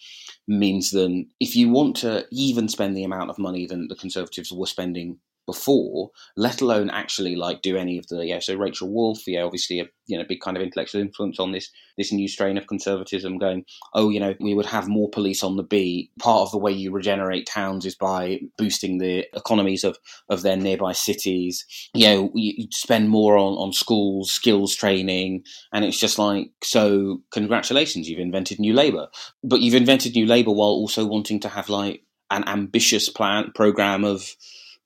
means 0.48 0.92
that 0.92 1.26
if 1.40 1.56
you 1.56 1.70
want 1.70 1.96
to 1.98 2.26
even 2.32 2.68
spend 2.68 2.96
the 2.96 3.04
amount 3.04 3.30
of 3.30 3.40
money 3.40 3.66
that 3.66 3.86
the 3.90 3.96
Conservatives 3.96 4.52
were 4.52 4.68
spending 4.68 5.20
before, 5.48 6.12
let 6.36 6.62
alone 6.62 6.92
actually 6.92 7.36
like 7.36 7.64
do 7.64 7.76
any 7.78 7.98
of 7.98 8.06
the 8.08 8.24
yeah. 8.24 8.40
So 8.40 8.56
Rachel 8.56 8.94
Wolf, 8.94 9.26
yeah, 9.26 9.42
obviously 9.42 9.80
a 9.80 9.86
you 10.06 10.18
know 10.18 10.26
big 10.28 10.42
kind 10.42 10.56
of 10.56 10.62
intellectual 10.62 11.02
influence 11.02 11.40
on 11.40 11.54
this 11.54 11.72
this 11.98 12.12
new 12.12 12.28
strain 12.28 12.58
of 12.58 12.68
conservatism, 12.68 13.40
going, 13.40 13.66
oh, 13.96 14.10
you 14.10 14.20
know, 14.20 14.36
we 14.40 14.54
would 14.54 14.68
have 14.68 14.88
more 14.88 15.10
police 15.10 15.44
on 15.44 15.58
the 15.58 15.64
beat. 15.64 16.12
Part 16.20 16.42
of 16.42 16.52
the 16.52 16.60
way 16.60 16.72
you 16.72 16.92
regenerate 16.92 17.48
towns 17.48 17.86
is 17.86 17.96
by 17.96 18.42
boosting 18.58 19.00
the 19.00 19.26
economies 19.34 19.84
of 19.84 19.98
of 20.30 20.44
their 20.44 20.58
nearby 20.58 20.92
cities. 20.92 21.66
You 21.96 22.08
know, 22.08 22.32
you 22.36 22.68
spend 22.72 23.10
more 23.10 23.38
on 23.38 23.54
on 23.54 23.74
schools, 23.74 24.30
skills 24.30 24.76
training, 24.76 25.44
and 25.74 25.84
it's 25.84 26.00
just 26.00 26.20
like 26.20 26.52
so. 26.62 27.24
Congratulations, 27.32 28.10
you've 28.10 28.20
invented 28.20 28.60
new 28.60 28.74
labour, 28.74 29.08
but 29.44 29.62
you've 29.62 29.76
invented 29.76 30.14
new 30.14 30.26
labour 30.26 30.52
while 30.52 30.70
also 30.70 31.06
wanting 31.06 31.40
to 31.40 31.50
have 31.50 31.70
like 31.70 32.04
an 32.30 32.44
ambitious 32.48 33.10
plan 33.10 33.52
program 33.56 34.04
of 34.04 34.36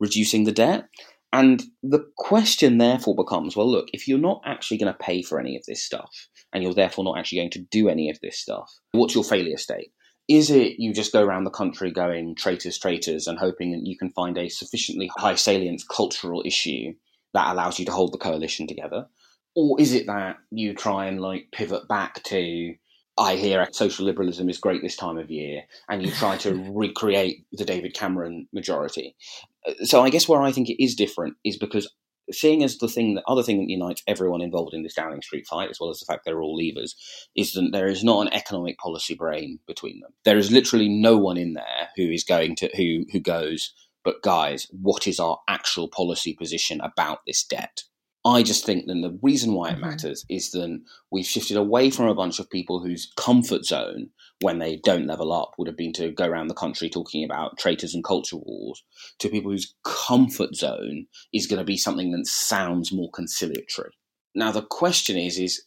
reducing 0.01 0.43
the 0.43 0.51
debt. 0.51 0.89
And 1.31 1.63
the 1.81 2.05
question 2.17 2.77
therefore 2.77 3.15
becomes 3.15 3.55
well, 3.55 3.71
look, 3.71 3.87
if 3.93 4.05
you're 4.05 4.19
not 4.19 4.41
actually 4.45 4.77
going 4.77 4.91
to 4.91 4.99
pay 4.99 5.21
for 5.21 5.39
any 5.39 5.55
of 5.55 5.63
this 5.65 5.81
stuff, 5.81 6.27
and 6.51 6.61
you're 6.61 6.73
therefore 6.73 7.05
not 7.05 7.17
actually 7.17 7.37
going 7.37 7.51
to 7.51 7.65
do 7.71 7.87
any 7.87 8.09
of 8.09 8.19
this 8.19 8.37
stuff, 8.37 8.69
what's 8.91 9.15
your 9.15 9.23
failure 9.23 9.57
state? 9.57 9.93
Is 10.27 10.49
it 10.49 10.73
you 10.77 10.93
just 10.93 11.13
go 11.13 11.23
around 11.23 11.45
the 11.45 11.51
country 11.51 11.91
going 11.91 12.35
traitors, 12.35 12.77
traitors, 12.77 13.27
and 13.27 13.39
hoping 13.39 13.71
that 13.71 13.85
you 13.85 13.97
can 13.97 14.09
find 14.11 14.37
a 14.37 14.49
sufficiently 14.49 15.09
high 15.17 15.35
salience 15.35 15.85
cultural 15.85 16.43
issue 16.45 16.93
that 17.33 17.51
allows 17.51 17.79
you 17.79 17.85
to 17.85 17.91
hold 17.91 18.13
the 18.13 18.17
coalition 18.17 18.67
together? 18.67 19.07
Or 19.55 19.79
is 19.79 19.93
it 19.93 20.07
that 20.07 20.37
you 20.49 20.73
try 20.73 21.05
and 21.05 21.21
like 21.21 21.47
pivot 21.51 21.87
back 21.87 22.23
to 22.23 22.75
I 23.17 23.35
hear 23.35 23.67
social 23.71 24.05
liberalism 24.05 24.49
is 24.49 24.57
great 24.57 24.81
this 24.81 24.95
time 24.95 25.17
of 25.17 25.29
year, 25.29 25.63
and 25.89 26.01
you 26.01 26.11
try 26.11 26.37
to 26.37 26.53
recreate 26.73 27.45
the 27.51 27.65
David 27.65 27.93
Cameron 27.93 28.47
majority. 28.53 29.15
So 29.83 30.01
I 30.01 30.09
guess 30.09 30.27
where 30.27 30.41
I 30.41 30.51
think 30.51 30.69
it 30.69 30.83
is 30.83 30.95
different 30.95 31.35
is 31.43 31.57
because 31.57 31.91
seeing 32.31 32.63
as 32.63 32.77
the 32.77 32.87
thing, 32.87 33.15
the 33.15 33.23
other 33.27 33.43
thing 33.43 33.57
that 33.57 33.69
unites 33.69 34.03
everyone 34.07 34.41
involved 34.41 34.73
in 34.73 34.83
this 34.83 34.93
Downing 34.93 35.21
Street 35.21 35.45
fight, 35.47 35.69
as 35.69 35.79
well 35.79 35.89
as 35.89 35.99
the 35.99 36.05
fact 36.05 36.25
they're 36.25 36.41
all 36.41 36.57
leavers, 36.57 36.91
is 37.35 37.53
that 37.53 37.69
there 37.71 37.87
is 37.87 38.03
not 38.03 38.21
an 38.21 38.33
economic 38.33 38.77
policy 38.77 39.15
brain 39.15 39.59
between 39.67 39.99
them. 39.99 40.11
There 40.25 40.37
is 40.37 40.51
literally 40.51 40.89
no 40.89 41.17
one 41.17 41.37
in 41.37 41.53
there 41.53 41.89
who 41.95 42.03
is 42.03 42.23
going 42.23 42.55
to 42.57 42.69
who 42.75 43.05
who 43.11 43.19
goes. 43.19 43.73
But 44.03 44.23
guys, 44.23 44.67
what 44.71 45.05
is 45.05 45.19
our 45.19 45.39
actual 45.47 45.87
policy 45.87 46.33
position 46.33 46.81
about 46.81 47.19
this 47.27 47.43
debt? 47.43 47.83
I 48.25 48.43
just 48.43 48.65
think 48.65 48.85
that 48.85 48.93
the 48.93 49.17
reason 49.21 49.53
why 49.53 49.69
it 49.69 49.73
mm-hmm. 49.73 49.81
matters 49.89 50.25
is 50.29 50.51
that 50.51 50.81
we've 51.11 51.25
shifted 51.25 51.57
away 51.57 51.89
from 51.89 52.07
a 52.07 52.15
bunch 52.15 52.39
of 52.39 52.49
people 52.49 52.79
whose 52.79 53.11
comfort 53.15 53.65
zone, 53.65 54.09
when 54.41 54.59
they 54.59 54.77
don't 54.77 55.07
level 55.07 55.31
up, 55.31 55.53
would 55.57 55.67
have 55.67 55.77
been 55.77 55.93
to 55.93 56.11
go 56.11 56.27
around 56.27 56.47
the 56.47 56.53
country 56.53 56.89
talking 56.89 57.23
about 57.23 57.57
traitors 57.57 57.93
and 57.93 58.03
culture 58.03 58.37
wars, 58.37 58.83
to 59.19 59.29
people 59.29 59.51
whose 59.51 59.73
comfort 59.83 60.55
zone 60.55 61.05
is 61.33 61.47
going 61.47 61.59
to 61.59 61.65
be 61.65 61.77
something 61.77 62.11
that 62.11 62.27
sounds 62.27 62.91
more 62.91 63.09
conciliatory. 63.11 63.91
Now, 64.35 64.51
the 64.51 64.61
question 64.61 65.17
is, 65.17 65.37
is 65.37 65.63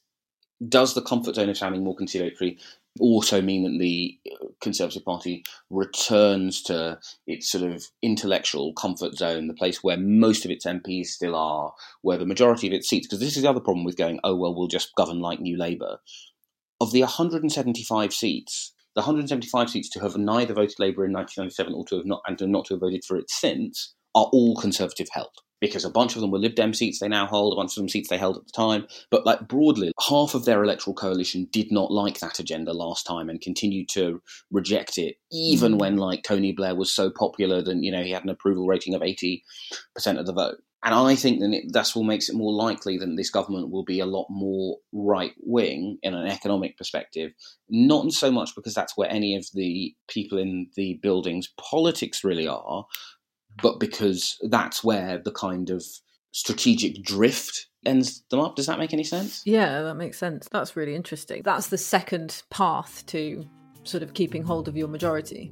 does 0.68 0.94
the 0.94 1.02
comfort 1.02 1.34
zone 1.34 1.48
of 1.48 1.56
sounding 1.56 1.84
more 1.84 1.96
conciliatory 1.96 2.58
also 3.00 3.42
mean 3.42 3.64
that 3.64 3.78
the 3.78 4.18
uh, 4.30 4.46
Conservative 4.60 5.04
Party 5.04 5.44
returns 5.70 6.62
to 6.62 6.98
its 7.26 7.50
sort 7.50 7.64
of 7.64 7.84
intellectual 8.02 8.72
comfort 8.74 9.14
zone, 9.16 9.48
the 9.48 9.54
place 9.54 9.82
where 9.82 9.96
most 9.96 10.44
of 10.44 10.50
its 10.50 10.64
MPs 10.64 11.06
still 11.06 11.34
are, 11.34 11.72
where 12.02 12.18
the 12.18 12.26
majority 12.26 12.68
of 12.68 12.72
its 12.72 12.88
seats, 12.88 13.06
because 13.06 13.20
this 13.20 13.36
is 13.36 13.42
the 13.42 13.50
other 13.50 13.60
problem 13.60 13.84
with 13.84 13.96
going, 13.96 14.20
oh, 14.22 14.36
well, 14.36 14.54
we'll 14.54 14.68
just 14.68 14.94
govern 14.94 15.18
like 15.18 15.40
New 15.40 15.56
Labour. 15.56 15.98
Of 16.80 16.92
the 16.92 17.00
175 17.00 18.12
seats, 18.12 18.74
the 18.94 19.00
175 19.00 19.70
seats 19.70 19.88
to 19.90 20.00
have 20.00 20.16
neither 20.16 20.54
voted 20.54 20.78
Labour 20.78 21.04
in 21.04 21.12
1997 21.12 21.74
or 21.74 21.84
to 21.86 21.96
have 21.96 22.06
not, 22.06 22.22
and 22.26 22.38
to 22.38 22.46
not 22.46 22.66
to 22.66 22.74
have 22.74 22.80
voted 22.80 23.04
for 23.04 23.16
it 23.16 23.30
since 23.30 23.94
are 24.14 24.28
all 24.32 24.56
Conservative 24.56 25.08
held 25.12 25.30
because 25.60 25.84
a 25.84 25.90
bunch 25.90 26.14
of 26.14 26.20
them 26.20 26.30
were 26.30 26.38
Lib 26.38 26.54
Dem 26.54 26.74
seats 26.74 26.98
they 26.98 27.08
now 27.08 27.26
hold, 27.26 27.52
a 27.52 27.56
bunch 27.56 27.72
of 27.72 27.76
them 27.76 27.88
seats 27.88 28.08
they 28.08 28.18
held 28.18 28.36
at 28.36 28.44
the 28.44 28.52
time. 28.52 28.86
But 29.10 29.24
like 29.24 29.48
broadly, 29.48 29.92
half 30.08 30.34
of 30.34 30.44
their 30.44 30.62
electoral 30.62 30.94
coalition 30.94 31.48
did 31.50 31.72
not 31.72 31.90
like 31.90 32.20
that 32.20 32.38
agenda 32.38 32.72
last 32.72 33.04
time 33.04 33.30
and 33.30 33.40
continued 33.40 33.88
to 33.90 34.20
reject 34.50 34.98
it, 34.98 35.16
even 35.32 35.74
mm. 35.74 35.78
when 35.78 35.96
like 35.96 36.22
Tony 36.22 36.52
Blair 36.52 36.74
was 36.74 36.92
so 36.92 37.10
popular 37.10 37.62
that 37.62 37.76
you 37.82 37.90
know 37.90 38.02
he 38.02 38.10
had 38.10 38.24
an 38.24 38.30
approval 38.30 38.66
rating 38.66 38.94
of 38.94 39.02
eighty 39.02 39.42
percent 39.94 40.18
of 40.18 40.26
the 40.26 40.32
vote. 40.32 40.56
And 40.84 40.94
I 40.94 41.14
think 41.14 41.40
that 41.40 41.70
that's 41.72 41.96
what 41.96 42.04
makes 42.04 42.28
it 42.28 42.36
more 42.36 42.52
likely 42.52 42.98
that 42.98 43.16
this 43.16 43.30
government 43.30 43.70
will 43.70 43.84
be 43.84 44.00
a 44.00 44.06
lot 44.06 44.26
more 44.28 44.76
right 44.92 45.32
wing 45.40 45.98
in 46.02 46.12
an 46.12 46.26
economic 46.26 46.76
perspective. 46.76 47.32
Not 47.70 48.12
so 48.12 48.30
much 48.30 48.54
because 48.54 48.74
that's 48.74 48.94
where 48.94 49.10
any 49.10 49.34
of 49.34 49.46
the 49.54 49.94
people 50.08 50.36
in 50.36 50.68
the 50.76 51.00
building's 51.02 51.48
politics 51.58 52.22
really 52.22 52.46
are, 52.46 52.84
but 53.62 53.80
because 53.80 54.36
that's 54.50 54.84
where 54.84 55.18
the 55.24 55.32
kind 55.32 55.70
of 55.70 55.82
strategic 56.32 57.02
drift 57.02 57.66
ends 57.86 58.22
them 58.30 58.40
up. 58.40 58.56
Does 58.56 58.66
that 58.66 58.78
make 58.78 58.92
any 58.92 59.04
sense? 59.04 59.42
Yeah, 59.46 59.82
that 59.82 59.94
makes 59.94 60.18
sense. 60.18 60.48
That's 60.50 60.76
really 60.76 60.94
interesting. 60.94 61.42
That's 61.44 61.68
the 61.68 61.78
second 61.78 62.42
path 62.50 63.06
to 63.06 63.48
sort 63.84 64.02
of 64.02 64.12
keeping 64.12 64.42
hold 64.42 64.68
of 64.68 64.76
your 64.76 64.88
majority. 64.88 65.50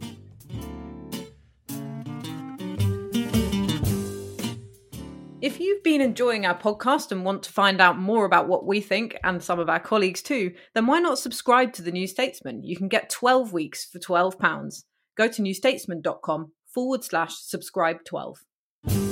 If 5.43 5.59
you've 5.59 5.83
been 5.83 6.01
enjoying 6.01 6.47
our 6.47 6.57
podcast 6.57 7.11
and 7.11 7.25
want 7.25 7.43
to 7.43 7.53
find 7.53 7.81
out 7.81 7.99
more 7.99 8.25
about 8.25 8.47
what 8.47 8.65
we 8.65 8.81
think 8.81 9.17
and 9.25 9.43
some 9.43 9.59
of 9.59 9.69
our 9.69 9.81
colleagues 9.81 10.23
too, 10.23 10.55
then 10.73 10.87
why 10.87 11.01
not 11.01 11.19
subscribe 11.19 11.73
to 11.73 11.83
The 11.83 11.91
New 11.91 12.07
Statesman? 12.07 12.63
You 12.63 12.77
can 12.77 12.87
get 12.87 13.11
12 13.11 13.53
weeks 13.53 13.85
for 13.85 13.99
£12. 13.99 14.85
Go 15.17 15.27
to 15.27 15.43
newstatesman.com 15.43 16.53
forward 16.73 17.03
slash 17.03 17.35
subscribe 17.39 18.05
12. 18.05 19.12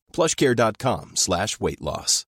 Plushcare.com 0.11 1.15
slash 1.15 1.59
weight 1.59 1.81
loss. 1.81 2.25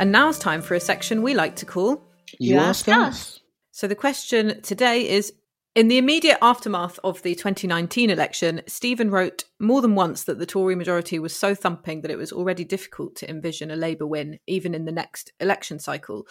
And 0.00 0.12
now 0.12 0.30
it's 0.30 0.38
time 0.38 0.62
for 0.62 0.74
a 0.74 0.80
section 0.80 1.20
we 1.20 1.34
like 1.34 1.56
to 1.56 1.66
call 1.66 2.02
You, 2.38 2.56
Ask, 2.56 2.88
us. 2.88 3.40
So 3.70 3.86
the 3.86 3.94
question 3.94 4.62
today 4.62 5.06
is 5.06 5.30
in 5.80 5.88
the 5.88 5.96
immediate 5.96 6.36
aftermath 6.42 6.98
of 7.02 7.22
the 7.22 7.34
2019 7.34 8.10
election, 8.10 8.60
Stephen 8.66 9.10
wrote 9.10 9.44
more 9.58 9.80
than 9.80 9.94
once 9.94 10.24
that 10.24 10.38
the 10.38 10.44
Tory 10.44 10.76
majority 10.76 11.18
was 11.18 11.34
so 11.34 11.54
thumping 11.54 12.02
that 12.02 12.10
it 12.10 12.18
was 12.18 12.32
already 12.32 12.64
difficult 12.64 13.16
to 13.16 13.30
envision 13.30 13.70
a 13.70 13.76
Labour 13.76 14.06
win, 14.06 14.38
even 14.46 14.74
in 14.74 14.84
the 14.84 14.92
next 14.92 15.32
election 15.40 15.78
cycle. 15.78 16.26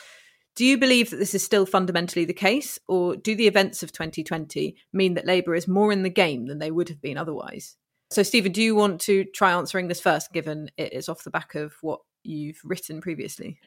Do 0.56 0.64
you 0.64 0.78
believe 0.78 1.10
that 1.10 1.18
this 1.18 1.34
is 1.34 1.44
still 1.44 1.66
fundamentally 1.66 2.26
the 2.26 2.34
case, 2.34 2.78
or 2.88 3.16
do 3.16 3.34
the 3.34 3.48
events 3.48 3.82
of 3.82 3.92
2020 3.92 4.76
mean 4.94 5.16
that 5.16 5.26
Labour 5.26 5.56
is 5.56 5.68
more 5.68 5.92
in 5.92 6.04
the 6.04 6.12
game 6.12 6.46
than 6.46 6.60
they 6.60 6.70
would 6.70 6.90
have 6.90 7.02
been 7.02 7.18
otherwise? 7.18 7.76
So, 8.12 8.22
Stephen, 8.22 8.52
do 8.52 8.62
you 8.62 8.76
want 8.76 9.02
to 9.02 9.26
try 9.26 9.54
answering 9.54 9.88
this 9.88 10.00
first, 10.00 10.32
given 10.32 10.70
it 10.78 10.94
is 10.94 11.10
off 11.10 11.24
the 11.24 11.32
back 11.32 11.56
of 11.56 11.74
what 11.82 12.02
you've 12.24 12.62
written 12.64 13.02
previously? 13.02 13.58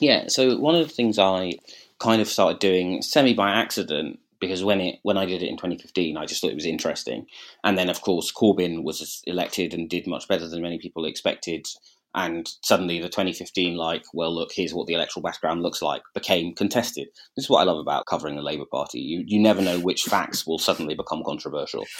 Yeah, 0.00 0.26
so 0.26 0.58
one 0.58 0.74
of 0.74 0.88
the 0.88 0.92
things 0.92 1.16
I 1.16 1.52
kind 2.00 2.20
of 2.20 2.26
started 2.26 2.58
doing 2.58 3.02
semi 3.02 3.34
by 3.34 3.50
accident 3.50 4.18
because 4.40 4.64
when 4.64 4.80
it 4.80 5.00
when 5.02 5.18
I 5.18 5.26
did 5.26 5.42
it 5.42 5.48
in 5.48 5.56
2015, 5.56 6.16
I 6.16 6.26
just 6.26 6.40
thought 6.40 6.50
it 6.50 6.56
was 6.56 6.66
interesting, 6.66 7.26
and 7.64 7.76
then 7.76 7.88
of 7.88 8.00
course 8.02 8.32
Corbyn 8.32 8.84
was 8.84 9.22
elected 9.26 9.74
and 9.74 9.88
did 9.88 10.06
much 10.06 10.28
better 10.28 10.48
than 10.48 10.62
many 10.62 10.78
people 10.78 11.04
expected, 11.04 11.66
and 12.14 12.48
suddenly 12.62 13.00
the 13.00 13.08
2015 13.08 13.76
like 13.76 14.02
well 14.14 14.34
look 14.34 14.50
here's 14.52 14.74
what 14.74 14.86
the 14.86 14.94
electoral 14.94 15.22
background 15.22 15.62
looks 15.62 15.82
like 15.82 16.02
became 16.14 16.54
contested. 16.54 17.08
This 17.36 17.44
is 17.44 17.50
what 17.50 17.60
i 17.60 17.64
love 17.64 17.78
about 17.78 18.06
covering 18.06 18.36
the 18.36 18.42
labour 18.42 18.64
party. 18.70 18.98
You, 19.00 19.24
you 19.26 19.40
never 19.40 19.62
know 19.62 19.78
which 19.78 20.02
facts 20.02 20.46
will 20.46 20.58
suddenly 20.58 20.94
become 20.94 21.22
controversial. 21.24 21.86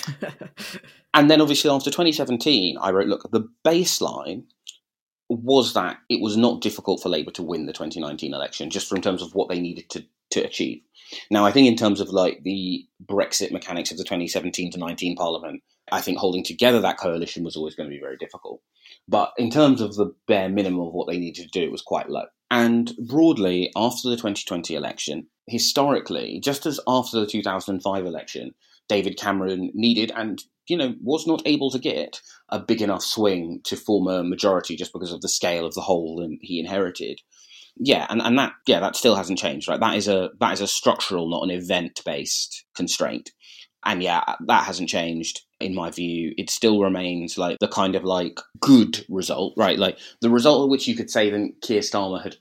And 1.14 1.28
then 1.28 1.40
obviously 1.40 1.70
after 1.70 1.90
2017 1.90 2.76
i 2.80 2.90
wrote 2.90 3.08
look 3.08 3.28
the 3.32 3.48
baseline 3.66 4.44
was 5.28 5.74
that 5.74 5.98
it 6.08 6.20
was 6.22 6.36
not 6.36 6.60
difficult 6.60 7.02
for 7.02 7.08
labour 7.08 7.30
to 7.32 7.42
win 7.42 7.66
the 7.66 7.72
2019 7.72 8.32
election 8.32 8.70
just 8.70 8.88
from 8.88 9.00
terms 9.00 9.20
of 9.20 9.34
what 9.34 9.48
they 9.48 9.60
needed 9.60 9.88
to, 9.90 10.04
to 10.30 10.40
achieve 10.40 10.82
now 11.30 11.44
i 11.44 11.50
think 11.50 11.66
in 11.66 11.76
terms 11.76 12.00
of 12.00 12.08
like 12.08 12.42
the 12.42 12.86
brexit 13.04 13.52
mechanics 13.52 13.90
of 13.90 13.96
the 13.96 14.04
2017 14.04 14.72
to 14.72 14.78
19 14.78 15.16
parliament 15.16 15.62
i 15.90 16.00
think 16.00 16.18
holding 16.18 16.44
together 16.44 16.80
that 16.80 16.98
coalition 16.98 17.44
was 17.44 17.56
always 17.56 17.74
going 17.74 17.88
to 17.88 17.94
be 17.94 18.00
very 18.00 18.16
difficult 18.16 18.60
but 19.06 19.32
in 19.38 19.50
terms 19.50 19.80
of 19.80 19.96
the 19.96 20.14
bare 20.26 20.48
minimum 20.48 20.86
of 20.86 20.92
what 20.92 21.08
they 21.08 21.18
needed 21.18 21.44
to 21.44 21.50
do, 21.50 21.64
it 21.64 21.72
was 21.72 21.82
quite 21.82 22.10
low. 22.10 22.26
And 22.50 22.94
broadly, 22.98 23.70
after 23.76 24.08
the 24.08 24.16
2020 24.16 24.74
election, 24.74 25.26
historically, 25.46 26.40
just 26.40 26.66
as 26.66 26.80
after 26.86 27.20
the 27.20 27.26
2005 27.26 28.06
election, 28.06 28.54
David 28.88 29.18
Cameron 29.18 29.70
needed 29.74 30.12
and 30.16 30.42
you 30.66 30.76
know 30.76 30.94
was 31.02 31.26
not 31.26 31.42
able 31.46 31.70
to 31.70 31.78
get 31.78 32.20
a 32.50 32.58
big 32.58 32.82
enough 32.82 33.02
swing 33.02 33.60
to 33.64 33.76
form 33.76 34.06
a 34.08 34.22
majority 34.22 34.76
just 34.76 34.92
because 34.92 35.12
of 35.12 35.20
the 35.20 35.28
scale 35.28 35.66
of 35.66 35.74
the 35.74 35.82
hole 35.82 36.26
he 36.40 36.60
inherited. 36.60 37.20
Yeah, 37.80 38.06
and, 38.08 38.20
and 38.20 38.38
that 38.38 38.52
yeah 38.66 38.80
that 38.80 38.96
still 38.96 39.14
hasn't 39.14 39.38
changed. 39.38 39.68
Right, 39.68 39.80
that 39.80 39.96
is 39.96 40.08
a 40.08 40.30
that 40.40 40.52
is 40.52 40.60
a 40.60 40.66
structural, 40.66 41.28
not 41.28 41.44
an 41.44 41.50
event 41.50 42.00
based 42.04 42.64
constraint. 42.74 43.30
And 43.84 44.02
yeah, 44.02 44.22
that 44.46 44.64
hasn't 44.64 44.88
changed 44.88 45.42
in 45.60 45.74
my 45.74 45.90
view. 45.90 46.34
It 46.36 46.50
still 46.50 46.80
remains 46.80 47.38
like 47.38 47.58
the 47.60 47.68
kind 47.68 47.94
of 47.94 48.04
like 48.04 48.40
good 48.60 49.04
result, 49.08 49.54
right? 49.56 49.78
Like 49.78 49.98
the 50.20 50.30
result 50.30 50.64
at 50.64 50.70
which 50.70 50.88
you 50.88 50.94
could 50.96 51.10
say 51.10 51.30
that 51.30 51.52
Keir 51.62 51.80
Starmer 51.80 52.22
had 52.22 52.36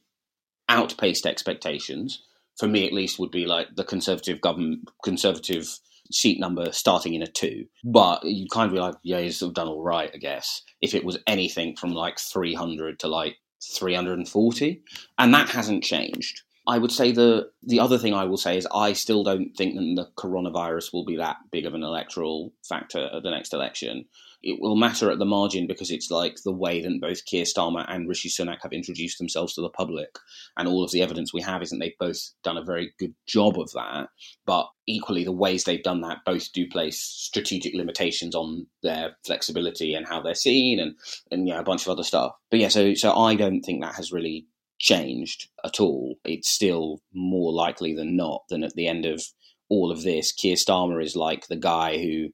outpaced 0.70 1.26
expectations, 1.26 2.24
for 2.58 2.68
me 2.68 2.86
at 2.86 2.94
least, 2.94 3.20
would 3.20 3.32
be 3.32 3.46
like 3.46 3.68
the 3.76 3.84
Conservative 3.84 4.42
government, 4.42 4.90
Conservative 5.04 5.80
seat 6.12 6.40
number 6.40 6.72
starting 6.72 7.14
in 7.14 7.22
a 7.22 7.28
two. 7.28 7.66
But 7.84 8.24
you 8.24 8.48
kind 8.52 8.68
of 8.68 8.74
be 8.74 8.80
like, 8.80 8.96
yeah, 9.04 9.20
he's 9.20 9.40
done 9.40 9.68
all 9.68 9.84
right, 9.84 10.12
I 10.14 10.18
guess. 10.18 10.62
If 10.82 10.94
it 10.94 11.04
was 11.04 11.18
anything 11.28 11.76
from 11.76 11.92
like 11.92 12.20
300 12.20 13.00
to 13.00 13.08
like 13.08 13.38
340. 13.62 14.82
And 15.18 15.34
that 15.34 15.50
hasn't 15.50 15.84
changed. 15.84 16.42
I 16.68 16.78
would 16.78 16.92
say 16.92 17.12
the 17.14 17.50
the 17.64 17.80
other 17.80 17.98
thing 17.98 18.14
I 18.14 18.26
will 18.26 18.38
say 18.38 18.58
is 18.58 18.68
I 18.74 18.92
still 18.94 19.24
don't 19.24 19.56
think 19.56 19.76
that 19.76 19.94
the 19.96 20.10
coronavirus 20.22 20.92
will 20.92 21.06
be 21.06 21.16
that 21.16 21.38
big 21.50 21.66
of 21.66 21.74
an 21.74 21.84
electoral 21.84 22.54
factor 22.68 23.10
at 23.14 23.24
the 23.24 23.32
next 23.32 23.54
election. 23.54 24.06
It 24.44 24.60
will 24.62 24.76
matter 24.76 25.12
at 25.12 25.20
the 25.20 25.26
margin 25.26 25.68
because 25.68 25.92
it's 25.92 26.12
like 26.12 26.38
the 26.44 26.54
way 26.54 26.82
that 26.82 27.02
both 27.02 27.26
Keir 27.26 27.44
Starmer 27.44 27.86
and 27.88 28.08
Rishi 28.08 28.30
Sunak 28.30 28.60
have 28.62 28.72
introduced 28.72 29.18
themselves 29.18 29.54
to 29.56 29.62
the 29.62 29.70
public, 29.70 30.10
and 30.58 30.68
all 30.68 30.84
of 30.84 30.92
the 30.92 31.02
evidence 31.02 31.34
we 31.34 31.42
have 31.42 31.62
isn't 31.62 31.80
they've 31.80 31.98
both 32.00 32.20
done 32.44 32.58
a 32.58 32.64
very 32.64 32.94
good 33.00 33.16
job 33.28 33.60
of 33.60 33.72
that. 33.74 34.10
But 34.46 34.68
equally, 34.88 35.24
the 35.24 35.32
ways 35.32 35.64
they've 35.64 35.84
done 35.84 36.02
that 36.02 36.20
both 36.26 36.52
do 36.54 36.68
place 36.68 37.00
strategic 37.00 37.74
limitations 37.74 38.36
on 38.36 38.68
their 38.84 39.18
flexibility 39.26 39.94
and 39.94 40.08
how 40.08 40.22
they're 40.22 40.36
seen, 40.36 40.80
and 40.80 40.96
and 41.32 41.48
yeah, 41.48 41.60
a 41.60 41.64
bunch 41.64 41.82
of 41.84 41.90
other 41.90 42.04
stuff. 42.04 42.34
But 42.52 42.60
yeah, 42.60 42.70
so 42.70 42.94
so 42.94 43.14
I 43.14 43.36
don't 43.36 43.62
think 43.62 43.82
that 43.82 43.96
has 43.96 44.12
really 44.12 44.48
changed 44.80 45.50
at 45.64 45.80
all, 45.80 46.18
it's 46.24 46.50
still 46.50 47.02
more 47.14 47.52
likely 47.52 47.94
than 47.94 48.16
not 48.16 48.44
than 48.50 48.64
at 48.64 48.74
the 48.76 48.88
end 48.88 49.06
of 49.06 49.24
all 49.70 49.92
of 49.92 50.04
this, 50.04 50.32
Keir 50.32 50.56
Starmer 50.56 51.04
is 51.04 51.16
like 51.16 51.48
the 51.48 51.58
guy 51.58 51.98
who 51.98 52.30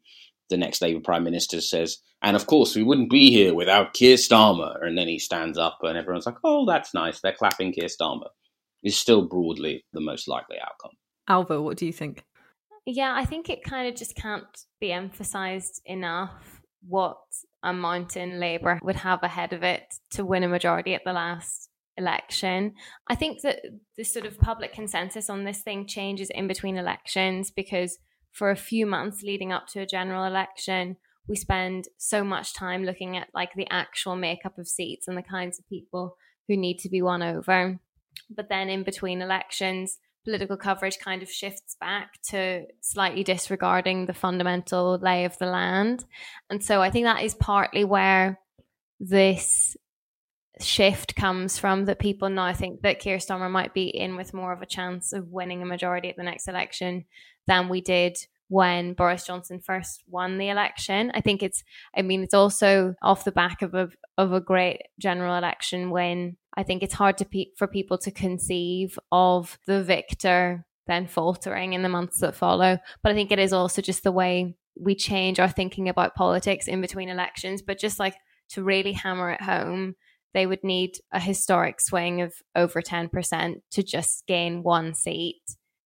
the 0.54 0.58
next 0.58 0.82
Labour 0.82 1.00
Prime 1.00 1.24
Minister 1.24 1.60
says, 1.60 1.98
and 2.22 2.36
of 2.36 2.46
course 2.46 2.76
we 2.76 2.84
wouldn't 2.84 3.10
be 3.10 3.32
here 3.32 3.54
without 3.54 3.94
Keir 3.94 4.16
Starmer. 4.16 4.76
And 4.86 4.98
then 4.98 5.08
he 5.08 5.18
stands 5.18 5.58
up 5.58 5.80
and 5.82 5.98
everyone's 5.98 6.28
like, 6.28 6.38
oh, 6.44 6.66
that's 6.66 6.94
nice. 6.94 7.20
They're 7.20 7.34
clapping 7.34 7.74
Keir 7.74 7.88
Starmer. 7.88 8.30
Is 8.84 8.98
still 8.98 9.28
broadly 9.28 9.86
the 9.94 10.02
most 10.02 10.28
likely 10.28 10.58
outcome. 10.60 10.92
Ailbhe, 11.30 11.63
what 11.63 11.78
do 11.78 11.86
you 11.86 11.94
think? 11.94 12.24
Yeah, 12.86 13.13
I 13.16 13.24
think 13.24 13.50
it 13.50 13.63
kind 13.63 13.88
of 13.88 13.96
just 13.96 14.16
can't 14.16 14.46
be 14.80 14.92
emphasized 14.92 15.82
enough 15.86 16.62
what 16.86 17.18
a 17.63 17.72
mountain 17.74 18.42
Labour 18.42 18.80
would 18.84 18.98
have 18.98 19.24
ahead 19.24 19.54
of 19.54 19.63
it 19.63 19.96
to 20.12 20.26
win 20.26 20.44
a 20.44 20.50
majority 20.50 20.94
at 20.94 21.04
the 21.06 21.13
last 21.13 21.70
election. 21.98 22.74
I 23.08 23.16
think 23.16 23.42
that 23.42 23.62
the 23.98 24.04
sort 24.04 24.26
of 24.26 24.38
public 24.38 24.74
consensus 24.74 25.30
on 25.30 25.46
this 25.46 25.62
thing 25.62 25.88
changes 25.88 26.30
in 26.30 26.48
between 26.48 26.78
elections 26.78 27.52
because 27.52 27.98
for 28.34 28.52
a 28.52 28.56
few 28.56 28.86
months 28.86 29.22
leading 29.22 29.52
up 29.52 29.67
to 29.67 29.80
a 29.80 29.86
general 29.86 30.26
election, 30.26 30.98
we 31.28 31.36
spend 31.36 31.88
so 31.98 32.24
much 32.24 32.54
time 32.54 32.84
looking 32.84 33.15
at 33.15 33.30
like 33.34 33.54
the 33.56 33.67
actual 33.69 34.15
makeup 34.15 34.58
of 34.58 34.67
seats 34.67 35.08
and 35.08 35.17
the 35.17 35.22
kinds 35.22 35.58
of 35.58 35.69
people 35.69 36.17
who 36.48 36.58
need 36.58 36.80
to 36.80 36.89
be 36.89 37.02
won 37.02 37.24
over. 37.24 37.80
But 38.30 38.50
then 38.50 38.69
in 38.69 38.84
between 38.84 39.22
elections, 39.22 39.98
political 40.26 40.58
coverage 40.58 41.00
kind 41.00 41.22
of 41.22 41.30
shifts 41.30 41.76
back 41.80 42.22
to 42.30 42.65
slightly 42.82 43.24
disregarding 43.24 44.06
the 44.06 44.13
fundamental 44.13 44.98
lay 45.02 45.26
of 45.26 45.38
the 45.38 45.46
land. 45.46 46.06
And 46.50 46.63
so 46.63 46.82
I 46.82 46.89
think 46.89 47.06
that 47.06 47.24
is 47.24 47.36
partly 47.36 47.86
where 47.86 48.39
this 49.00 49.76
shift 50.60 51.16
comes 51.16 51.58
from 51.58 51.86
that 51.86 52.00
people 52.00 52.30
now 52.30 52.54
think 52.54 52.82
that 52.82 53.00
Keir 53.00 53.18
Starmer 53.18 53.50
might 53.50 53.74
be 53.74 53.86
in 53.86 54.16
with 54.16 54.34
more 54.34 54.54
of 54.54 54.62
a 54.62 54.68
chance 54.68 55.13
of 55.13 55.30
winning 55.30 55.62
a 55.62 55.66
majority 55.66 56.10
at 56.10 56.16
the 56.16 56.24
next 56.24 56.48
election 56.48 57.06
than 57.48 57.70
we 57.70 57.82
did 57.82 58.18
when 58.50 58.94
Boris 58.94 59.26
Johnson 59.26 59.60
first 59.60 60.04
won 60.08 60.38
the 60.38 60.50
election. 60.50 61.12
I 61.16 61.22
think 61.22 61.42
it's 61.42 61.63
I 61.96 62.02
mean 62.02 62.22
it's 62.24 62.34
also 62.34 62.94
off 63.02 63.26
the 63.26 63.32
back 63.32 63.62
of 63.62 63.74
a 63.74 63.89
of 64.18 64.32
a 64.32 64.42
great 64.42 64.84
general 65.00 65.36
election 65.36 65.89
win. 65.89 66.38
I 66.56 66.63
think 66.63 66.84
it's 66.84 66.94
hard 66.94 67.18
to 67.18 67.26
pe- 67.26 67.52
for 67.58 67.68
people 67.68 67.98
to 68.00 68.12
conceive 68.12 69.00
of 69.12 69.58
the 69.66 69.84
victor 69.84 70.66
then 70.86 71.08
faltering 71.08 71.74
in 71.74 71.82
the 71.82 71.89
months 71.89 72.20
that 72.20 72.36
follow. 72.36 72.78
But 73.02 73.12
I 73.12 73.16
think 73.16 73.32
it 73.32 73.39
is 73.39 73.54
also 73.54 73.82
just 73.82 74.04
the 74.04 74.12
way 74.12 74.56
we 74.80 74.96
change 74.96 75.39
our 75.39 75.50
thinking 75.50 75.88
about 75.88 76.13
politics 76.16 76.68
in 76.68 76.82
between 76.82 77.10
elections, 77.10 77.62
but 77.62 77.80
just 77.80 78.00
like 78.00 78.16
to 78.50 78.63
really 78.63 78.92
hammer 78.92 79.32
it 79.32 79.42
home 79.42 79.96
they 80.34 80.46
would 80.46 80.63
need 80.63 80.98
a 81.12 81.19
historic 81.19 81.80
swing 81.80 82.22
of 82.22 82.34
over 82.56 82.82
10% 82.82 83.56
to 83.72 83.84
just 83.84 84.26
gain 84.28 84.63
one 84.63 84.93
seat, 84.93 85.41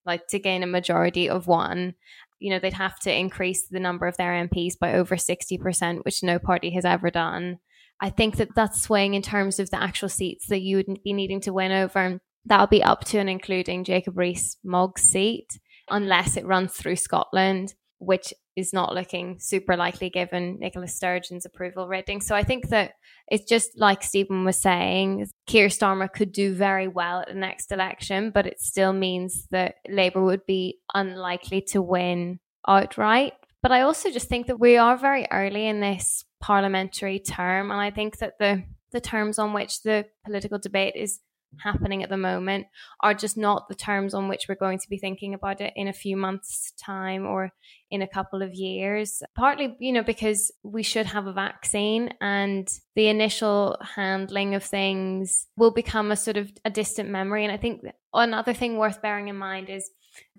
like 0.06 0.28
to 0.28 0.40
gain 0.40 0.64
a 0.64 0.68
majority 0.68 1.30
of 1.30 1.48
one. 1.48 1.96
You 2.40 2.52
know, 2.52 2.60
they'd 2.60 2.74
have 2.74 3.00
to 3.02 3.14
increase 3.14 3.68
the 3.68 3.80
number 3.80 4.08
of 4.08 4.18
their 4.18 4.48
MPs 4.48 4.78
by 4.80 4.94
over 4.94 5.16
60%, 5.16 6.06
which 6.06 6.24
no 6.24 6.40
party 6.40 6.72
has 6.72 6.86
ever 6.86 7.10
done. 7.10 7.58
I 8.00 8.10
think 8.10 8.38
that 8.38 8.56
that 8.56 8.76
swing 8.76 9.16
in 9.16 9.22
terms 9.22 9.60
of 9.60 9.70
the 9.72 9.82
actual 9.82 10.10
seats 10.10 10.48
that 10.48 10.62
you 10.62 10.78
would 10.78 11.04
be 11.04 11.14
needing 11.14 11.42
to 11.42 11.54
win 11.54 11.72
over, 11.72 12.20
that'll 12.46 12.68
be 12.68 12.84
up 12.84 13.04
to 13.06 13.18
and 13.18 13.30
including 13.30 13.84
Jacob 13.84 14.18
Rees-Mogg's 14.18 15.02
seat, 15.02 15.60
unless 15.90 16.38
it 16.38 16.46
runs 16.46 16.74
through 16.74 16.98
Scotland, 16.98 17.74
which 18.00 18.34
is 18.56 18.74
not 18.74 18.94
looking 18.94 19.40
super 19.40 19.76
likely 19.76 20.10
given 20.10 20.58
Nicola 20.60 20.88
Sturgeon's 20.88 21.46
approval 21.46 21.88
rating. 21.88 22.22
So 22.22 22.36
I 22.36 22.44
think 22.44 22.70
that 22.70 22.94
it's 23.28 23.46
just 23.46 23.78
like 23.78 24.04
Stephen 24.04 24.46
was 24.46 24.58
saying, 24.58 25.28
Keir 25.46 25.68
Starmer 25.68 26.12
could 26.12 26.32
do 26.32 26.54
very 26.54 26.88
well 26.88 27.20
at 27.20 27.28
the 27.28 27.34
next 27.34 27.72
election, 27.72 28.32
but 28.32 28.48
it 28.48 28.60
still 28.60 28.94
means 28.94 29.48
that 29.52 29.76
Labour 29.88 30.24
would 30.24 30.46
be 30.46 30.80
unlikely 30.94 31.62
to 31.70 31.82
win 31.82 32.40
outright. 32.68 33.34
But 33.62 33.72
I 33.72 33.82
also 33.82 34.12
just 34.12 34.28
think 34.28 34.48
that 34.48 34.60
we 34.60 34.78
are 34.78 34.98
very 34.98 35.28
early 35.32 35.68
in 35.68 35.80
this 35.80 36.24
parliamentary 36.40 37.20
term, 37.20 37.72
and 37.72 37.80
I 37.80 37.92
think 37.92 38.18
that 38.20 38.38
the 38.40 38.64
the 38.92 39.02
terms 39.02 39.38
on 39.38 39.52
which 39.54 39.82
the 39.84 40.06
political 40.26 40.58
debate 40.58 40.96
is 40.96 41.20
happening 41.60 42.04
at 42.04 42.10
the 42.10 42.18
moment 42.18 42.68
are 43.02 43.14
just 43.14 43.38
not 43.38 43.68
the 43.68 43.76
terms 43.76 44.14
on 44.14 44.28
which 44.28 44.46
we're 44.48 44.56
going 44.56 44.80
to 44.80 44.90
be 44.90 44.98
thinking 44.98 45.34
about 45.34 45.62
it 45.62 45.74
in 45.76 45.88
a 45.88 45.94
few 45.94 46.16
months' 46.18 46.74
time 46.78 47.26
or 47.26 47.52
in 47.90 48.02
a 48.02 48.08
couple 48.08 48.42
of 48.42 48.54
years. 48.54 49.22
Partly, 49.36 49.76
you 49.80 49.94
know, 49.94 50.04
because 50.04 50.52
we 50.64 50.84
should 50.84 51.06
have 51.06 51.28
a 51.28 51.34
vaccine 51.34 52.14
and 52.22 52.68
the 52.96 53.08
initial 53.08 53.78
handling 53.96 54.56
of 54.56 54.64
things 54.64 55.48
will 55.56 55.72
become 55.72 56.12
a 56.12 56.18
sort 56.18 56.38
of 56.38 56.52
a 56.66 56.70
distant 56.70 57.10
memory. 57.10 57.44
And 57.44 57.54
I 57.54 57.58
think 57.58 57.82
another 58.14 58.54
thing 58.54 58.78
worth 58.78 59.02
bearing 59.02 59.28
in 59.28 59.38
mind 59.38 59.70
is 59.70 59.90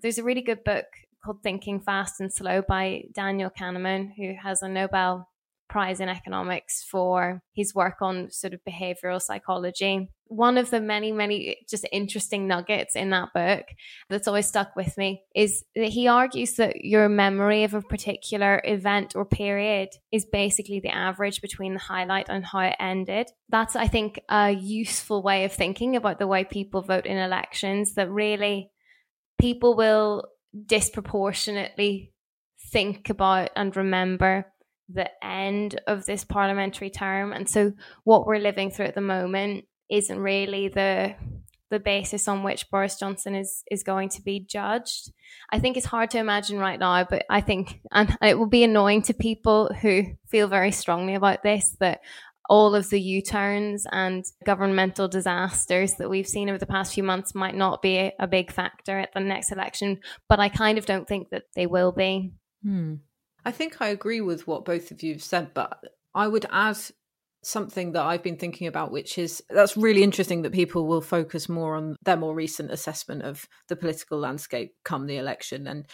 there's 0.01 0.17
a 0.17 0.23
really 0.23 0.41
good 0.41 0.63
book 0.63 0.85
called 1.23 1.43
Thinking 1.43 1.79
Fast 1.79 2.21
and 2.21 2.31
Slow 2.31 2.61
by 2.61 3.03
Daniel 3.13 3.49
Kahneman, 3.49 4.11
who 4.15 4.35
has 4.41 4.61
a 4.61 4.69
Nobel 4.69 5.29
prize 5.69 5.99
in 5.99 6.09
economics 6.09 6.83
for 6.83 7.41
his 7.53 7.73
work 7.73 8.01
on 8.01 8.31
sort 8.31 8.53
of 8.53 8.59
behavioral 8.67 9.21
psychology. 9.21 10.09
One 10.25 10.57
of 10.57 10.69
the 10.69 10.81
many, 10.81 11.11
many 11.11 11.57
just 11.69 11.87
interesting 11.91 12.47
nuggets 12.47 12.95
in 12.95 13.11
that 13.11 13.29
book 13.33 13.65
that's 14.09 14.27
always 14.27 14.47
stuck 14.47 14.75
with 14.75 14.97
me 14.97 15.23
is 15.35 15.63
that 15.75 15.89
he 15.89 16.07
argues 16.07 16.55
that 16.55 16.83
your 16.83 17.07
memory 17.07 17.63
of 17.63 17.73
a 17.73 17.81
particular 17.81 18.61
event 18.63 19.15
or 19.15 19.25
period 19.25 19.89
is 20.11 20.25
basically 20.25 20.79
the 20.79 20.93
average 20.93 21.41
between 21.41 21.73
the 21.73 21.79
highlight 21.79 22.27
and 22.29 22.45
how 22.45 22.59
it 22.59 22.75
ended. 22.79 23.29
That's, 23.49 23.75
I 23.75 23.87
think, 23.87 24.19
a 24.29 24.51
useful 24.51 25.23
way 25.23 25.45
of 25.45 25.53
thinking 25.53 25.95
about 25.95 26.19
the 26.19 26.27
way 26.27 26.43
people 26.43 26.81
vote 26.81 27.05
in 27.05 27.17
elections, 27.17 27.93
that 27.93 28.11
really 28.11 28.71
people 29.39 29.75
will 29.75 30.27
disproportionately 30.65 32.13
think 32.71 33.09
about 33.09 33.49
and 33.55 33.75
remember 33.75 34.45
the 34.91 35.09
end 35.23 35.79
of 35.87 36.05
this 36.05 36.23
parliamentary 36.23 36.89
term. 36.89 37.31
And 37.31 37.47
so 37.47 37.73
what 38.03 38.25
we're 38.25 38.39
living 38.39 38.71
through 38.71 38.87
at 38.87 38.95
the 38.95 39.01
moment 39.01 39.65
isn't 39.89 40.19
really 40.19 40.67
the 40.67 41.15
the 41.71 41.79
basis 41.79 42.27
on 42.27 42.41
which 42.41 42.69
Boris 42.71 42.97
Johnson 42.97 43.35
is 43.35 43.63
is 43.69 43.83
going 43.83 44.09
to 44.09 44.21
be 44.23 44.39
judged. 44.39 45.11
I 45.51 45.59
think 45.59 45.77
it's 45.77 45.85
hard 45.85 46.09
to 46.11 46.17
imagine 46.17 46.57
right 46.57 46.79
now, 46.79 47.03
but 47.03 47.25
I 47.29 47.41
think 47.41 47.81
and 47.91 48.17
it 48.21 48.37
will 48.37 48.47
be 48.47 48.63
annoying 48.63 49.03
to 49.03 49.13
people 49.13 49.71
who 49.81 50.03
feel 50.27 50.47
very 50.47 50.71
strongly 50.71 51.15
about 51.15 51.43
this 51.43 51.75
that 51.79 52.01
all 52.49 52.73
of 52.73 52.89
the 52.89 52.99
U-turns 52.99 53.85
and 53.91 54.25
governmental 54.43 55.07
disasters 55.07 55.93
that 55.95 56.09
we've 56.09 56.27
seen 56.27 56.49
over 56.49 56.57
the 56.57 56.65
past 56.65 56.95
few 56.95 57.03
months 57.03 57.35
might 57.35 57.55
not 57.55 57.83
be 57.83 57.97
a, 57.97 58.13
a 58.19 58.25
big 58.25 58.51
factor 58.51 58.97
at 58.97 59.13
the 59.13 59.19
next 59.19 59.51
election, 59.51 59.99
but 60.27 60.39
I 60.39 60.49
kind 60.49 60.79
of 60.79 60.87
don't 60.87 61.07
think 61.07 61.29
that 61.29 61.43
they 61.53 61.67
will 61.67 61.91
be. 61.91 62.31
Hmm. 62.63 62.95
I 63.45 63.51
think 63.51 63.81
I 63.81 63.89
agree 63.89 64.21
with 64.21 64.47
what 64.47 64.65
both 64.65 64.91
of 64.91 65.01
you 65.01 65.13
have 65.13 65.23
said, 65.23 65.53
but 65.53 65.79
I 66.13 66.27
would 66.27 66.45
add 66.51 66.77
something 67.41 67.93
that 67.93 68.03
I've 68.03 68.23
been 68.23 68.37
thinking 68.37 68.67
about, 68.67 68.91
which 68.91 69.17
is 69.17 69.41
that's 69.49 69.77
really 69.77 70.03
interesting 70.03 70.41
that 70.41 70.51
people 70.51 70.87
will 70.87 71.01
focus 71.01 71.47
more 71.47 71.75
on 71.75 71.95
their 72.03 72.17
more 72.17 72.35
recent 72.35 72.71
assessment 72.71 73.23
of 73.23 73.47
the 73.69 73.75
political 73.75 74.19
landscape 74.19 74.75
come 74.83 75.07
the 75.07 75.17
election. 75.17 75.67
And 75.67 75.85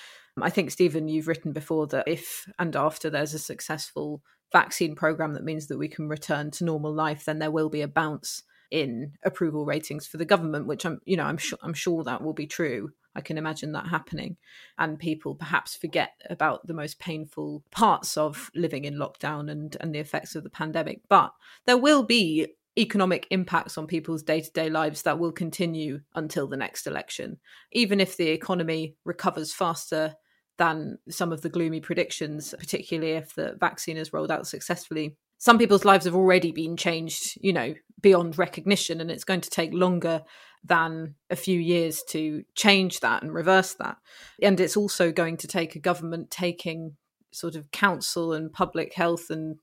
I 0.42 0.50
think, 0.50 0.72
Stephen, 0.72 1.08
you've 1.08 1.28
written 1.28 1.54
before 1.54 1.88
that 1.88 2.08
if 2.08 2.46
and 2.58 2.76
after 2.76 3.10
there's 3.10 3.34
a 3.34 3.40
successful 3.40 4.22
vaccine 4.52 4.96
program 4.96 5.34
that 5.34 5.44
means 5.44 5.68
that 5.68 5.78
we 5.78 5.88
can 5.88 6.08
return 6.08 6.52
to 6.52 6.66
normal 6.66 6.94
life, 6.94 7.26
then 7.26 7.40
there 7.40 7.52
will 7.52 7.70
be 7.70 7.82
a 7.82 7.88
bounce 7.88 8.44
in 8.76 9.14
approval 9.24 9.66
ratings 9.66 10.06
for 10.06 10.18
the 10.18 10.26
government, 10.26 10.68
which 10.68 10.86
I'm, 10.86 11.00
you 11.06 11.16
know, 11.16 11.24
I'm 11.24 11.38
sure 11.38 11.58
I'm 11.64 11.74
sure 11.74 12.04
that 12.04 12.22
will 12.22 12.34
be 12.34 12.46
true. 12.46 12.90
I 13.16 13.22
can 13.22 13.38
imagine 13.38 13.72
that 13.72 13.88
happening. 13.88 14.36
And 14.78 15.00
people 15.00 15.36
perhaps 15.36 15.78
forget 15.78 16.12
about 16.30 16.68
the 16.68 16.74
most 16.74 17.00
painful 17.00 17.64
parts 17.72 18.18
of 18.18 18.52
living 18.54 18.84
in 18.84 18.96
lockdown 18.96 19.50
and, 19.50 19.78
and 19.80 19.96
the 19.96 20.00
effects 20.00 20.36
of 20.36 20.44
the 20.44 20.50
pandemic. 20.50 21.00
But 21.08 21.32
there 21.66 21.78
will 21.78 22.04
be 22.04 22.48
economic 22.78 23.26
impacts 23.32 23.78
on 23.78 23.88
people's 23.88 24.24
day 24.24 24.42
to 24.42 24.52
day 24.52 24.70
lives 24.70 25.04
that 25.04 25.20
will 25.20 25.32
continue 25.32 26.02
until 26.14 26.46
the 26.46 26.58
next 26.58 26.86
election. 26.86 27.38
Even 27.72 28.02
if 28.02 28.18
the 28.18 28.28
economy 28.28 28.98
recovers 29.06 29.54
faster 29.54 30.16
than 30.58 30.98
some 31.10 31.32
of 31.32 31.44
the 31.44 31.50
gloomy 31.50 31.80
predictions, 31.80 32.54
particularly 32.60 33.14
if 33.14 33.36
the 33.36 33.56
vaccine 33.58 33.96
is 33.96 34.12
rolled 34.12 34.32
out 34.32 34.48
successfully. 34.48 35.16
Some 35.38 35.58
people's 35.58 35.86
lives 35.86 36.06
have 36.06 36.16
already 36.16 36.52
been 36.52 36.78
changed, 36.78 37.38
you 37.42 37.54
know, 37.54 37.76
beyond 38.06 38.38
recognition, 38.38 39.02
and 39.02 39.10
it's 39.10 39.24
going 39.24 39.42
to 39.42 39.50
take 39.50 39.74
longer 39.74 40.22
than 40.64 41.16
a 41.32 41.36
few 41.36 41.60
years 41.60 42.04
to 42.04 42.44
change 42.54 43.00
that 43.00 43.24
and 43.24 43.34
reverse 43.34 43.74
that. 43.80 43.98
And 44.44 44.60
it's 44.60 44.78
also 44.78 45.12
going 45.12 45.38
to 45.38 45.48
take 45.48 45.76
a 45.76 45.80
government 45.80 46.30
taking 46.30 46.98
sort 47.32 47.56
of 47.56 47.72
council 47.72 48.32
and 48.32 48.54
public 48.54 48.94
health 48.94 49.32
and 49.32 49.58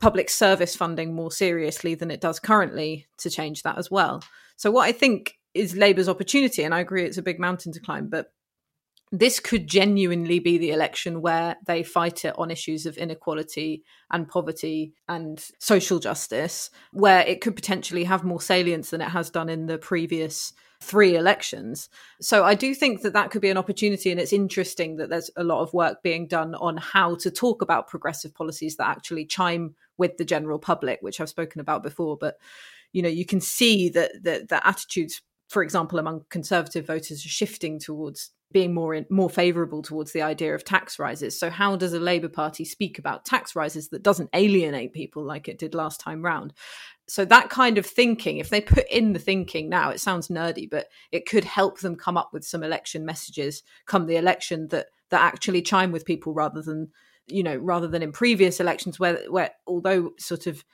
public 0.00 0.30
service 0.30 0.76
funding 0.76 1.16
more 1.16 1.32
seriously 1.32 1.96
than 1.96 2.12
it 2.12 2.20
does 2.20 2.38
currently 2.38 3.08
to 3.18 3.28
change 3.28 3.64
that 3.64 3.76
as 3.76 3.90
well. 3.90 4.22
So, 4.54 4.70
what 4.70 4.84
I 4.84 4.92
think 4.92 5.34
is 5.52 5.74
Labour's 5.74 6.08
opportunity, 6.08 6.62
and 6.62 6.72
I 6.72 6.78
agree 6.78 7.02
it's 7.02 7.18
a 7.18 7.22
big 7.22 7.40
mountain 7.40 7.72
to 7.72 7.80
climb, 7.80 8.08
but 8.08 8.30
this 9.12 9.38
could 9.38 9.66
genuinely 9.66 10.40
be 10.40 10.58
the 10.58 10.70
election 10.70 11.20
where 11.20 11.56
they 11.66 11.82
fight 11.82 12.24
it 12.24 12.34
on 12.36 12.50
issues 12.50 12.86
of 12.86 12.96
inequality 12.96 13.84
and 14.10 14.28
poverty 14.28 14.92
and 15.08 15.44
social 15.58 15.98
justice, 15.98 16.70
where 16.92 17.20
it 17.20 17.40
could 17.40 17.54
potentially 17.54 18.04
have 18.04 18.24
more 18.24 18.40
salience 18.40 18.90
than 18.90 19.00
it 19.00 19.10
has 19.10 19.30
done 19.30 19.48
in 19.48 19.66
the 19.66 19.78
previous 19.78 20.52
three 20.80 21.16
elections. 21.16 21.88
So 22.20 22.44
I 22.44 22.54
do 22.54 22.74
think 22.74 23.02
that 23.02 23.12
that 23.14 23.30
could 23.30 23.40
be 23.40 23.50
an 23.50 23.56
opportunity. 23.56 24.10
And 24.10 24.20
it's 24.20 24.32
interesting 24.32 24.96
that 24.96 25.08
there's 25.08 25.30
a 25.36 25.44
lot 25.44 25.62
of 25.62 25.72
work 25.72 26.02
being 26.02 26.26
done 26.26 26.54
on 26.56 26.76
how 26.76 27.14
to 27.16 27.30
talk 27.30 27.62
about 27.62 27.88
progressive 27.88 28.34
policies 28.34 28.76
that 28.76 28.88
actually 28.88 29.24
chime 29.24 29.74
with 29.96 30.16
the 30.16 30.24
general 30.24 30.58
public, 30.58 30.98
which 31.00 31.20
I've 31.20 31.28
spoken 31.28 31.60
about 31.60 31.82
before. 31.82 32.16
But 32.16 32.36
you 32.92 33.02
know, 33.02 33.08
you 33.08 33.26
can 33.26 33.40
see 33.40 33.88
that 33.90 34.12
the, 34.22 34.46
the 34.48 34.66
attitudes, 34.66 35.20
for 35.48 35.62
example, 35.62 35.98
among 35.98 36.24
conservative 36.30 36.86
voters 36.86 37.24
are 37.24 37.28
shifting 37.28 37.78
towards 37.78 38.30
being 38.54 38.72
more 38.72 38.94
in, 38.94 39.04
more 39.10 39.28
favourable 39.28 39.82
towards 39.82 40.12
the 40.12 40.22
idea 40.22 40.54
of 40.54 40.64
tax 40.64 40.98
rises. 40.98 41.38
So 41.38 41.50
how 41.50 41.74
does 41.74 41.92
a 41.92 41.98
Labour 41.98 42.28
Party 42.28 42.64
speak 42.64 42.98
about 43.00 43.24
tax 43.24 43.54
rises 43.56 43.88
that 43.88 44.04
doesn't 44.04 44.30
alienate 44.32 44.94
people 44.94 45.24
like 45.24 45.48
it 45.48 45.58
did 45.58 45.74
last 45.74 46.00
time 46.00 46.24
round? 46.24 46.54
So 47.08 47.24
that 47.26 47.50
kind 47.50 47.76
of 47.76 47.84
thinking, 47.84 48.38
if 48.38 48.48
they 48.48 48.60
put 48.62 48.88
in 48.88 49.12
the 49.12 49.18
thinking 49.18 49.68
now, 49.68 49.90
it 49.90 50.00
sounds 50.00 50.28
nerdy, 50.28 50.70
but 50.70 50.86
it 51.10 51.26
could 51.26 51.44
help 51.44 51.80
them 51.80 51.96
come 51.96 52.16
up 52.16 52.30
with 52.32 52.44
some 52.44 52.62
election 52.62 53.04
messages 53.04 53.64
come 53.86 54.06
the 54.06 54.16
election 54.16 54.68
that 54.68 54.86
that 55.10 55.20
actually 55.20 55.60
chime 55.60 55.92
with 55.92 56.06
people 56.06 56.32
rather 56.32 56.62
than 56.62 56.88
you 57.26 57.42
know 57.42 57.56
rather 57.56 57.88
than 57.88 58.02
in 58.02 58.12
previous 58.12 58.60
elections 58.60 58.98
where 58.98 59.18
where 59.28 59.50
although 59.66 60.12
sort 60.18 60.46
of 60.46 60.64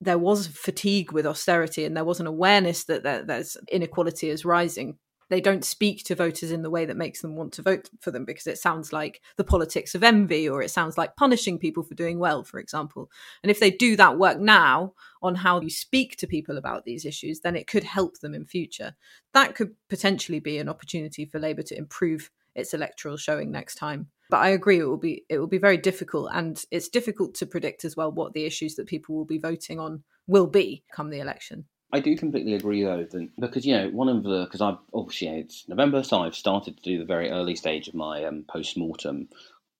there 0.00 0.18
was 0.18 0.46
fatigue 0.46 1.12
with 1.12 1.26
austerity 1.26 1.84
and 1.84 1.96
there 1.96 2.04
was 2.04 2.20
an 2.20 2.26
awareness 2.26 2.84
that 2.84 3.02
there, 3.02 3.22
there's 3.22 3.56
inequality 3.70 4.28
is 4.28 4.44
rising 4.44 4.98
they 5.28 5.40
don't 5.40 5.64
speak 5.64 6.04
to 6.04 6.14
voters 6.14 6.52
in 6.52 6.62
the 6.62 6.70
way 6.70 6.84
that 6.84 6.96
makes 6.96 7.20
them 7.20 7.34
want 7.34 7.52
to 7.54 7.62
vote 7.62 7.90
for 8.00 8.10
them 8.10 8.24
because 8.24 8.46
it 8.46 8.58
sounds 8.58 8.92
like 8.92 9.20
the 9.36 9.44
politics 9.44 9.94
of 9.94 10.02
envy 10.02 10.48
or 10.48 10.62
it 10.62 10.70
sounds 10.70 10.96
like 10.96 11.16
punishing 11.16 11.58
people 11.58 11.82
for 11.82 11.94
doing 11.94 12.18
well, 12.18 12.44
for 12.44 12.58
example. 12.58 13.10
And 13.42 13.50
if 13.50 13.60
they 13.60 13.70
do 13.70 13.96
that 13.96 14.18
work 14.18 14.38
now 14.38 14.94
on 15.22 15.34
how 15.34 15.60
you 15.60 15.70
speak 15.70 16.16
to 16.16 16.26
people 16.26 16.58
about 16.58 16.84
these 16.84 17.04
issues, 17.04 17.40
then 17.40 17.56
it 17.56 17.66
could 17.66 17.84
help 17.84 18.20
them 18.20 18.34
in 18.34 18.44
future. 18.44 18.94
That 19.34 19.54
could 19.54 19.74
potentially 19.88 20.40
be 20.40 20.58
an 20.58 20.68
opportunity 20.68 21.24
for 21.24 21.38
Labour 21.38 21.62
to 21.62 21.76
improve 21.76 22.30
its 22.54 22.72
electoral 22.74 23.16
showing 23.16 23.50
next 23.50 23.76
time. 23.76 24.08
But 24.30 24.38
I 24.38 24.48
agree 24.48 24.80
it 24.80 24.84
will 24.84 24.96
be 24.96 25.24
it 25.28 25.38
will 25.38 25.46
be 25.46 25.58
very 25.58 25.76
difficult 25.76 26.30
and 26.32 26.60
it's 26.72 26.88
difficult 26.88 27.34
to 27.36 27.46
predict 27.46 27.84
as 27.84 27.96
well 27.96 28.10
what 28.10 28.32
the 28.32 28.44
issues 28.44 28.74
that 28.74 28.88
people 28.88 29.14
will 29.14 29.24
be 29.24 29.38
voting 29.38 29.78
on 29.78 30.02
will 30.26 30.48
be 30.48 30.82
come 30.92 31.10
the 31.10 31.20
election. 31.20 31.66
I 31.92 32.00
do 32.00 32.16
completely 32.16 32.54
agree 32.54 32.82
though, 32.82 33.04
that, 33.04 33.28
because 33.38 33.64
you 33.64 33.76
know 33.76 33.88
one 33.90 34.08
of 34.08 34.22
the 34.24 34.44
because 34.44 34.60
I've 34.60 34.78
obviously 34.92 35.28
it's 35.28 35.68
November, 35.68 36.02
so 36.02 36.22
I've 36.22 36.34
started 36.34 36.76
to 36.76 36.82
do 36.82 36.98
the 36.98 37.04
very 37.04 37.30
early 37.30 37.54
stage 37.54 37.88
of 37.88 37.94
my 37.94 38.24
um, 38.24 38.44
post 38.48 38.76
mortem 38.76 39.28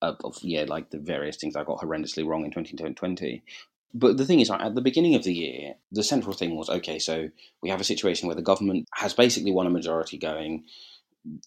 of, 0.03 0.17
of 0.23 0.39
yeah, 0.43 0.65
like 0.69 0.91
the 0.91 0.99
various 0.99 1.37
things 1.37 1.57
I 1.57 1.65
got 1.65 1.81
horrendously 1.81 2.27
wrong 2.27 2.45
in 2.45 2.53
2020. 2.53 3.43
But 3.95 4.19
the 4.19 4.27
thing 4.27 4.41
is, 4.41 4.51
at 4.51 4.75
the 4.75 4.83
beginning 4.83 5.15
of 5.15 5.25
the 5.25 5.33
year, 5.33 5.75
the 5.91 6.03
central 6.03 6.35
thing 6.35 6.55
was 6.55 6.69
okay. 6.69 6.99
So 6.99 7.31
we 7.63 7.71
have 7.71 7.81
a 7.81 7.85
situation 7.85 8.27
where 8.29 8.37
the 8.37 8.43
government 8.43 8.87
has 8.95 9.15
basically 9.15 9.53
won 9.53 9.67
a 9.67 9.71
majority, 9.71 10.19
going 10.19 10.65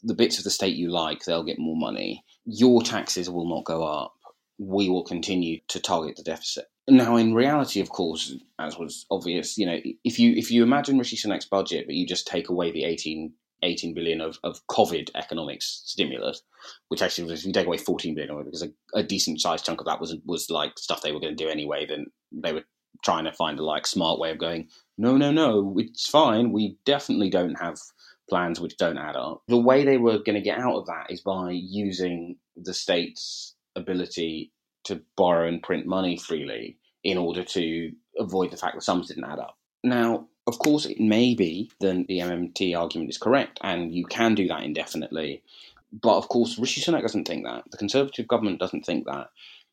the 0.04 0.13
bits 0.13 0.38
of 0.38 0.43
the 0.43 0.50
state 0.50 0.76
you 0.76 0.89
like, 0.89 1.24
they'll 1.24 1.43
get 1.43 1.60
more 1.60 1.76
money. 1.76 2.24
Your 2.45 2.82
taxes 2.82 3.30
will 3.30 3.48
not 3.48 3.63
go 3.63 3.84
up. 3.84 4.15
We 4.60 4.89
will 4.89 5.04
continue 5.04 5.62
to 5.69 5.80
target 5.80 6.17
the 6.17 6.24
deficit. 6.24 6.65
Now, 6.88 7.15
in 7.15 7.34
reality, 7.34 7.80
of 7.80 7.89
course, 7.89 8.36
as 8.58 8.78
was 8.78 9.06
obvious, 9.10 9.58
you 9.58 9.65
know, 9.65 9.80
if 10.04 10.19
you 10.19 10.34
if 10.36 10.52
you 10.52 10.63
imagine 10.63 10.98
Rishi 10.98 11.15
Sunak's 11.15 11.45
budget, 11.45 11.86
but 11.86 11.95
you 11.95 12.06
just 12.06 12.28
take 12.28 12.50
away 12.50 12.72
the 12.72 12.84
18, 12.84 13.32
18 13.63 13.93
billion 13.93 14.22
of, 14.22 14.39
of 14.43 14.65
COVID 14.67 15.12
economics 15.15 15.84
stimulus, 15.86 16.41
which 16.88 17.02
actually 17.02 17.32
if 17.34 17.45
you 17.45 17.54
take 17.54 17.67
away 17.67 17.78
14 17.78 18.15
billion 18.15 18.43
because 18.43 18.63
a, 18.63 18.69
a 18.93 19.04
decent 19.04 19.39
sized 19.39 19.65
chunk 19.65 19.80
of 19.80 19.86
that 19.86 20.02
was 20.02 20.15
was 20.26 20.50
like 20.50 20.78
stuff 20.80 21.02
they 21.02 21.12
were 21.12 21.19
going 21.19 21.36
to 21.36 21.43
do 21.43 21.50
anyway, 21.50 21.86
then 21.86 22.08
they 22.32 22.54
were 22.54 22.63
trying 23.04 23.26
to 23.26 23.34
find 23.34 23.60
a 23.60 23.63
like 23.63 23.88
smart 23.88 24.19
way 24.19 24.32
of 24.32 24.39
going, 24.39 24.67
no, 24.98 25.15
no, 25.15 25.32
no, 25.32 25.76
it's 25.78 26.08
fine. 26.08 26.52
We 26.52 26.78
definitely 26.86 27.30
don't 27.30 27.56
have 27.56 27.78
plans 28.30 28.60
which 28.60 28.78
don't 28.78 28.98
add 28.98 29.15
up. 29.15 29.41
The 29.48 29.58
way 29.58 29.84
they 29.84 29.98
were 29.98 30.19
going 30.19 30.36
to 30.36 30.41
get 30.41 30.60
out 30.60 30.76
of 30.76 30.86
that 30.88 31.08
is 31.10 31.22
by 31.22 31.52
using 31.52 32.38
the 32.56 32.74
state's 32.74 33.56
ability 33.80 34.52
to 34.86 35.02
borrow 35.15 35.48
and 35.48 35.62
print 35.63 35.86
money 35.86 36.18
freely 36.18 36.78
in 37.04 37.18
order 37.18 37.44
to 37.44 37.92
avoid 38.18 38.52
the 38.52 38.58
fact 38.58 38.76
that 38.76 38.82
sums 38.82 39.08
didn't 39.08 39.24
add 39.24 39.39
up. 39.39 39.58
Now, 39.84 40.28
of 40.48 40.60
course, 40.60 40.86
it 40.86 41.00
may 41.00 41.36
be 41.36 41.72
that 41.80 42.06
the 42.08 42.20
MMT 42.20 42.78
argument 42.78 43.10
is 43.10 43.18
correct, 43.18 43.60
and 43.62 43.94
you 43.94 44.06
can 44.06 44.36
do 44.36 44.48
that 44.48 44.63
indefinitely. 44.63 45.44
But 45.92 46.18
of 46.18 46.28
course, 46.28 46.58
Rishi 46.60 46.82
Sunak 46.82 47.02
doesn't 47.02 47.28
think 47.28 47.46
that. 47.46 47.63
The 47.72 47.78
Conservative 47.78 48.28
government 48.28 48.60
doesn't 48.60 48.86
think 48.86 49.06
that. 49.06 49.30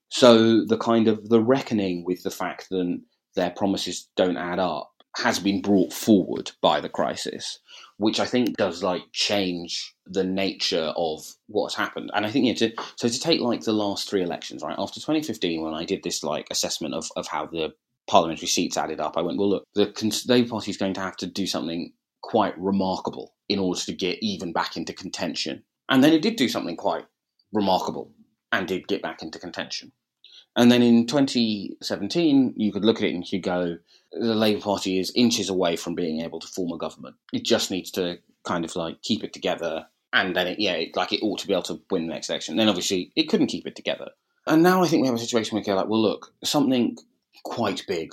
So 0.08 0.64
the 0.64 0.78
kind 0.78 1.08
of 1.08 1.28
the 1.28 1.40
reckoning 1.40 2.04
with 2.04 2.22
the 2.22 2.30
fact 2.30 2.68
that 2.70 3.00
their 3.34 3.50
promises 3.50 4.08
don't 4.16 4.36
add 4.36 4.58
up 4.58 4.92
has 5.16 5.38
been 5.38 5.62
brought 5.62 5.92
forward 5.92 6.52
by 6.60 6.80
the 6.80 6.88
crisis, 6.88 7.58
which 7.98 8.20
I 8.20 8.26
think 8.26 8.56
does 8.56 8.82
like 8.82 9.02
change 9.12 9.94
the 10.06 10.24
nature 10.24 10.92
of 10.96 11.24
what's 11.46 11.74
happened. 11.74 12.10
And 12.14 12.26
I 12.26 12.30
think, 12.30 12.46
yeah, 12.46 12.68
to, 12.68 12.72
so 12.96 13.08
to 13.08 13.20
take 13.20 13.40
like 13.40 13.62
the 13.62 13.72
last 13.72 14.08
three 14.08 14.22
elections, 14.22 14.62
right, 14.62 14.76
after 14.78 15.00
2015, 15.00 15.62
when 15.62 15.74
I 15.74 15.84
did 15.84 16.02
this 16.02 16.22
like 16.22 16.46
assessment 16.50 16.94
of, 16.94 17.08
of 17.16 17.26
how 17.26 17.46
the 17.46 17.72
parliamentary 18.06 18.48
seats 18.48 18.76
added 18.76 19.00
up, 19.00 19.16
I 19.16 19.22
went, 19.22 19.38
well, 19.38 19.48
look, 19.48 19.64
the 19.74 20.24
Labour 20.28 20.48
Party 20.48 20.70
is 20.70 20.76
going 20.76 20.94
to 20.94 21.00
have 21.00 21.16
to 21.18 21.26
do 21.26 21.46
something 21.46 21.92
quite 22.22 22.58
remarkable 22.58 23.34
in 23.48 23.58
order 23.58 23.80
to 23.80 23.92
get 23.92 24.18
even 24.20 24.52
back 24.52 24.76
into 24.76 24.92
contention. 24.92 25.62
And 25.88 26.02
then 26.02 26.12
it 26.12 26.22
did 26.22 26.36
do 26.36 26.48
something 26.48 26.76
quite 26.76 27.06
remarkable 27.52 28.12
and 28.52 28.66
did 28.66 28.88
get 28.88 29.02
back 29.02 29.22
into 29.22 29.38
contention. 29.38 29.92
And 30.56 30.72
then 30.72 30.82
in 30.82 31.06
2017, 31.06 32.54
you 32.56 32.72
could 32.72 32.84
look 32.84 32.96
at 32.96 33.04
it 33.04 33.14
and 33.14 33.30
you 33.30 33.40
go, 33.40 33.76
the 34.12 34.34
Labour 34.34 34.60
Party 34.60 34.98
is 34.98 35.12
inches 35.14 35.50
away 35.50 35.76
from 35.76 35.94
being 35.94 36.22
able 36.22 36.40
to 36.40 36.46
form 36.46 36.72
a 36.72 36.78
government. 36.78 37.16
It 37.32 37.44
just 37.44 37.70
needs 37.70 37.90
to 37.92 38.18
kind 38.44 38.64
of 38.64 38.74
like 38.74 39.02
keep 39.02 39.22
it 39.22 39.34
together, 39.34 39.86
and 40.12 40.34
then 40.34 40.46
it, 40.46 40.58
yeah, 40.58 40.72
it, 40.72 40.96
like 40.96 41.12
it 41.12 41.22
ought 41.22 41.40
to 41.40 41.46
be 41.46 41.52
able 41.52 41.62
to 41.64 41.80
win 41.90 42.06
the 42.06 42.14
next 42.14 42.30
election. 42.30 42.56
Then 42.56 42.68
obviously 42.68 43.12
it 43.16 43.28
couldn't 43.28 43.48
keep 43.48 43.66
it 43.66 43.76
together, 43.76 44.10
And 44.46 44.62
now 44.62 44.82
I 44.82 44.88
think 44.88 45.02
we 45.02 45.08
have 45.08 45.16
a 45.16 45.20
situation 45.20 45.54
where 45.54 45.60
we 45.60 45.66
go 45.66 45.74
like, 45.74 45.88
well, 45.88 46.00
look, 46.00 46.32
something 46.42 46.96
quite 47.44 47.84
big 47.86 48.12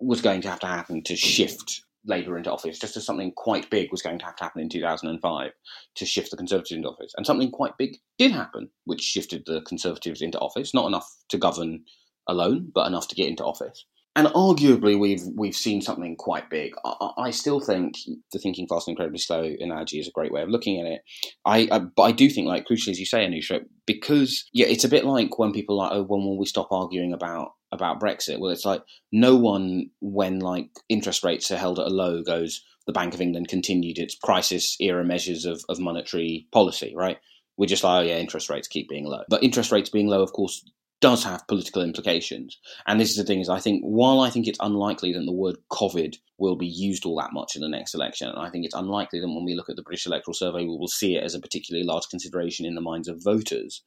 was 0.00 0.22
going 0.22 0.40
to 0.42 0.48
have 0.48 0.60
to 0.60 0.66
happen 0.66 1.02
to 1.02 1.16
shift 1.16 1.82
Labour 2.04 2.36
into 2.36 2.52
office, 2.52 2.78
just 2.78 2.96
as 2.96 3.04
something 3.04 3.32
quite 3.32 3.70
big 3.70 3.90
was 3.90 4.02
going 4.02 4.18
to 4.18 4.24
have 4.24 4.36
to 4.36 4.44
happen 4.44 4.62
in 4.62 4.68
2005 4.68 5.52
to 5.96 6.06
shift 6.06 6.30
the 6.30 6.36
Conservatives 6.36 6.72
into 6.72 6.88
office. 6.88 7.12
And 7.16 7.26
something 7.26 7.50
quite 7.50 7.76
big 7.76 7.98
did 8.18 8.32
happen, 8.32 8.70
which 8.84 9.00
shifted 9.00 9.44
the 9.46 9.62
Conservatives 9.62 10.22
into 10.22 10.38
office, 10.38 10.72
not 10.74 10.86
enough 10.86 11.08
to 11.28 11.38
govern 11.38 11.84
alone, 12.26 12.70
but 12.74 12.86
enough 12.86 13.08
to 13.08 13.14
get 13.14 13.28
into 13.28 13.44
office. 13.44 13.84
And 14.18 14.26
arguably, 14.26 14.98
we've 14.98 15.22
we've 15.36 15.54
seen 15.54 15.80
something 15.80 16.16
quite 16.16 16.50
big. 16.50 16.72
I, 16.84 17.10
I, 17.18 17.30
still 17.30 17.60
think 17.60 17.94
the 18.32 18.40
thinking 18.40 18.66
fast 18.66 18.88
and 18.88 18.94
incredibly 18.94 19.20
slow 19.20 19.48
analogy 19.60 20.00
is 20.00 20.08
a 20.08 20.10
great 20.10 20.32
way 20.32 20.42
of 20.42 20.48
looking 20.48 20.80
at 20.80 20.90
it. 20.90 21.02
I, 21.44 21.68
I, 21.70 21.78
but 21.78 22.02
I 22.02 22.10
do 22.10 22.28
think, 22.28 22.48
like 22.48 22.66
crucially 22.66 22.90
as 22.90 22.98
you 22.98 23.06
say, 23.06 23.24
Anusha, 23.24 23.60
because 23.86 24.44
yeah, 24.52 24.66
it's 24.66 24.82
a 24.82 24.88
bit 24.88 25.04
like 25.04 25.38
when 25.38 25.52
people 25.52 25.76
like, 25.76 25.92
oh, 25.92 26.02
when 26.02 26.24
will 26.24 26.36
we 26.36 26.46
stop 26.46 26.72
arguing 26.72 27.12
about 27.12 27.52
about 27.70 28.00
Brexit? 28.00 28.40
Well, 28.40 28.50
it's 28.50 28.64
like 28.64 28.82
no 29.12 29.36
one, 29.36 29.90
when 30.00 30.40
like 30.40 30.70
interest 30.88 31.22
rates 31.22 31.52
are 31.52 31.56
held 31.56 31.78
at 31.78 31.86
a 31.86 31.90
low, 31.90 32.20
goes 32.24 32.64
the 32.88 32.92
Bank 32.92 33.14
of 33.14 33.20
England 33.20 33.46
continued 33.46 33.98
its 33.98 34.16
crisis 34.16 34.76
era 34.80 35.04
measures 35.04 35.44
of, 35.44 35.62
of 35.68 35.78
monetary 35.78 36.48
policy, 36.50 36.92
right? 36.96 37.18
We're 37.56 37.66
just 37.66 37.84
like, 37.84 38.00
oh 38.00 38.08
yeah, 38.08 38.18
interest 38.18 38.50
rates 38.50 38.66
keep 38.66 38.88
being 38.88 39.06
low. 39.06 39.22
But 39.28 39.44
interest 39.44 39.70
rates 39.70 39.90
being 39.90 40.08
low, 40.08 40.22
of 40.22 40.32
course, 40.32 40.68
does 41.00 41.24
have 41.24 41.46
political 41.46 41.82
implications. 41.82 42.58
And 42.86 43.00
this 43.00 43.10
is 43.10 43.16
the 43.16 43.24
thing 43.24 43.40
is 43.40 43.48
I 43.48 43.60
think 43.60 43.82
while 43.82 44.20
I 44.20 44.30
think 44.30 44.46
it's 44.46 44.58
unlikely 44.60 45.12
that 45.12 45.24
the 45.24 45.32
word 45.32 45.56
COVID 45.70 46.16
will 46.38 46.56
be 46.56 46.66
used 46.66 47.04
all 47.04 47.18
that 47.18 47.32
much 47.32 47.56
in 47.56 47.62
the 47.62 47.68
next 47.68 47.94
election, 47.94 48.28
and 48.28 48.38
I 48.38 48.50
think 48.50 48.64
it's 48.64 48.74
unlikely 48.74 49.20
that 49.20 49.28
when 49.28 49.44
we 49.44 49.54
look 49.54 49.68
at 49.68 49.76
the 49.76 49.82
British 49.82 50.06
Electoral 50.06 50.34
Survey 50.34 50.60
we 50.60 50.76
will 50.76 50.88
see 50.88 51.16
it 51.16 51.24
as 51.24 51.34
a 51.34 51.40
particularly 51.40 51.86
large 51.86 52.08
consideration 52.08 52.66
in 52.66 52.74
the 52.74 52.80
minds 52.80 53.08
of 53.08 53.22
voters. 53.22 53.82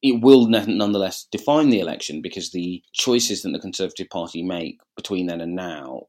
It 0.00 0.22
will 0.22 0.46
nonetheless 0.46 1.26
define 1.32 1.70
the 1.70 1.80
election 1.80 2.22
because 2.22 2.50
the 2.50 2.82
choices 2.92 3.42
that 3.42 3.50
the 3.50 3.58
Conservative 3.58 4.08
Party 4.10 4.44
make 4.44 4.78
between 4.96 5.26
then 5.26 5.40
and 5.40 5.56
now 5.56 6.02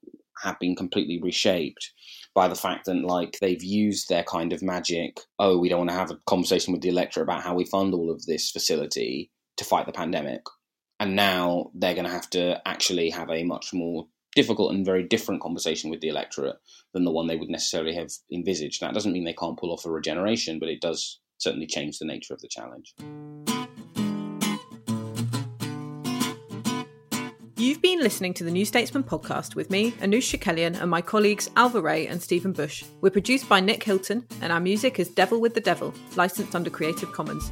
have 0.43 0.59
been 0.59 0.75
completely 0.75 1.19
reshaped 1.21 1.91
by 2.35 2.47
the 2.47 2.55
fact 2.55 2.85
that 2.85 3.03
like 3.03 3.37
they've 3.41 3.63
used 3.63 4.07
their 4.07 4.23
kind 4.23 4.53
of 4.53 4.61
magic 4.61 5.19
oh 5.39 5.57
we 5.57 5.67
don't 5.67 5.79
want 5.79 5.89
to 5.89 5.95
have 5.95 6.11
a 6.11 6.19
conversation 6.27 6.71
with 6.71 6.81
the 6.81 6.87
electorate 6.87 7.23
about 7.23 7.43
how 7.43 7.53
we 7.53 7.65
fund 7.65 7.93
all 7.93 8.09
of 8.09 8.25
this 8.25 8.51
facility 8.51 9.29
to 9.59 9.65
fight 9.65 9.85
the 9.85 9.91
pandemic. 9.91 10.41
And 10.99 11.15
now 11.15 11.71
they're 11.73 11.93
going 11.93 12.05
to 12.05 12.11
have 12.11 12.29
to 12.31 12.61
actually 12.67 13.09
have 13.11 13.29
a 13.29 13.43
much 13.43 13.73
more 13.73 14.07
difficult 14.35 14.73
and 14.73 14.85
very 14.85 15.03
different 15.03 15.41
conversation 15.41 15.89
with 15.89 16.01
the 16.01 16.09
electorate 16.09 16.57
than 16.93 17.03
the 17.03 17.11
one 17.11 17.27
they 17.27 17.37
would 17.37 17.49
necessarily 17.49 17.93
have 17.95 18.09
envisaged. 18.31 18.81
That 18.81 18.93
doesn't 18.93 19.13
mean 19.13 19.23
they 19.23 19.33
can't 19.33 19.57
pull 19.57 19.71
off 19.71 19.85
a 19.85 19.91
regeneration, 19.91 20.59
but 20.59 20.69
it 20.69 20.81
does 20.81 21.19
certainly 21.37 21.67
change 21.67 21.99
the 21.99 22.05
nature 22.05 22.33
of 22.33 22.41
the 22.41 22.47
challenge. 22.47 22.95
You've 27.57 27.81
been 27.81 27.99
listening 27.99 28.33
to 28.35 28.45
the 28.45 28.51
New 28.51 28.63
Statesman 28.63 29.03
podcast 29.03 29.55
with 29.55 29.69
me, 29.69 29.91
Anoosh 29.91 30.37
Chakelian, 30.37 30.81
and 30.81 30.89
my 30.89 31.01
colleagues 31.01 31.49
Ailbhe 31.49 31.83
Rea 31.83 32.07
and 32.07 32.21
Stephen 32.21 32.53
Bush. 32.53 32.85
We're 33.01 33.09
produced 33.09 33.49
by 33.49 33.59
Nick 33.59 33.83
Hilton, 33.83 34.25
and 34.41 34.53
our 34.53 34.61
music 34.61 34.99
is 34.99 35.09
Devil 35.09 35.41
with 35.41 35.53
the 35.53 35.61
Devil, 35.61 35.93
licensed 36.15 36.55
under 36.55 36.69
Creative 36.69 37.11
Commons. 37.11 37.51